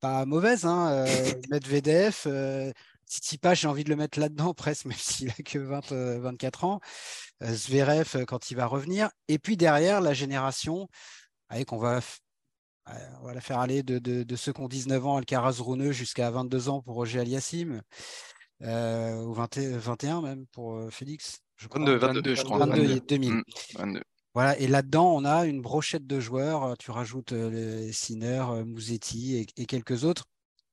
pas 0.05 0.27
mauvaise. 0.27 0.67
Hein, 0.67 0.89
euh, 0.93 1.33
Medvedev, 1.51 2.25
euh, 2.27 2.71
Tsitsipas, 3.09 3.55
j'ai 3.55 3.69
envie 3.69 3.85
de 3.85 3.89
le 3.89 3.97
mettre 3.97 4.21
là-dedans 4.21 4.53
presque, 4.55 4.85
même 4.85 4.99
s'il 4.99 5.31
a 5.31 5.43
que 5.43 5.59
20, 5.59 5.93
24 6.21 6.65
euh, 6.65 6.67
ans. 6.67 6.81
Zverev 7.43 8.25
quand 8.27 8.51
il 8.51 8.57
va 8.57 8.67
revenir. 8.67 9.09
Et 9.29 9.39
puis 9.39 9.57
derrière, 9.57 10.03
la 10.03 10.13
génération, 10.13 10.89
avec 11.49 11.73
on 11.73 11.79
va, 11.79 12.01
on 12.87 13.27
va 13.27 13.33
la 13.35 13.41
faire 13.41 13.61
aller 13.61 13.83
de, 13.83 13.99
de, 13.99 14.37
ceux 14.37 14.53
qui 14.53 14.61
ont 14.61 14.69
19 14.69 15.07
ans, 15.07 15.17
Alcaraz 15.17 15.57
Rouneux, 15.61 15.93
jusqu'à 15.93 16.31
22 16.31 16.69
ans 16.69 16.83
pour 16.83 16.97
Roger 16.97 17.21
Aliassim, 17.21 17.81
ou 18.61 19.35
21 19.35 20.21
même 20.21 20.47
pour 20.53 20.93
Félix. 20.93 21.41
Je 21.57 21.69
crois. 21.69 21.81
22, 21.81 21.97
22, 21.97 22.35
je 22.35 22.43
crois. 22.43 22.59
22, 22.59 23.01
2000. 23.01 23.43
22. 23.75 24.03
Voilà, 24.35 24.59
et 24.59 24.67
là-dedans, 24.67 25.15
on 25.15 25.25
a 25.25 25.47
une 25.47 25.63
brochette 25.63 26.07
de 26.09 26.19
joueurs. 26.19 26.65
Euh, 26.65 26.75
tu 26.77 26.91
rajoutes 26.91 27.33
euh, 27.33 27.91
Sinner, 27.93 28.45
euh, 28.51 28.65
Mouzetti 28.65 29.47
et, 29.57 29.67
quelques 29.67 30.03
autres. 30.05 30.25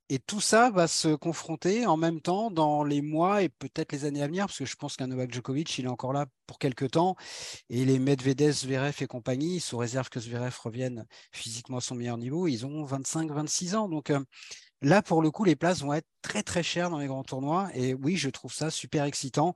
Et 0.09 0.19
tout 0.19 0.41
ça 0.41 0.71
va 0.71 0.87
se 0.87 1.15
confronter 1.15 1.85
en 1.85 1.97
même 1.97 2.21
temps 2.21 2.51
dans 2.51 2.83
les 2.83 3.01
mois 3.01 3.43
et 3.43 3.49
peut-être 3.49 3.93
les 3.93 4.05
années 4.05 4.23
à 4.23 4.27
venir, 4.27 4.47
parce 4.47 4.59
que 4.59 4.65
je 4.65 4.75
pense 4.75 4.97
qu'un 4.97 5.07
Novak 5.07 5.33
Djokovic, 5.33 5.77
il 5.79 5.85
est 5.85 5.87
encore 5.89 6.13
là 6.13 6.27
pour 6.47 6.59
quelques 6.59 6.91
temps. 6.91 7.15
Et 7.69 7.85
les 7.85 7.99
Medvedev, 7.99 8.53
Zverev 8.53 8.95
et 9.01 9.07
compagnie, 9.07 9.59
sous 9.61 9.77
réserve 9.77 10.09
que 10.09 10.19
Zverev 10.19 10.57
revienne 10.63 11.05
physiquement 11.31 11.77
à 11.77 11.81
son 11.81 11.95
meilleur 11.95 12.17
niveau, 12.17 12.47
ils 12.47 12.65
ont 12.65 12.85
25-26 12.85 13.75
ans. 13.75 13.89
Donc 13.89 14.11
là, 14.81 15.01
pour 15.01 15.21
le 15.21 15.31
coup, 15.31 15.45
les 15.45 15.55
places 15.55 15.81
vont 15.81 15.93
être 15.93 16.07
très 16.21 16.43
très 16.43 16.63
chères 16.63 16.89
dans 16.89 16.99
les 16.99 17.07
grands 17.07 17.23
tournois. 17.23 17.69
Et 17.75 17.93
oui, 17.93 18.17
je 18.17 18.29
trouve 18.29 18.53
ça 18.53 18.69
super 18.71 19.05
excitant. 19.05 19.55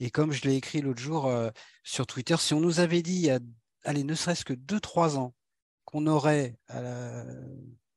Et 0.00 0.10
comme 0.10 0.32
je 0.32 0.42
l'ai 0.42 0.56
écrit 0.56 0.80
l'autre 0.80 1.00
jour 1.00 1.26
euh, 1.26 1.50
sur 1.82 2.06
Twitter, 2.06 2.36
si 2.38 2.54
on 2.54 2.60
nous 2.60 2.80
avait 2.80 3.02
dit, 3.02 3.14
il 3.14 3.26
y 3.26 3.30
a, 3.30 3.38
allez, 3.84 4.04
ne 4.04 4.14
serait-ce 4.14 4.44
que 4.44 4.54
2-3 4.54 5.16
ans, 5.16 5.34
qu'on 5.84 6.06
aurait 6.06 6.56
euh, 6.70 7.42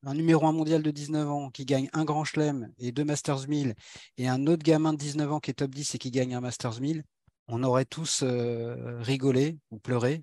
un 0.04 0.14
numéro 0.14 0.46
1 0.46 0.52
mondial 0.52 0.82
de 0.82 0.90
19 0.90 1.28
ans 1.28 1.50
qui 1.50 1.64
gagne 1.64 1.88
un 1.92 2.04
grand 2.04 2.24
chelem 2.24 2.72
et 2.78 2.92
deux 2.92 3.04
Masters 3.04 3.48
1000, 3.48 3.74
et 4.16 4.28
un 4.28 4.46
autre 4.46 4.62
gamin 4.62 4.92
de 4.92 4.98
19 4.98 5.32
ans 5.32 5.40
qui 5.40 5.50
est 5.50 5.54
top 5.54 5.74
10 5.74 5.94
et 5.94 5.98
qui 5.98 6.10
gagne 6.10 6.34
un 6.34 6.40
Masters 6.40 6.80
1000, 6.80 7.02
on 7.48 7.62
aurait 7.62 7.86
tous 7.86 8.22
euh, 8.22 9.00
rigolé 9.00 9.58
ou 9.70 9.78
pleuré. 9.78 10.20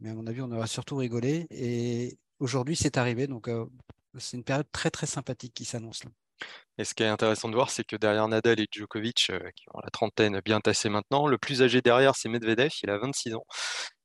Mais 0.00 0.10
à 0.10 0.14
mon 0.14 0.26
avis, 0.26 0.40
on 0.42 0.50
aurait 0.50 0.66
surtout 0.66 0.96
rigolé. 0.96 1.46
Et 1.50 2.18
aujourd'hui, 2.40 2.74
c'est 2.74 2.96
arrivé. 2.96 3.28
Donc, 3.28 3.48
c'est 4.18 4.36
une 4.36 4.42
période 4.42 4.66
très, 4.72 4.90
très 4.90 5.06
sympathique 5.06 5.54
qui 5.54 5.64
s'annonce 5.64 6.02
là. 6.02 6.10
Et 6.78 6.84
ce 6.84 6.94
qui 6.94 7.02
est 7.02 7.08
intéressant 7.08 7.48
de 7.48 7.54
voir, 7.54 7.70
c'est 7.70 7.84
que 7.84 7.96
derrière 7.96 8.26
Nadal 8.28 8.58
et 8.60 8.66
Djokovic, 8.70 9.28
euh, 9.30 9.38
qui 9.54 9.64
ont 9.74 9.80
la 9.82 9.90
trentaine 9.90 10.40
bien 10.44 10.60
tassée 10.60 10.88
maintenant, 10.88 11.26
le 11.26 11.38
plus 11.38 11.62
âgé 11.62 11.82
derrière, 11.82 12.16
c'est 12.16 12.28
Medvedev, 12.28 12.70
il 12.82 12.90
a 12.90 12.98
26 12.98 13.34
ans. 13.34 13.44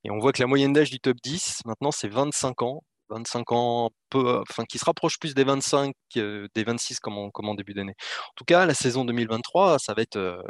Et 0.04 0.10
on 0.10 0.18
voit 0.18 0.32
que 0.32 0.42
la 0.42 0.46
moyenne 0.46 0.72
d'âge 0.72 0.90
du 0.90 1.00
top 1.00 1.16
10, 1.22 1.62
maintenant, 1.66 1.90
c'est 1.92 2.08
25 2.08 2.62
ans. 2.62 2.82
25 3.10 3.52
ans, 3.52 3.90
peu, 4.10 4.42
enfin, 4.50 4.64
qui 4.64 4.78
se 4.78 4.84
rapproche 4.84 5.18
plus 5.18 5.34
des 5.34 5.44
25, 5.44 5.94
des 6.14 6.64
26 6.64 7.00
comme 7.00 7.16
en, 7.18 7.54
début 7.54 7.74
d'année. 7.74 7.94
En 8.30 8.34
tout 8.36 8.44
cas, 8.44 8.66
la 8.66 8.74
saison 8.74 9.04
2023, 9.04 9.78
ça 9.78 9.94
va 9.94 10.02
être, 10.02 10.16
euh, 10.16 10.42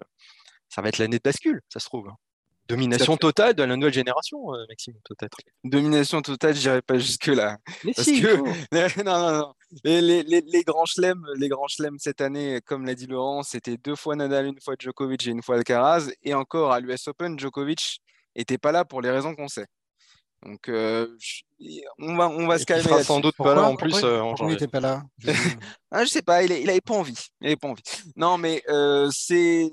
ça 0.68 0.82
va 0.82 0.88
être 0.88 0.98
l'année 0.98 1.18
de 1.18 1.22
bascule, 1.22 1.60
ça 1.68 1.80
se 1.80 1.86
trouve. 1.86 2.08
Domination 2.68 3.16
totale 3.16 3.54
de 3.54 3.62
la 3.62 3.76
nouvelle 3.76 3.94
génération, 3.94 4.54
euh, 4.54 4.64
Maxime, 4.68 4.94
peut-être. 5.04 5.38
Domination 5.64 6.20
totale, 6.20 6.54
je 6.54 6.68
n'irai 6.68 6.82
pas 6.82 6.98
jusque-là. 6.98 7.58
Mais 7.84 7.92
si, 7.96 8.20
que... 8.20 8.28
non, 9.04 9.04
non, 9.04 9.38
non. 9.38 9.54
Les, 9.84 10.00
les, 10.00 10.22
les, 10.22 10.62
grands 10.62 10.84
chelems, 10.84 11.24
les 11.36 11.48
grands 11.48 11.68
chelems 11.68 11.98
cette 11.98 12.20
année, 12.20 12.60
comme 12.66 12.84
l'a 12.84 12.94
dit 12.94 13.06
Laurent, 13.06 13.42
c'était 13.42 13.76
deux 13.76 13.96
fois 13.96 14.16
Nadal, 14.16 14.46
une 14.46 14.60
fois 14.60 14.74
Djokovic 14.78 15.26
et 15.26 15.30
une 15.30 15.42
fois 15.42 15.56
Alcaraz. 15.56 16.10
Et 16.22 16.34
encore, 16.34 16.72
à 16.72 16.80
l'US 16.80 17.08
Open, 17.08 17.38
Djokovic 17.38 18.00
n'était 18.36 18.58
pas 18.58 18.72
là 18.72 18.84
pour 18.84 19.00
les 19.00 19.10
raisons 19.10 19.34
qu'on 19.34 19.48
sait. 19.48 19.66
Donc, 20.44 20.68
euh, 20.68 21.08
on 21.98 22.16
va, 22.16 22.28
on 22.28 22.46
va 22.46 22.58
se 22.58 22.64
calmer. 22.64 22.82
Il 22.84 22.88
sera 22.88 23.02
sans 23.02 23.20
doute 23.20 23.36
pas 23.36 23.54
là 23.54 23.62
en 23.64 23.76
plus. 23.76 24.02
Euh, 24.04 24.20
en 24.20 24.34
il 24.42 24.46
n'était 24.48 24.68
pas 24.68 24.80
là 24.80 25.02
je... 25.18 25.30
ah, 25.90 26.04
je 26.04 26.10
sais 26.10 26.22
pas, 26.22 26.44
il 26.44 26.64
n'avait 26.64 26.80
pas 26.80 26.94
envie. 26.94 27.18
Il 27.40 27.48
avait 27.48 27.56
pas 27.56 27.68
envie. 27.68 27.82
Non, 28.14 28.38
mais 28.38 28.62
euh, 28.68 29.08
c'est 29.12 29.70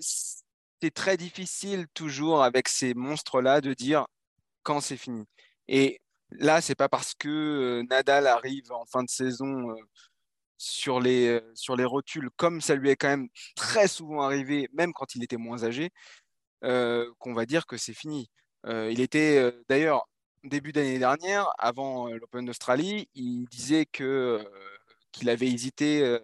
c'est 0.86 0.92
très 0.92 1.18
difficile 1.18 1.88
toujours 1.96 2.44
avec 2.44 2.68
ces 2.68 2.94
monstres-là 2.94 3.60
de 3.60 3.74
dire 3.74 4.06
quand 4.62 4.82
c'est 4.82 4.98
fini. 4.98 5.26
Et 5.68 6.00
là, 6.30 6.62
c'est 6.62 6.76
pas 6.76 6.90
parce 6.90 7.16
que 7.16 7.82
Nadal 7.90 8.28
arrive 8.28 8.72
en 8.72 8.86
fin 8.86 9.02
de 9.02 9.10
saison 9.10 9.76
sur, 10.60 11.00
les, 11.00 11.42
sur 11.56 11.76
les 11.76 11.86
rotules, 11.86 12.30
comme 12.36 12.62
ça 12.62 12.76
lui 12.76 12.92
est 12.92 12.96
quand 12.96 13.08
même 13.08 13.30
très 13.56 13.88
souvent 13.88 14.22
arrivé, 14.22 14.70
même 14.74 14.94
quand 14.94 15.16
il 15.16 15.24
était 15.24 15.38
moins 15.38 15.64
âgé, 15.64 15.90
qu'on 16.62 17.34
va 17.34 17.48
dire 17.48 17.66
que 17.66 17.78
c'est 17.78 17.96
fini. 17.96 18.30
il 18.68 19.02
était 19.02 19.52
d'ailleurs 19.68 20.08
début 20.44 20.72
d'année 20.72 21.00
dernière, 21.00 21.52
avant 21.58 22.10
l'Open 22.10 22.46
d'Australie, 22.46 23.10
il 23.16 23.46
disait 23.46 23.88
que 23.88 24.48
qu'il 25.12 25.32
avait 25.32 25.48
hésité, 25.48 26.20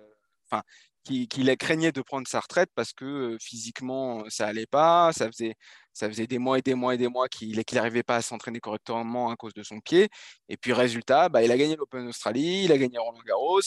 qu'il 1.04 1.58
craignait 1.58 1.92
de 1.92 2.02
prendre 2.02 2.28
sa 2.28 2.40
retraite 2.40 2.70
parce 2.76 2.94
que 2.94 3.38
physiquement 3.40 4.24
ça 4.30 4.48
allait 4.48 4.68
pas, 4.68 5.12
ça 5.14 5.28
faisait, 5.28 5.56
ça 5.94 6.08
faisait 6.08 6.28
des 6.28 6.38
mois 6.38 6.60
et 6.60 6.62
des 6.62 6.76
mois 6.76 6.94
et 6.96 6.98
des 6.98 7.08
mois 7.08 7.28
qu'il 7.28 7.60
n'arrivait 7.74 8.04
pas 8.04 8.18
à 8.18 8.22
s'entraîner 8.22 8.60
correctement 8.60 9.30
à 9.32 9.36
cause 9.36 9.54
de 9.54 9.64
son 9.64 9.80
pied. 9.80 10.10
Et 10.50 10.58
puis 10.58 10.74
résultat, 10.74 11.30
bah, 11.30 11.44
il 11.44 11.52
a 11.52 11.58
gagné 11.58 11.76
l'Open 11.76 12.08
Australie, 12.08 12.66
il 12.66 12.72
a 12.72 12.78
gagné 12.78 12.98
Roland 12.98 13.24
Garros, 13.26 13.62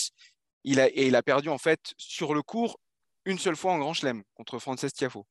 il 0.64 0.80
a, 0.80 0.88
et 0.88 1.06
il 1.08 1.16
a 1.16 1.22
perdu 1.22 1.48
en 1.48 1.58
fait 1.58 1.80
sur 1.98 2.34
le 2.34 2.42
cours 2.42 2.78
une 3.24 3.38
seule 3.38 3.56
fois 3.56 3.72
en 3.72 3.78
Grand 3.78 3.94
Chelem 3.94 4.22
contre 4.34 4.58
Frances 4.58 4.92
Tiafo 4.92 5.26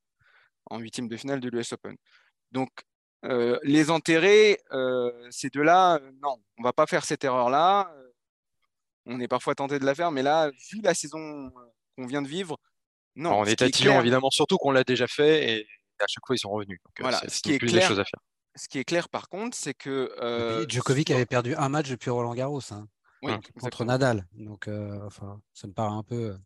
en 0.69 0.79
huitième 0.79 1.07
de 1.07 1.17
finale 1.17 1.39
de 1.39 1.49
l'US 1.49 1.73
Open. 1.73 1.95
Donc 2.51 2.69
les 3.63 3.89
enterrer, 3.89 4.59
ces 5.29 5.49
deux-là, 5.49 5.99
non, 6.21 6.35
on 6.57 6.63
va 6.63 6.73
pas 6.73 6.85
faire 6.85 7.05
cette 7.05 7.23
erreur-là. 7.23 7.89
On 9.05 9.19
est 9.19 9.27
parfois 9.27 9.55
tenté 9.55 9.79
de 9.79 9.85
la 9.85 9.95
faire, 9.95 10.11
mais 10.11 10.23
là, 10.23 10.49
vu 10.71 10.81
la 10.81 10.93
saison 10.93 11.51
qu'on 11.97 12.05
vient 12.05 12.21
de 12.21 12.27
vivre, 12.27 12.57
non. 13.15 13.39
on 13.39 13.45
est 13.45 13.55
tatillon, 13.55 13.99
évidemment, 13.99 14.29
surtout 14.29 14.57
qu'on 14.57 14.71
l'a 14.71 14.83
déjà 14.83 15.07
fait 15.07 15.49
et 15.49 15.67
à 15.99 16.07
chaque 16.07 16.25
fois 16.25 16.35
ils 16.35 16.39
sont 16.39 16.49
revenus. 16.49 16.79
Donc, 16.83 16.99
euh, 16.99 17.03
voilà, 17.03 17.21
ce 17.27 17.41
qui 17.41 17.53
est 17.53 17.59
clair. 17.59 17.91
à 17.91 18.05
faire. 18.05 18.19
Ce 18.55 18.67
qui 18.67 18.77
est 18.77 18.83
clair, 18.83 19.09
par 19.09 19.29
contre, 19.29 19.57
c'est 19.57 19.73
que. 19.73 20.13
Euh, 20.21 20.65
Djokovic 20.67 21.09
avait 21.09 21.25
perdu 21.25 21.55
un 21.55 21.69
match 21.69 21.89
depuis 21.89 22.11
Roland 22.11 22.35
Garros 22.35 22.61
hein, 22.71 22.87
contre 23.59 23.83
Nadal. 23.83 24.27
Donc, 24.33 24.67
euh, 24.67 24.99
enfin, 25.05 25.41
ça 25.53 25.67
me 25.67 25.73
paraît 25.73 25.95
un 25.95 26.03
peu 26.03 26.37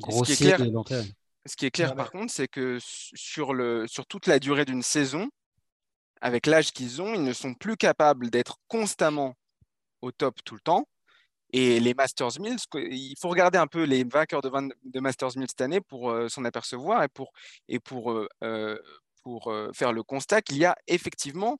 grossier 0.00 0.34
ce 0.34 0.42
qui 0.42 0.48
est 0.48 0.54
clair, 0.56 1.04
Ce 1.46 1.56
qui 1.56 1.66
est 1.66 1.70
clair, 1.70 1.94
par 1.96 2.10
contre, 2.10 2.32
c'est 2.32 2.48
que 2.48 2.78
sur, 2.80 3.54
le, 3.54 3.86
sur 3.88 4.06
toute 4.06 4.26
la 4.26 4.38
durée 4.38 4.64
d'une 4.64 4.82
saison, 4.82 5.28
avec 6.20 6.46
l'âge 6.46 6.72
qu'ils 6.72 7.02
ont, 7.02 7.14
ils 7.14 7.24
ne 7.24 7.32
sont 7.32 7.54
plus 7.54 7.76
capables 7.76 8.30
d'être 8.30 8.58
constamment 8.68 9.34
au 10.02 10.12
top 10.12 10.42
tout 10.44 10.54
le 10.54 10.60
temps. 10.60 10.88
Et 11.58 11.80
les 11.80 11.94
Masters 11.94 12.38
1000, 12.38 12.56
il 12.90 13.14
faut 13.18 13.28
regarder 13.28 13.56
un 13.56 13.66
peu 13.66 13.84
les 13.84 14.04
vainqueurs 14.04 14.42
de, 14.42 14.50
de 14.84 15.00
Masters 15.00 15.30
1000 15.36 15.46
cette 15.48 15.60
année 15.62 15.80
pour 15.80 16.14
s'en 16.28 16.44
apercevoir 16.44 17.02
et 17.02 17.08
pour, 17.08 17.32
et 17.68 17.78
pour, 17.78 18.14
pour 19.22 19.54
faire 19.72 19.94
le 19.94 20.02
constat 20.02 20.42
qu'il 20.42 20.58
y 20.58 20.66
a 20.66 20.76
effectivement 20.86 21.56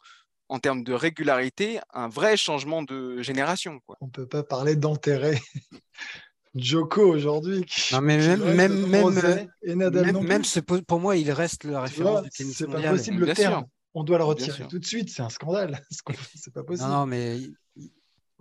en 0.49 0.59
termes 0.59 0.85
de 0.85 0.93
régularité, 0.93 1.81
un 1.93 2.09
vrai 2.09 2.37
changement 2.37 2.83
de 2.83 3.23
génération. 3.23 3.81
Quoi. 3.87 3.97
On 4.01 4.07
ne 4.07 4.11
peut 4.11 4.27
pas 4.27 4.43
parler 4.43 4.77
d'enterrer 4.77 5.41
Joko 6.55 7.03
aujourd'hui. 7.03 7.65
Non, 7.93 8.01
mais 8.01 8.19
même, 8.19 8.55
même, 8.55 8.87
même, 8.87 9.49
et 9.63 9.75
Nadal 9.75 10.07
même, 10.07 10.23
même 10.23 10.45
ce, 10.45 10.61
pour 10.61 11.01
moi, 11.01 11.17
il 11.17 11.31
reste 11.31 11.65
la 11.65 11.83
référence 11.83 12.23
du 12.23 12.31
tennis 12.31 12.57
C'est 12.57 12.67
pas 12.67 12.81
possible 12.91 13.27
le 13.27 13.35
terme. 13.35 13.65
On 13.95 14.05
doit 14.05 14.19
le 14.19 14.25
retirer 14.25 14.67
tout 14.69 14.79
de 14.79 14.85
suite. 14.85 15.09
C'est 15.11 15.23
un 15.23 15.31
scandale. 15.31 15.83
C'est 16.35 16.53
pas 16.53 16.63
possible. 16.63 16.89
Non, 16.89 17.07
mais 17.07 17.39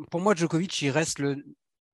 pour 0.10 0.22
moi, 0.22 0.36
Djokovic, 0.36 0.82
il 0.82 0.90
reste 0.90 1.20
le, 1.20 1.44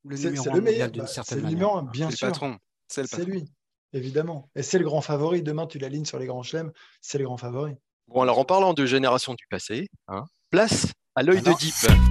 le 0.06 0.18
numéro 0.18 0.49
un 0.49 0.62
mondial 0.62 0.91
d'une 0.91 1.04
bah, 1.04 1.08
certaine 1.08 1.41
manière. 1.41 1.52
Le 1.52 1.56
numéro 1.56 1.82
bien 1.84 2.12
sûr. 2.12 2.28
Le 2.28 2.32
patron. 2.32 2.58
C'est 2.88 3.26
lui, 3.26 3.45
évidemment. 3.93 4.49
Et 4.56 4.64
c'est 4.64 4.80
le 4.80 4.86
grand 4.86 5.02
favori. 5.02 5.43
Demain, 5.43 5.68
tu 5.68 5.80
l'alignes 5.80 6.06
sur 6.06 6.20
les 6.20 6.26
grands 6.26 6.43
chelems. 6.43 6.72
C'est 6.99 7.18
le 7.18 7.24
grand 7.26 7.38
favori. 7.38 7.76
Bon, 8.08 8.22
alors 8.22 8.39
en 8.39 8.45
parlant 8.45 8.74
de 8.74 8.86
génération 8.86 9.34
du 9.34 9.45
passé, 9.49 9.88
hein, 10.08 10.26
place 10.49 10.88
à 11.16 11.24
l'œil 11.24 11.41
de 11.41 11.52
Deep. 11.58 12.11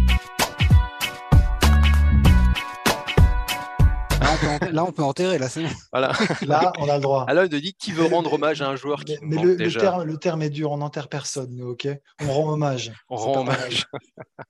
Là 4.72 4.84
on, 4.84 4.92
peut 4.92 5.02
enterrer, 5.02 5.38
là 5.38 5.48
c'est 5.48 5.62
bon. 5.62 5.68
Voilà. 5.92 6.12
Là, 6.42 6.72
on 6.78 6.88
a 6.88 6.96
le 6.96 7.02
droit. 7.02 7.24
À 7.28 7.34
l'œil 7.34 7.48
de 7.48 7.58
Deep, 7.58 7.76
qui 7.78 7.92
veut 7.92 8.04
rendre 8.04 8.32
hommage 8.32 8.62
à 8.62 8.68
un 8.68 8.76
joueur 8.76 9.04
qui. 9.04 9.16
Mais, 9.22 9.42
le, 9.42 9.56
terme, 9.72 10.04
le, 10.04 10.16
terme, 10.16 10.42
est 10.42 10.50
dur, 10.50 10.72
on 10.72 10.78
n'enterre 10.78 11.08
personne, 11.08 11.54
nous, 11.54 11.68
ok 11.68 11.88
On 12.22 12.32
rend 12.32 12.52
hommage. 12.52 12.92
On 13.08 13.16
rend 13.16 13.40
hommage. 13.40 13.86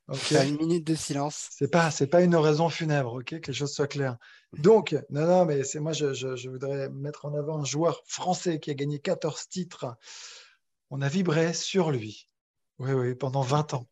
Une 0.30 0.56
minute 0.56 0.86
de 0.86 0.94
silence. 0.94 1.48
C'est 1.50 1.70
pas, 1.70 1.90
c'est 1.90 2.06
pas 2.06 2.22
une 2.22 2.34
oraison 2.34 2.68
funèbre, 2.68 3.14
ok 3.14 3.40
Que 3.40 3.46
les 3.48 3.52
choses 3.52 3.72
soient 3.72 3.86
claires. 3.86 4.16
Donc, 4.58 4.96
non, 5.10 5.26
non, 5.26 5.44
mais 5.44 5.64
c'est 5.64 5.80
moi, 5.80 5.92
je, 5.92 6.12
je, 6.12 6.48
voudrais 6.48 6.88
mettre 6.90 7.26
en 7.26 7.34
avant 7.34 7.60
un 7.60 7.64
joueur 7.64 8.02
français 8.06 8.58
qui 8.58 8.70
a 8.70 8.74
gagné 8.74 8.98
14 8.98 9.48
titres 9.48 9.96
on 10.90 11.00
a 11.02 11.08
vibré 11.08 11.52
sur 11.52 11.90
lui. 11.90 12.26
Oui, 12.78 12.92
oui, 12.92 13.14
pendant 13.14 13.42
20 13.42 13.74
ans. 13.74 13.86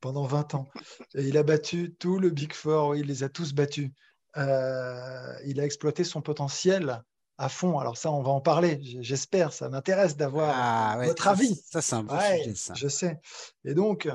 Pendant 0.00 0.24
20 0.24 0.54
ans. 0.54 0.68
Et 1.14 1.24
il 1.24 1.36
a 1.36 1.42
battu 1.42 1.94
tout 1.98 2.18
le 2.18 2.30
Big 2.30 2.52
Four, 2.52 2.96
il 2.96 3.06
les 3.06 3.22
a 3.22 3.28
tous 3.28 3.52
battus. 3.52 3.90
Euh, 4.38 5.34
il 5.46 5.60
a 5.60 5.64
exploité 5.64 6.04
son 6.04 6.20
potentiel 6.20 7.02
à 7.38 7.48
fond. 7.48 7.78
Alors 7.78 7.96
ça, 7.96 8.10
on 8.10 8.22
va 8.22 8.30
en 8.30 8.40
parler, 8.40 8.80
j'espère. 9.00 9.52
Ça 9.52 9.68
m'intéresse 9.68 10.16
d'avoir 10.16 10.54
ah, 10.54 11.04
votre 11.04 11.28
avis. 11.28 11.56
Ça, 11.70 11.82
c'est 11.82 11.96
un 11.96 12.04
bon 12.04 12.18
sujet, 12.18 12.54
ça. 12.54 12.74
Je 12.74 12.88
sais. 12.88 13.18
Et 13.64 13.74
donc, 13.74 14.08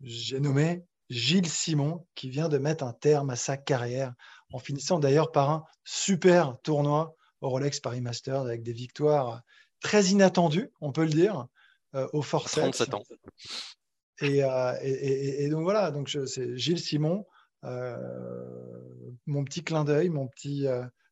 j'ai 0.00 0.40
nommé 0.40 0.84
Gilles 1.10 1.48
Simon, 1.48 2.06
qui 2.14 2.30
vient 2.30 2.48
de 2.48 2.58
mettre 2.58 2.84
un 2.84 2.92
terme 2.92 3.30
à 3.30 3.36
sa 3.36 3.56
carrière, 3.56 4.14
en 4.52 4.58
finissant 4.58 4.98
d'ailleurs 4.98 5.32
par 5.32 5.50
un 5.50 5.64
super 5.84 6.60
tournoi 6.62 7.14
au 7.40 7.48
Rolex 7.48 7.80
Paris 7.80 8.00
Masters, 8.00 8.42
avec 8.42 8.62
des 8.62 8.72
victoires 8.72 9.42
très 9.80 10.06
inattendues, 10.06 10.70
on 10.80 10.92
peut 10.92 11.04
le 11.04 11.10
dire. 11.10 11.46
Euh, 11.94 12.08
au 12.14 12.22
forceps. 12.22 12.78
37 12.78 12.94
ans. 12.94 13.02
Euh, 14.22 14.78
et, 14.80 15.44
et, 15.44 15.48
donc 15.50 15.62
voilà, 15.62 15.90
donc 15.90 16.08
c'est 16.08 16.56
Gilles 16.56 16.80
Simon, 16.80 17.26
mon 17.62 19.44
petit 19.44 19.62
clin 19.62 19.84
d'œil, 19.84 20.08
mon 20.08 20.28
petit 20.28 20.66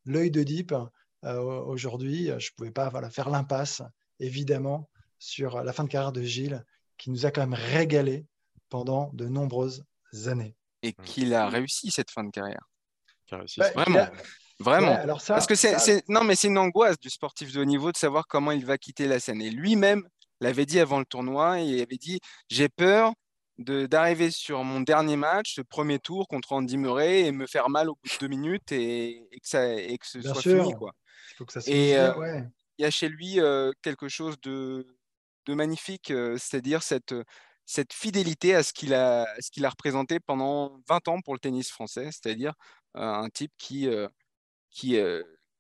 l'œil 0.05 0.30
de 0.30 0.42
Deep. 0.42 0.74
Aujourd'hui, 1.22 2.26
je 2.26 2.51
ne 2.51 2.57
pouvais 2.57 2.70
pas 2.70 2.88
voilà, 2.88 3.11
faire 3.11 3.30
l'impasse, 3.30 3.82
évidemment, 4.18 4.88
sur 5.18 5.62
la 5.62 5.72
fin 5.72 5.84
de 5.84 5.88
carrière 5.88 6.12
de 6.12 6.22
Gilles, 6.22 6.64
qui 6.96 7.11
nous 7.11 7.26
a 7.26 7.30
quand 7.30 7.42
même 7.42 7.55
régalé 7.55 8.26
pendant 8.68 9.11
de 9.12 9.26
nombreuses 9.26 9.84
années. 10.26 10.57
Et 10.82 10.92
qu'il 10.92 11.34
a 11.34 11.48
réussi 11.48 11.90
cette 11.90 12.11
fin 12.11 12.24
de 12.24 12.30
carrière. 12.30 12.66
Bah, 13.30 13.70
vraiment. 13.74 14.09
Vraiment. 14.61 14.98
Parce 15.26 15.46
que 15.46 15.55
c'est, 15.55 16.07
non, 16.09 16.22
mais 16.22 16.36
c'est 16.36 16.48
une 16.48 16.59
angoisse 16.59 16.98
du 16.98 17.09
sportif 17.09 17.53
de 17.53 17.61
haut 17.61 17.64
niveau 17.64 17.92
de 17.92 17.96
savoir 17.96 18.26
comment 18.26 18.53
il 18.53 18.66
va 18.66 18.76
quitter 18.76 19.07
la 19.07 19.18
scène. 19.18 19.40
Et 19.40 19.51
lui-même 19.51 20.07
l'avait 20.40 20.66
dit 20.66 20.80
avant 20.80 20.98
le 20.98 21.07
tournoi. 21.07 21.61
Et 21.61 21.64
il 21.64 21.80
avait 21.80 21.96
dit 21.96 22.20
J'ai 22.48 22.68
peur 22.68 23.12
d'arriver 23.61 24.30
sur 24.30 24.64
mon 24.64 24.80
dernier 24.80 25.16
match, 25.16 25.54
ce 25.56 25.61
premier 25.61 25.98
tour 25.98 26.26
contre 26.28 26.52
Andy 26.52 26.78
Murray, 26.78 27.20
et 27.20 27.32
me 27.32 27.46
faire 27.46 27.68
mal 27.68 27.90
au 27.90 27.94
bout 27.94 28.11
de 28.11 28.18
deux 28.20 28.28
minutes 28.28 28.72
et, 28.72 29.28
que, 29.32 29.48
ça, 29.48 29.74
et 29.74 29.98
que 29.98 30.06
ce 30.06 30.22
soit 30.22 30.40
fini. 30.40 30.72
Quoi. 30.74 30.92
et 31.66 31.96
euh, 31.96 32.40
il 32.78 32.82
y 32.82 32.84
a 32.86 32.90
chez 32.90 33.08
lui 33.08 33.38
euh, 33.38 33.70
quelque 33.82 34.08
chose 34.08 34.40
de, 34.40 34.86
de 35.46 35.54
magnifique, 35.54 36.11
euh, 36.11 36.38
c'est-à-dire 36.38 36.82
cette, 36.82 37.14
cette 37.66 37.92
fidélité 37.92 38.54
à 38.54 38.62
ce 38.62 38.72
qu'il 38.72 38.94
a, 38.94 39.26
ce 39.38 39.62
a 39.62 39.68
représenté 39.68 40.20
pendant 40.20 40.80
20 40.88 41.08
ans 41.08 41.20
pour 41.20 41.34
le 41.34 41.40
tennis 41.40 41.70
français, 41.70 42.06
c'est-à-dire 42.06 42.54
un 42.94 43.28
type 43.28 43.52
qui, 43.56 43.88
qui, 44.70 44.98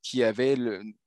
qui 0.02 0.24
avait 0.24 0.56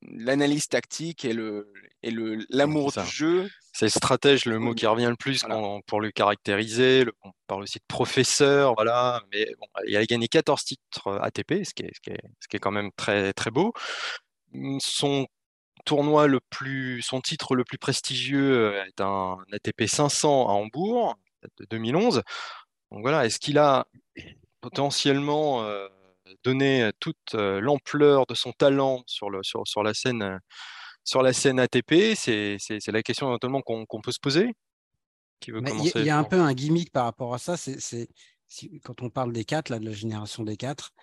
l'analyse 0.01 0.69
tactique 0.69 1.25
et 1.25 1.33
le 1.33 1.73
et 2.01 2.11
l'amour 2.49 2.93
du 2.93 3.05
jeu. 3.05 3.49
C'est 3.73 3.89
stratège 3.89 4.45
le 4.45 4.59
mot 4.59 4.75
qui 4.75 4.85
revient 4.85 5.07
le 5.09 5.15
plus 5.15 5.43
pour 5.87 5.99
le 5.99 6.11
caractériser. 6.11 7.05
on 7.23 7.31
parle 7.47 7.63
aussi 7.63 7.79
de 7.79 7.85
professeur, 7.87 8.75
voilà. 8.75 9.23
Mais 9.33 9.47
bon, 9.59 9.65
il 9.87 9.97
a 9.97 10.05
gagné 10.05 10.27
14 10.27 10.63
titres 10.63 11.19
ATP, 11.21 11.65
ce 11.65 11.73
qui 11.73 11.83
est, 11.83 11.95
ce 11.95 11.99
qui 11.99 12.11
est, 12.11 12.21
ce 12.39 12.47
qui 12.47 12.57
est 12.57 12.59
quand 12.59 12.71
même 12.71 12.91
très 12.95 13.33
très 13.33 13.49
beau. 13.49 13.73
Son 14.79 15.27
tournoi 15.85 16.27
le 16.27 16.39
plus, 16.51 17.01
son 17.01 17.19
titre 17.19 17.55
le 17.55 17.63
plus 17.63 17.79
prestigieux 17.79 18.75
est 18.87 19.01
un 19.01 19.37
ATP 19.51 19.87
500 19.87 20.47
à 20.49 20.51
Hambourg 20.51 21.15
de 21.59 21.65
2011. 21.71 22.21
Donc 22.91 23.01
voilà, 23.01 23.25
est-ce 23.25 23.39
qu'il 23.39 23.57
a 23.57 23.87
potentiellement 24.61 25.63
euh, 25.63 25.87
donner 26.43 26.91
toute 26.99 27.33
l'ampleur 27.33 28.27
de 28.27 28.35
son 28.35 28.51
talent 28.51 29.03
sur, 29.07 29.31
le, 29.31 29.41
sur, 29.41 29.67
sur, 29.67 29.81
la, 29.81 29.95
scène, 29.95 30.39
sur 31.03 31.21
la 31.21 31.33
scène 31.33 31.59
ATP 31.59 32.15
C'est 32.17 32.57
la 32.87 33.03
question 33.03 33.27
éventuellement 33.27 33.61
qu'on 33.61 34.01
peut 34.01 34.11
se 34.11 34.19
poser. 34.19 34.53
Il 35.47 36.05
y, 36.05 36.09
a 36.09 36.17
un 36.17 36.23
peu 36.23 36.39
un 36.39 36.53
gimmick 36.53 36.91
par 36.91 37.03
rapport 37.03 37.33
à 37.33 37.37
ça. 37.37 37.57
C'est 37.57 38.07
quand 38.83 39.01
on 39.01 39.09
parle 39.09 39.33
des 39.33 39.45
quatre, 39.45 39.69
là, 39.69 39.79
de 39.79 39.85
la 39.85 39.91
génération 39.91 40.43
des 40.43 40.55
quatre, 40.57 40.93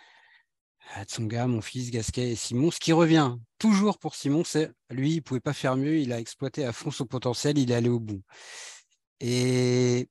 Tsonga, 1.05 1.47
mon 1.47 1.61
fils, 1.61 1.91
Gasquet 1.91 2.31
et 2.31 2.37
Simon, 2.37 2.71
ce 2.71 2.81
qui 2.81 2.93
revient 2.93 3.37
toujours 3.59 3.99
pour 3.99 4.15
Simon, 4.15 4.45
c'est 4.45 4.71
lui, 4.91 5.13
il 5.13 5.17
ne 5.17 5.21
pouvait 5.21 5.41
pas 5.41 5.53
faire 5.53 5.77
mieux, 5.77 5.99
il 5.99 6.13
a 6.13 6.19
exploité 6.19 6.65
à 6.65 6.73
fond 6.73 6.91
son 6.91 7.07
potentiel, 7.07 7.59
il 7.59 7.71
est 7.71 7.75
allé 7.75 7.89
au 7.89 8.01
bout. 8.01 8.23
Et 9.21 10.09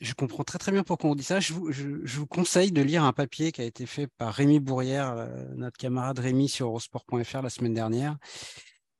je 0.00 0.14
comprends 0.14 0.44
très 0.44 0.58
très 0.58 0.72
bien 0.72 0.82
pourquoi 0.82 1.10
on 1.10 1.14
dit 1.14 1.24
ça. 1.24 1.40
Je 1.40 1.52
vous, 1.52 2.26
conseille 2.26 2.72
de 2.72 2.82
lire 2.82 3.04
un 3.04 3.12
papier 3.12 3.52
qui 3.52 3.60
a 3.60 3.64
été 3.64 3.86
fait 3.86 4.06
par 4.18 4.32
Rémi 4.32 4.60
Bourrière, 4.60 5.14
euh, 5.16 5.44
notre 5.56 5.76
camarade 5.76 6.18
Rémi 6.18 6.48
sur 6.48 6.66
eurosport.fr 6.66 7.42
la 7.42 7.50
semaine 7.50 7.74
dernière, 7.74 8.16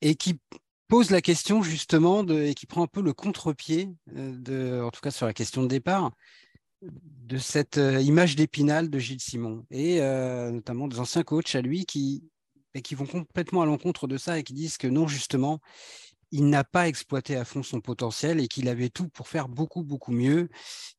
et 0.01 0.15
qui 0.15 0.39
pose 0.89 1.11
la 1.11 1.23
question 1.23 1.63
justement 1.63 2.27
et 2.27 2.55
qui 2.55 2.67
prend 2.67 2.83
un 2.83 2.87
peu 2.87 3.03
le 3.03 3.13
contre-pied, 3.13 3.89
euh, 4.17 4.83
en 4.83 4.91
tout 4.91 5.01
cas 5.01 5.11
sur 5.11 5.27
la 5.27 5.33
question 5.33 5.63
de 5.63 5.69
départ, 5.69 6.13
de 6.83 7.39
cette 7.39 7.79
euh, 7.79 8.01
image 8.01 8.37
d'épinal 8.37 8.91
de 8.91 8.99
Gilles 8.99 9.21
Simon, 9.21 9.65
et 9.71 10.01
notamment 10.01 10.89
des 10.89 10.99
anciens 10.99 11.23
coachs 11.23 11.55
à 11.55 11.63
lui 11.63 11.87
qui, 11.87 12.23
qui 12.83 12.95
vont 12.95 13.07
complètement 13.07 13.63
à 13.63 13.67
l'encontre 13.67 14.07
de 14.07 14.19
ça 14.19 14.39
et 14.39 14.43
qui 14.43 14.53
disent 14.53 14.77
que 14.77 14.87
non, 14.87 15.07
justement, 15.07 15.61
il 16.35 16.49
n'a 16.49 16.65
pas 16.65 16.89
exploité 16.89 17.37
à 17.37 17.45
fond 17.45 17.63
son 17.63 17.81
potentiel 17.81 18.41
et 18.41 18.49
qu'il 18.49 18.69
avait 18.69 18.89
tout 18.89 19.09
pour 19.09 19.29
faire 19.29 19.49
beaucoup, 19.49 19.85
beaucoup 19.85 20.11
mieux 20.11 20.49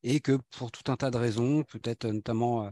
et 0.02 0.22
que 0.22 0.40
pour 0.52 0.72
tout 0.72 0.90
un 0.90 0.96
tas 0.96 1.12
de 1.12 1.18
raisons, 1.18 1.64
peut-être 1.64 2.06
notamment 2.08 2.64
euh, 2.64 2.70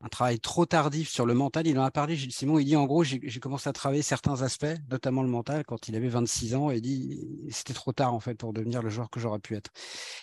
un 0.00 0.08
travail 0.08 0.38
trop 0.38 0.64
tardif 0.64 1.08
sur 1.08 1.26
le 1.26 1.34
mental, 1.34 1.66
il 1.66 1.78
en 1.78 1.82
a 1.82 1.90
parlé, 1.90 2.14
Gilles 2.14 2.32
Simon, 2.32 2.58
il 2.58 2.64
dit 2.64 2.76
en 2.76 2.86
gros, 2.86 3.02
j'ai 3.02 3.40
commencé 3.40 3.68
à 3.68 3.72
travailler 3.72 4.02
certains 4.02 4.42
aspects, 4.42 4.66
notamment 4.90 5.22
le 5.22 5.28
mental, 5.28 5.64
quand 5.64 5.88
il 5.88 5.96
avait 5.96 6.08
26 6.08 6.54
ans 6.54 6.70
et 6.70 6.76
il 6.76 6.82
dit 6.82 7.20
c'était 7.50 7.74
trop 7.74 7.92
tard 7.92 8.14
en 8.14 8.20
fait 8.20 8.34
pour 8.34 8.52
devenir 8.52 8.82
le 8.82 8.90
joueur 8.90 9.10
que 9.10 9.18
j'aurais 9.18 9.40
pu 9.40 9.56
être. 9.56 9.70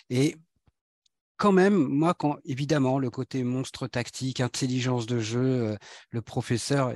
Et 0.08 0.36
quand 1.36 1.52
même, 1.52 1.74
moi, 1.74 2.14
quand 2.14 2.38
évidemment, 2.44 2.98
le 2.98 3.10
côté 3.10 3.44
monstre 3.44 3.86
tactique, 3.86 4.40
intelligence 4.40 5.06
de 5.06 5.18
jeu, 5.20 5.40
euh, 5.40 5.76
le 6.10 6.22
professeur, 6.22 6.94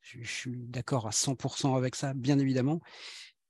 je 0.00 0.30
suis 0.30 0.56
d'accord 0.68 1.06
à 1.06 1.10
100% 1.10 1.76
avec 1.76 1.96
ça, 1.96 2.14
bien 2.14 2.38
évidemment. 2.38 2.80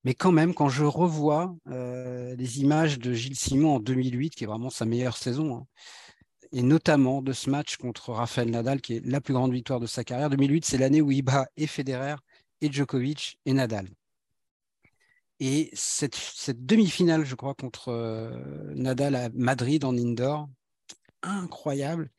Mais 0.04 0.14
quand 0.14 0.32
même, 0.32 0.54
quand 0.54 0.68
je 0.68 0.84
revois 0.84 1.54
euh, 1.68 2.34
les 2.36 2.60
images 2.60 2.98
de 2.98 3.12
Gilles 3.12 3.36
Simon 3.36 3.76
en 3.76 3.80
2008, 3.80 4.30
qui 4.34 4.44
est 4.44 4.46
vraiment 4.46 4.70
sa 4.70 4.84
meilleure 4.84 5.16
saison, 5.16 5.56
hein, 5.56 5.66
et 6.52 6.62
notamment 6.62 7.22
de 7.22 7.32
ce 7.32 7.50
match 7.50 7.76
contre 7.76 8.10
Rafael 8.12 8.50
Nadal, 8.50 8.80
qui 8.80 8.96
est 8.96 9.06
la 9.06 9.20
plus 9.20 9.34
grande 9.34 9.52
victoire 9.52 9.80
de 9.80 9.86
sa 9.86 10.04
carrière. 10.04 10.30
2008, 10.30 10.64
c'est 10.64 10.78
l'année 10.78 11.00
où 11.00 11.10
il 11.10 11.22
bat 11.22 11.48
et 11.56 11.66
Federer, 11.66 12.16
et 12.60 12.70
Djokovic, 12.70 13.38
et 13.46 13.52
Nadal. 13.52 13.88
Et 15.40 15.70
cette, 15.72 16.64
demi-finale, 16.64 17.24
je 17.24 17.34
crois, 17.34 17.54
contre 17.54 17.88
euh, 17.88 18.30
Nadal 18.74 19.16
à 19.16 19.28
Madrid 19.34 19.84
en 19.84 19.96
indoor, 19.96 20.48
incroyable 21.22 22.10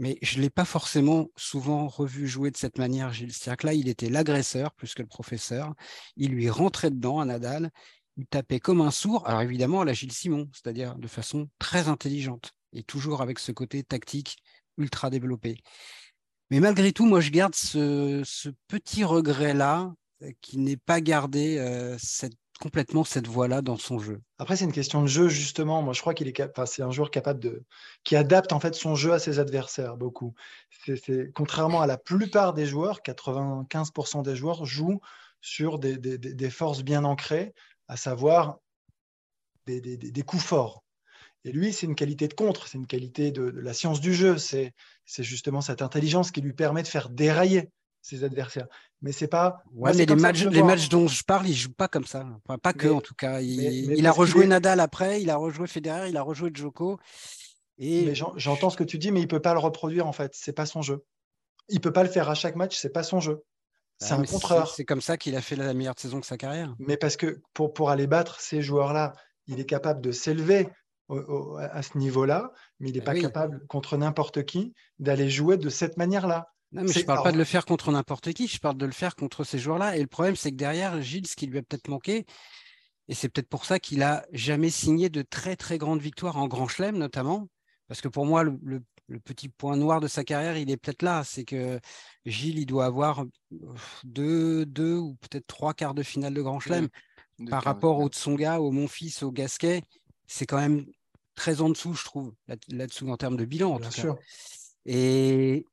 mais 0.00 0.18
je 0.22 0.38
ne 0.38 0.42
l'ai 0.42 0.50
pas 0.50 0.64
forcément 0.64 1.28
souvent 1.36 1.86
revu 1.86 2.26
jouer 2.26 2.50
de 2.50 2.56
cette 2.56 2.78
manière, 2.78 3.12
Gilles. 3.12 3.34
cest 3.34 3.62
là, 3.62 3.74
il 3.74 3.86
était 3.86 4.08
l'agresseur 4.08 4.72
plus 4.72 4.94
que 4.94 5.02
le 5.02 5.08
professeur. 5.08 5.74
Il 6.16 6.30
lui 6.30 6.48
rentrait 6.48 6.90
dedans 6.90 7.20
à 7.20 7.26
Nadal. 7.26 7.70
Il 8.16 8.26
tapait 8.26 8.60
comme 8.60 8.80
un 8.80 8.90
sourd. 8.90 9.28
Alors 9.28 9.42
évidemment, 9.42 9.82
à 9.82 9.84
la 9.84 9.92
Gilles 9.92 10.12
Simon, 10.12 10.48
c'est-à-dire 10.54 10.96
de 10.96 11.06
façon 11.06 11.50
très 11.58 11.88
intelligente 11.88 12.54
et 12.72 12.82
toujours 12.82 13.22
avec 13.22 13.38
ce 13.38 13.52
côté 13.52 13.82
tactique 13.82 14.38
ultra 14.78 15.10
développé. 15.10 15.56
Mais 16.50 16.60
malgré 16.60 16.92
tout, 16.92 17.06
moi, 17.06 17.20
je 17.20 17.30
garde 17.30 17.54
ce, 17.54 18.22
petit 18.68 19.04
regret-là 19.04 19.92
euh, 20.22 20.30
qui 20.40 20.58
n'est 20.58 20.76
pas 20.76 21.00
gardé 21.00 21.58
euh, 21.58 21.96
complètement 22.60 23.04
cette 23.04 23.26
voie-là 23.26 23.62
dans 23.62 23.76
son 23.76 23.98
jeu. 23.98 24.20
Après, 24.38 24.56
c'est 24.56 24.64
une 24.64 24.72
question 24.72 25.02
de 25.02 25.06
jeu, 25.06 25.28
justement. 25.28 25.82
Moi, 25.82 25.94
je 25.94 26.00
crois 26.00 26.12
qu'il 26.12 26.28
est, 26.28 26.40
enfin, 26.40 26.66
c'est 26.66 26.82
un 26.82 26.90
joueur 26.90 27.10
capable 27.10 27.40
de, 27.40 27.64
qui 28.04 28.16
adapte 28.16 28.52
en 28.52 28.60
fait 28.60 28.74
son 28.74 28.96
jeu 28.96 29.12
à 29.12 29.18
ses 29.18 29.38
adversaires 29.38 29.96
beaucoup. 29.96 30.34
C'est, 30.84 31.32
contrairement 31.34 31.80
à 31.80 31.86
la 31.86 31.96
plupart 31.96 32.52
des 32.52 32.66
joueurs, 32.66 33.00
95% 33.00 34.22
des 34.22 34.36
joueurs 34.36 34.66
jouent 34.66 35.00
sur 35.40 35.78
des, 35.78 36.50
forces 36.50 36.82
bien 36.82 37.04
ancrées, 37.04 37.54
à 37.88 37.96
savoir 37.96 38.58
des, 39.66 40.22
coups 40.26 40.42
forts. 40.42 40.84
Et 41.44 41.52
lui, 41.52 41.72
c'est 41.72 41.86
une 41.86 41.94
qualité 41.94 42.28
de 42.28 42.34
contre, 42.34 42.68
c'est 42.68 42.76
une 42.76 42.86
qualité 42.86 43.30
de, 43.30 43.42
la 43.42 43.72
science 43.72 44.00
du 44.00 44.12
jeu, 44.12 44.36
c'est 44.36 44.74
justement 45.18 45.60
cette 45.60 45.82
intelligence 45.82 46.30
qui 46.30 46.40
lui 46.40 46.52
permet 46.52 46.82
de 46.82 46.88
faire 46.88 47.08
dérailler 47.08 47.70
ses 48.02 48.24
adversaires. 48.24 48.66
Mais 49.02 49.12
c'est 49.12 49.28
pas. 49.28 49.62
Ouais, 49.72 49.92
mais 49.94 50.04
les 50.04 50.16
matchs, 50.16 50.44
les 50.44 50.62
matchs 50.62 50.88
dont 50.88 51.08
je 51.08 51.22
parle, 51.24 51.48
il 51.48 51.54
joue 51.54 51.72
pas 51.72 51.88
comme 51.88 52.04
ça. 52.04 52.26
pas 52.62 52.72
que, 52.72 52.88
en 52.88 53.00
tout 53.00 53.14
cas. 53.14 53.40
Il, 53.40 54.06
a 54.06 54.12
rejoué 54.12 54.46
Nadal 54.46 54.80
après, 54.80 55.22
il 55.22 55.30
a 55.30 55.36
rejoué 55.36 55.66
Federer, 55.66 56.08
il 56.08 56.16
a 56.16 56.22
rejoué 56.22 56.50
Djoko. 56.52 56.98
Et... 57.78 58.14
J'entends 58.14 58.68
ce 58.68 58.76
que 58.76 58.84
tu 58.84 58.98
dis, 58.98 59.10
mais 59.10 59.20
il 59.20 59.28
peut 59.28 59.40
pas 59.40 59.54
le 59.54 59.58
reproduire 59.58 60.06
en 60.06 60.12
fait. 60.12 60.32
C'est 60.34 60.52
pas 60.52 60.66
son 60.66 60.82
jeu. 60.82 61.04
Il 61.70 61.80
peut 61.80 61.92
pas 61.92 62.02
le 62.02 62.10
faire 62.10 62.28
à 62.28 62.34
chaque 62.34 62.56
match, 62.56 62.76
c'est 62.76 62.90
pas 62.92 63.02
son 63.02 63.20
jeu. 63.20 63.42
C'est 63.98 64.12
un 64.12 64.22
contreur. 64.22 64.74
C'est 64.74 64.84
comme 64.84 65.02
ça 65.02 65.16
qu'il 65.18 65.36
a 65.36 65.42
fait 65.42 65.56
la 65.56 65.72
meilleure 65.74 65.98
saison 65.98 66.20
de 66.20 66.24
sa 66.24 66.36
carrière. 66.36 66.74
Mais 66.78 66.96
parce 66.96 67.16
que 67.16 67.40
pour, 67.52 67.72
pour 67.72 67.90
aller 67.90 68.06
battre 68.06 68.40
ces 68.40 68.62
joueurs-là, 68.62 69.12
il 69.46 69.60
est 69.60 69.66
capable 69.66 70.00
de 70.00 70.10
s'élever 70.10 70.68
à 71.58 71.82
ce 71.82 71.98
niveau-là, 71.98 72.52
mais 72.78 72.90
il 72.90 72.94
n'est 72.94 73.00
bah 73.00 73.14
pas 73.14 73.20
capable 73.20 73.66
contre 73.66 73.96
n'importe 73.96 74.44
qui 74.44 74.74
d'aller 74.98 75.30
jouer 75.30 75.56
de 75.56 75.68
cette 75.68 75.96
manière-là. 75.96 76.48
Non, 76.72 76.82
mais 76.82 76.92
je 76.92 77.00
ne 77.00 77.04
parle 77.04 77.24
pas 77.24 77.32
de 77.32 77.38
le 77.38 77.44
faire 77.44 77.64
contre 77.64 77.90
n'importe 77.90 78.32
qui, 78.32 78.46
je 78.46 78.60
parle 78.60 78.76
de 78.76 78.86
le 78.86 78.92
faire 78.92 79.16
contre 79.16 79.42
ces 79.42 79.58
joueurs-là. 79.58 79.96
Et 79.96 80.00
le 80.00 80.06
problème, 80.06 80.36
c'est 80.36 80.50
que 80.50 80.56
derrière, 80.56 81.02
Gilles, 81.02 81.26
ce 81.26 81.34
qui 81.34 81.46
lui 81.46 81.58
a 81.58 81.62
peut-être 81.62 81.88
manqué, 81.88 82.26
et 83.08 83.14
c'est 83.14 83.28
peut-être 83.28 83.48
pour 83.48 83.64
ça 83.64 83.80
qu'il 83.80 84.04
a 84.04 84.24
jamais 84.32 84.70
signé 84.70 85.08
de 85.08 85.22
très 85.22 85.56
très 85.56 85.78
grandes 85.78 86.00
victoires 86.00 86.36
en 86.36 86.46
Grand 86.46 86.68
Chelem, 86.68 86.96
notamment, 86.96 87.48
parce 87.88 88.00
que 88.00 88.08
pour 88.08 88.24
moi, 88.24 88.44
le, 88.44 88.82
petit 89.24 89.48
point 89.48 89.76
noir 89.76 89.98
de 89.98 90.06
sa 90.06 90.22
carrière, 90.22 90.56
il 90.56 90.70
est 90.70 90.76
peut-être 90.76 91.02
là, 91.02 91.24
c'est 91.24 91.44
que 91.44 91.80
Gilles, 92.24 92.60
il 92.60 92.66
doit 92.66 92.84
avoir 92.84 93.24
deux, 94.04 94.64
deux 94.64 94.94
ou 94.94 95.16
peut-être 95.16 95.48
trois 95.48 95.74
quarts 95.74 95.94
de 95.94 96.04
finale 96.04 96.32
de 96.32 96.42
Grand 96.42 96.60
Chelem 96.60 96.88
par 97.48 97.64
rapport 97.64 97.98
au 97.98 98.08
Tsonga, 98.08 98.60
au 98.60 98.70
Monfils, 98.70 99.24
au 99.24 99.32
Gasquet, 99.32 99.82
c'est 100.28 100.46
quand 100.46 100.58
même 100.58 100.86
très 101.40 101.62
en 101.62 101.70
dessous, 101.70 101.94
je 101.94 102.04
trouve, 102.04 102.34
là-dessous 102.68 103.08
en 103.08 103.16
termes 103.16 103.38
de 103.38 103.46
bilan. 103.46 103.72
En 103.72 103.78
Bien 103.78 103.90
sûr. 103.90 104.18
Et 104.84 105.64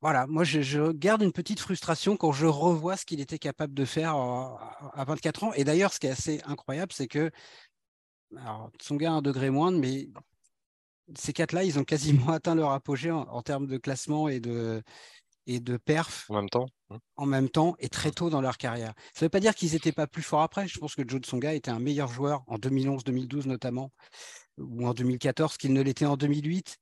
voilà, 0.00 0.28
moi 0.28 0.44
je, 0.44 0.92
garde 0.92 1.22
une 1.22 1.32
petite 1.32 1.58
frustration 1.58 2.16
quand 2.16 2.30
je 2.30 2.46
revois 2.46 2.96
ce 2.96 3.04
qu'il 3.04 3.20
était 3.20 3.40
capable 3.40 3.74
de 3.74 3.84
faire 3.84 4.14
à 4.14 5.04
24 5.04 5.44
ans. 5.44 5.52
Et 5.54 5.64
d'ailleurs, 5.64 5.92
ce 5.92 5.98
qui 5.98 6.06
est 6.06 6.10
assez 6.10 6.40
incroyable, 6.44 6.92
c'est 6.92 7.08
que 7.08 7.32
alors, 8.36 8.70
Tsonga 8.78 9.10
a 9.10 9.14
un 9.14 9.22
degré 9.22 9.50
moindre, 9.50 9.78
mais 9.78 10.08
ces 11.16 11.32
quatre-là, 11.32 11.64
ils 11.64 11.80
ont 11.80 11.84
quasiment 11.84 12.28
atteint 12.32 12.54
leur 12.54 12.70
apogée 12.70 13.10
en 13.10 13.42
termes 13.42 13.66
de 13.66 13.76
classement 13.76 14.28
et 14.28 14.38
de, 14.38 14.82
et 15.48 15.60
de 15.60 15.78
perf 15.78 16.26
en 16.28 16.34
même 16.34 16.48
temps 16.50 16.66
hein. 16.90 16.98
en 17.16 17.26
même 17.26 17.48
temps 17.48 17.74
et 17.80 17.88
très 17.88 18.12
tôt 18.12 18.30
dans 18.30 18.42
leur 18.42 18.58
carrière. 18.58 18.92
Ça 19.14 19.24
ne 19.24 19.26
veut 19.26 19.30
pas 19.30 19.40
dire 19.40 19.54
qu'ils 19.54 19.72
n'étaient 19.72 19.92
pas 19.92 20.06
plus 20.06 20.22
forts 20.22 20.42
après. 20.42 20.68
Je 20.68 20.78
pense 20.78 20.94
que 20.94 21.02
Joe 21.08 21.20
Tsonga 21.22 21.54
était 21.54 21.70
un 21.70 21.80
meilleur 21.80 22.08
joueur 22.08 22.44
en 22.46 22.58
2011-2012 22.58 23.48
notamment, 23.48 23.90
ou 24.58 24.86
en 24.86 24.94
2014 24.94 25.56
qu'il 25.56 25.72
ne 25.72 25.82
l'était 25.82 26.06
en 26.06 26.16
2008. 26.16 26.78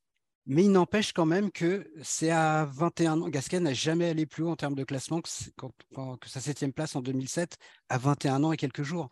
Mais 0.47 0.65
il 0.65 0.71
n'empêche 0.71 1.13
quand 1.13 1.27
même 1.27 1.51
que 1.51 1.91
c'est 2.03 2.31
à 2.31 2.67
21 2.67 3.21
ans. 3.23 3.29
Gasquet 3.29 3.59
n'a 3.59 3.75
jamais 3.75 4.11
allé 4.11 4.27
plus 4.27 4.45
haut 4.45 4.51
en 4.51 4.57
termes 4.57 4.77
de 4.77 4.85
classement 4.85 5.21
que, 5.21 5.29
sa 6.29 6.41
septième 6.41 6.73
place 6.73 6.95
en 6.95 7.03
2007 7.03 7.57
à 7.89 7.99
21 7.99 8.45
ans 8.45 8.53
et 8.53 8.57
quelques 8.57 8.85
jours. 8.85 9.09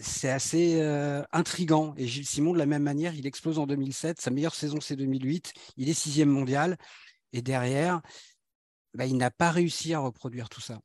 C'est 0.00 0.30
assez 0.30 0.80
euh, 0.80 1.22
intrigant. 1.32 1.94
Et 1.98 2.06
Gilles 2.06 2.26
Simon, 2.26 2.54
de 2.54 2.58
la 2.58 2.64
même 2.64 2.82
manière, 2.82 3.14
il 3.14 3.26
explose 3.26 3.58
en 3.58 3.66
2007. 3.66 4.20
Sa 4.20 4.30
meilleure 4.30 4.54
saison, 4.54 4.80
c'est 4.80 4.96
2008. 4.96 5.52
Il 5.76 5.90
est 5.90 5.94
sixième 5.94 6.30
mondial. 6.30 6.78
Et 7.34 7.42
derrière, 7.42 8.00
bah, 8.94 9.04
il 9.04 9.16
n'a 9.18 9.30
pas 9.30 9.50
réussi 9.50 9.92
à 9.92 9.98
reproduire 9.98 10.48
tout 10.48 10.60
ça. 10.60 10.80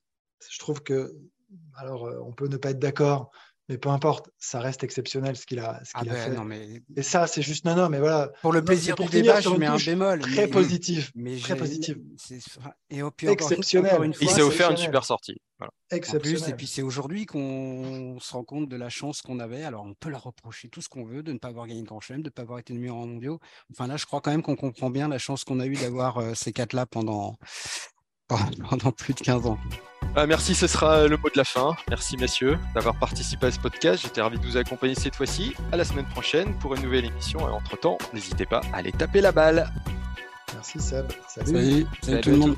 Je 0.50 0.60
trouve 0.60 0.82
que, 0.82 1.16
alors 1.76 2.08
euh, 2.08 2.20
on 2.26 2.34
peut 2.34 2.48
ne 2.48 2.58
pas 2.58 2.72
être 2.72 2.80
d'accord, 2.80 3.32
mais 3.70 3.78
peu 3.78 3.90
importe, 3.90 4.32
ça 4.40 4.60
reste 4.60 4.84
exceptionnel 4.84 5.38
ce 5.38 5.46
qu'il 5.46 5.60
a, 5.60 5.82
ah 5.94 6.04
ben, 6.04 6.16
fait. 6.16 6.84
Et 6.96 7.04
ça, 7.04 7.28
c'est 7.28 7.44
juste 7.44 7.66
non, 7.66 7.76
non, 7.76 7.88
mais 7.88 8.00
voilà. 8.00 8.32
Pour 8.42 8.52
le 8.52 8.64
plaisir 8.64 8.96
du 8.96 9.08
débat, 9.08 9.42
je 9.42 9.50
mets 9.50 9.68
un 9.68 9.78
bémol. 9.78 10.22
Très 10.22 10.48
positif. 10.48 11.14
très 11.44 11.56
positif. 11.56 11.98
Et 12.90 13.02
exceptionnel. 13.28 14.12
il 14.20 14.30
s'est 14.30 14.42
offert 14.42 14.72
une 14.72 14.78
super 14.78 15.06
sortie. 15.06 15.38
Exceptionnel. 15.92 16.52
et 16.52 16.54
puis 16.54 16.68
c'est 16.68 16.82
aujourd'hui 16.82 17.26
qu'on 17.26 18.18
se 18.22 18.32
rend 18.32 18.46
compte 18.46 18.70
de 18.70 18.76
la 18.78 18.90
chance 18.90 19.22
qu'on 19.22 19.40
avait. 19.40 19.64
Alors 19.64 19.84
on 19.84 19.94
peut 19.94 20.10
la 20.10 20.18
reprocher 20.18 20.70
tout 20.70 20.82
ce 20.82 20.88
qu'on 20.88 21.04
veut 21.04 21.22
de 21.22 21.34
ne 21.34 21.38
pas 21.38 21.50
avoir 21.50 21.68
gagné 21.68 21.82
le 21.82 21.86
Grand 21.86 22.00
Chelem, 22.00 22.22
de 22.22 22.28
ne 22.28 22.32
pas 22.32 22.44
avoir 22.44 22.60
été 22.60 22.74
numéro 22.74 22.98
en 22.98 23.08
mondiaux. 23.08 23.40
Enfin 23.72 23.86
là, 23.88 23.98
je 23.98 24.06
crois 24.06 24.22
quand 24.22 24.32
même 24.32 24.42
qu'on 24.42 24.56
comprend 24.56 24.90
bien 24.90 25.10
la 25.10 25.18
chance 25.18 25.44
qu'on 25.44 25.60
a 25.60 25.66
eu 25.66 25.76
d'avoir 25.76 26.18
euh, 26.18 26.34
ces 26.34 26.54
quatre-là 26.54 26.86
pendant 26.86 27.36
pendant 28.70 28.92
plus 28.92 29.14
de 29.14 29.20
15 29.20 29.46
ans. 29.46 29.58
Ah, 30.16 30.26
merci, 30.26 30.56
ce 30.56 30.68
sera 30.68 31.08
le 31.08 31.18
mot 31.18 31.30
de 31.30 31.38
la 31.38 31.44
fin. 31.44 31.76
Merci 31.90 32.18
messieurs 32.18 32.58
d'avoir 32.74 32.96
participé 32.96 33.48
à 33.48 33.52
ce 33.52 33.60
podcast. 33.60 34.02
J'étais 34.04 34.22
ravi 34.22 34.40
de 34.40 34.46
vous 34.46 34.58
accompagner 34.58 34.96
cette 34.96 35.16
fois-ci. 35.16 35.54
À 35.72 35.78
la 35.78 35.86
semaine 35.86 36.08
prochaine 36.08 36.58
pour 36.60 36.74
une 36.76 36.82
nouvelle 36.82 37.06
émission. 37.06 37.40
Et 37.48 37.52
entre-temps, 37.52 37.98
n'hésitez 38.14 38.46
pas 38.46 38.62
à 38.74 38.78
aller 38.78 38.92
taper 38.92 39.22
la 39.22 39.32
balle. 39.32 39.72
Merci 40.54 40.80
Seb. 40.80 41.06
Salut. 41.28 41.86
Salut, 42.02 42.22
tout 42.22 42.30
le 42.32 42.38
monde. 42.38 42.58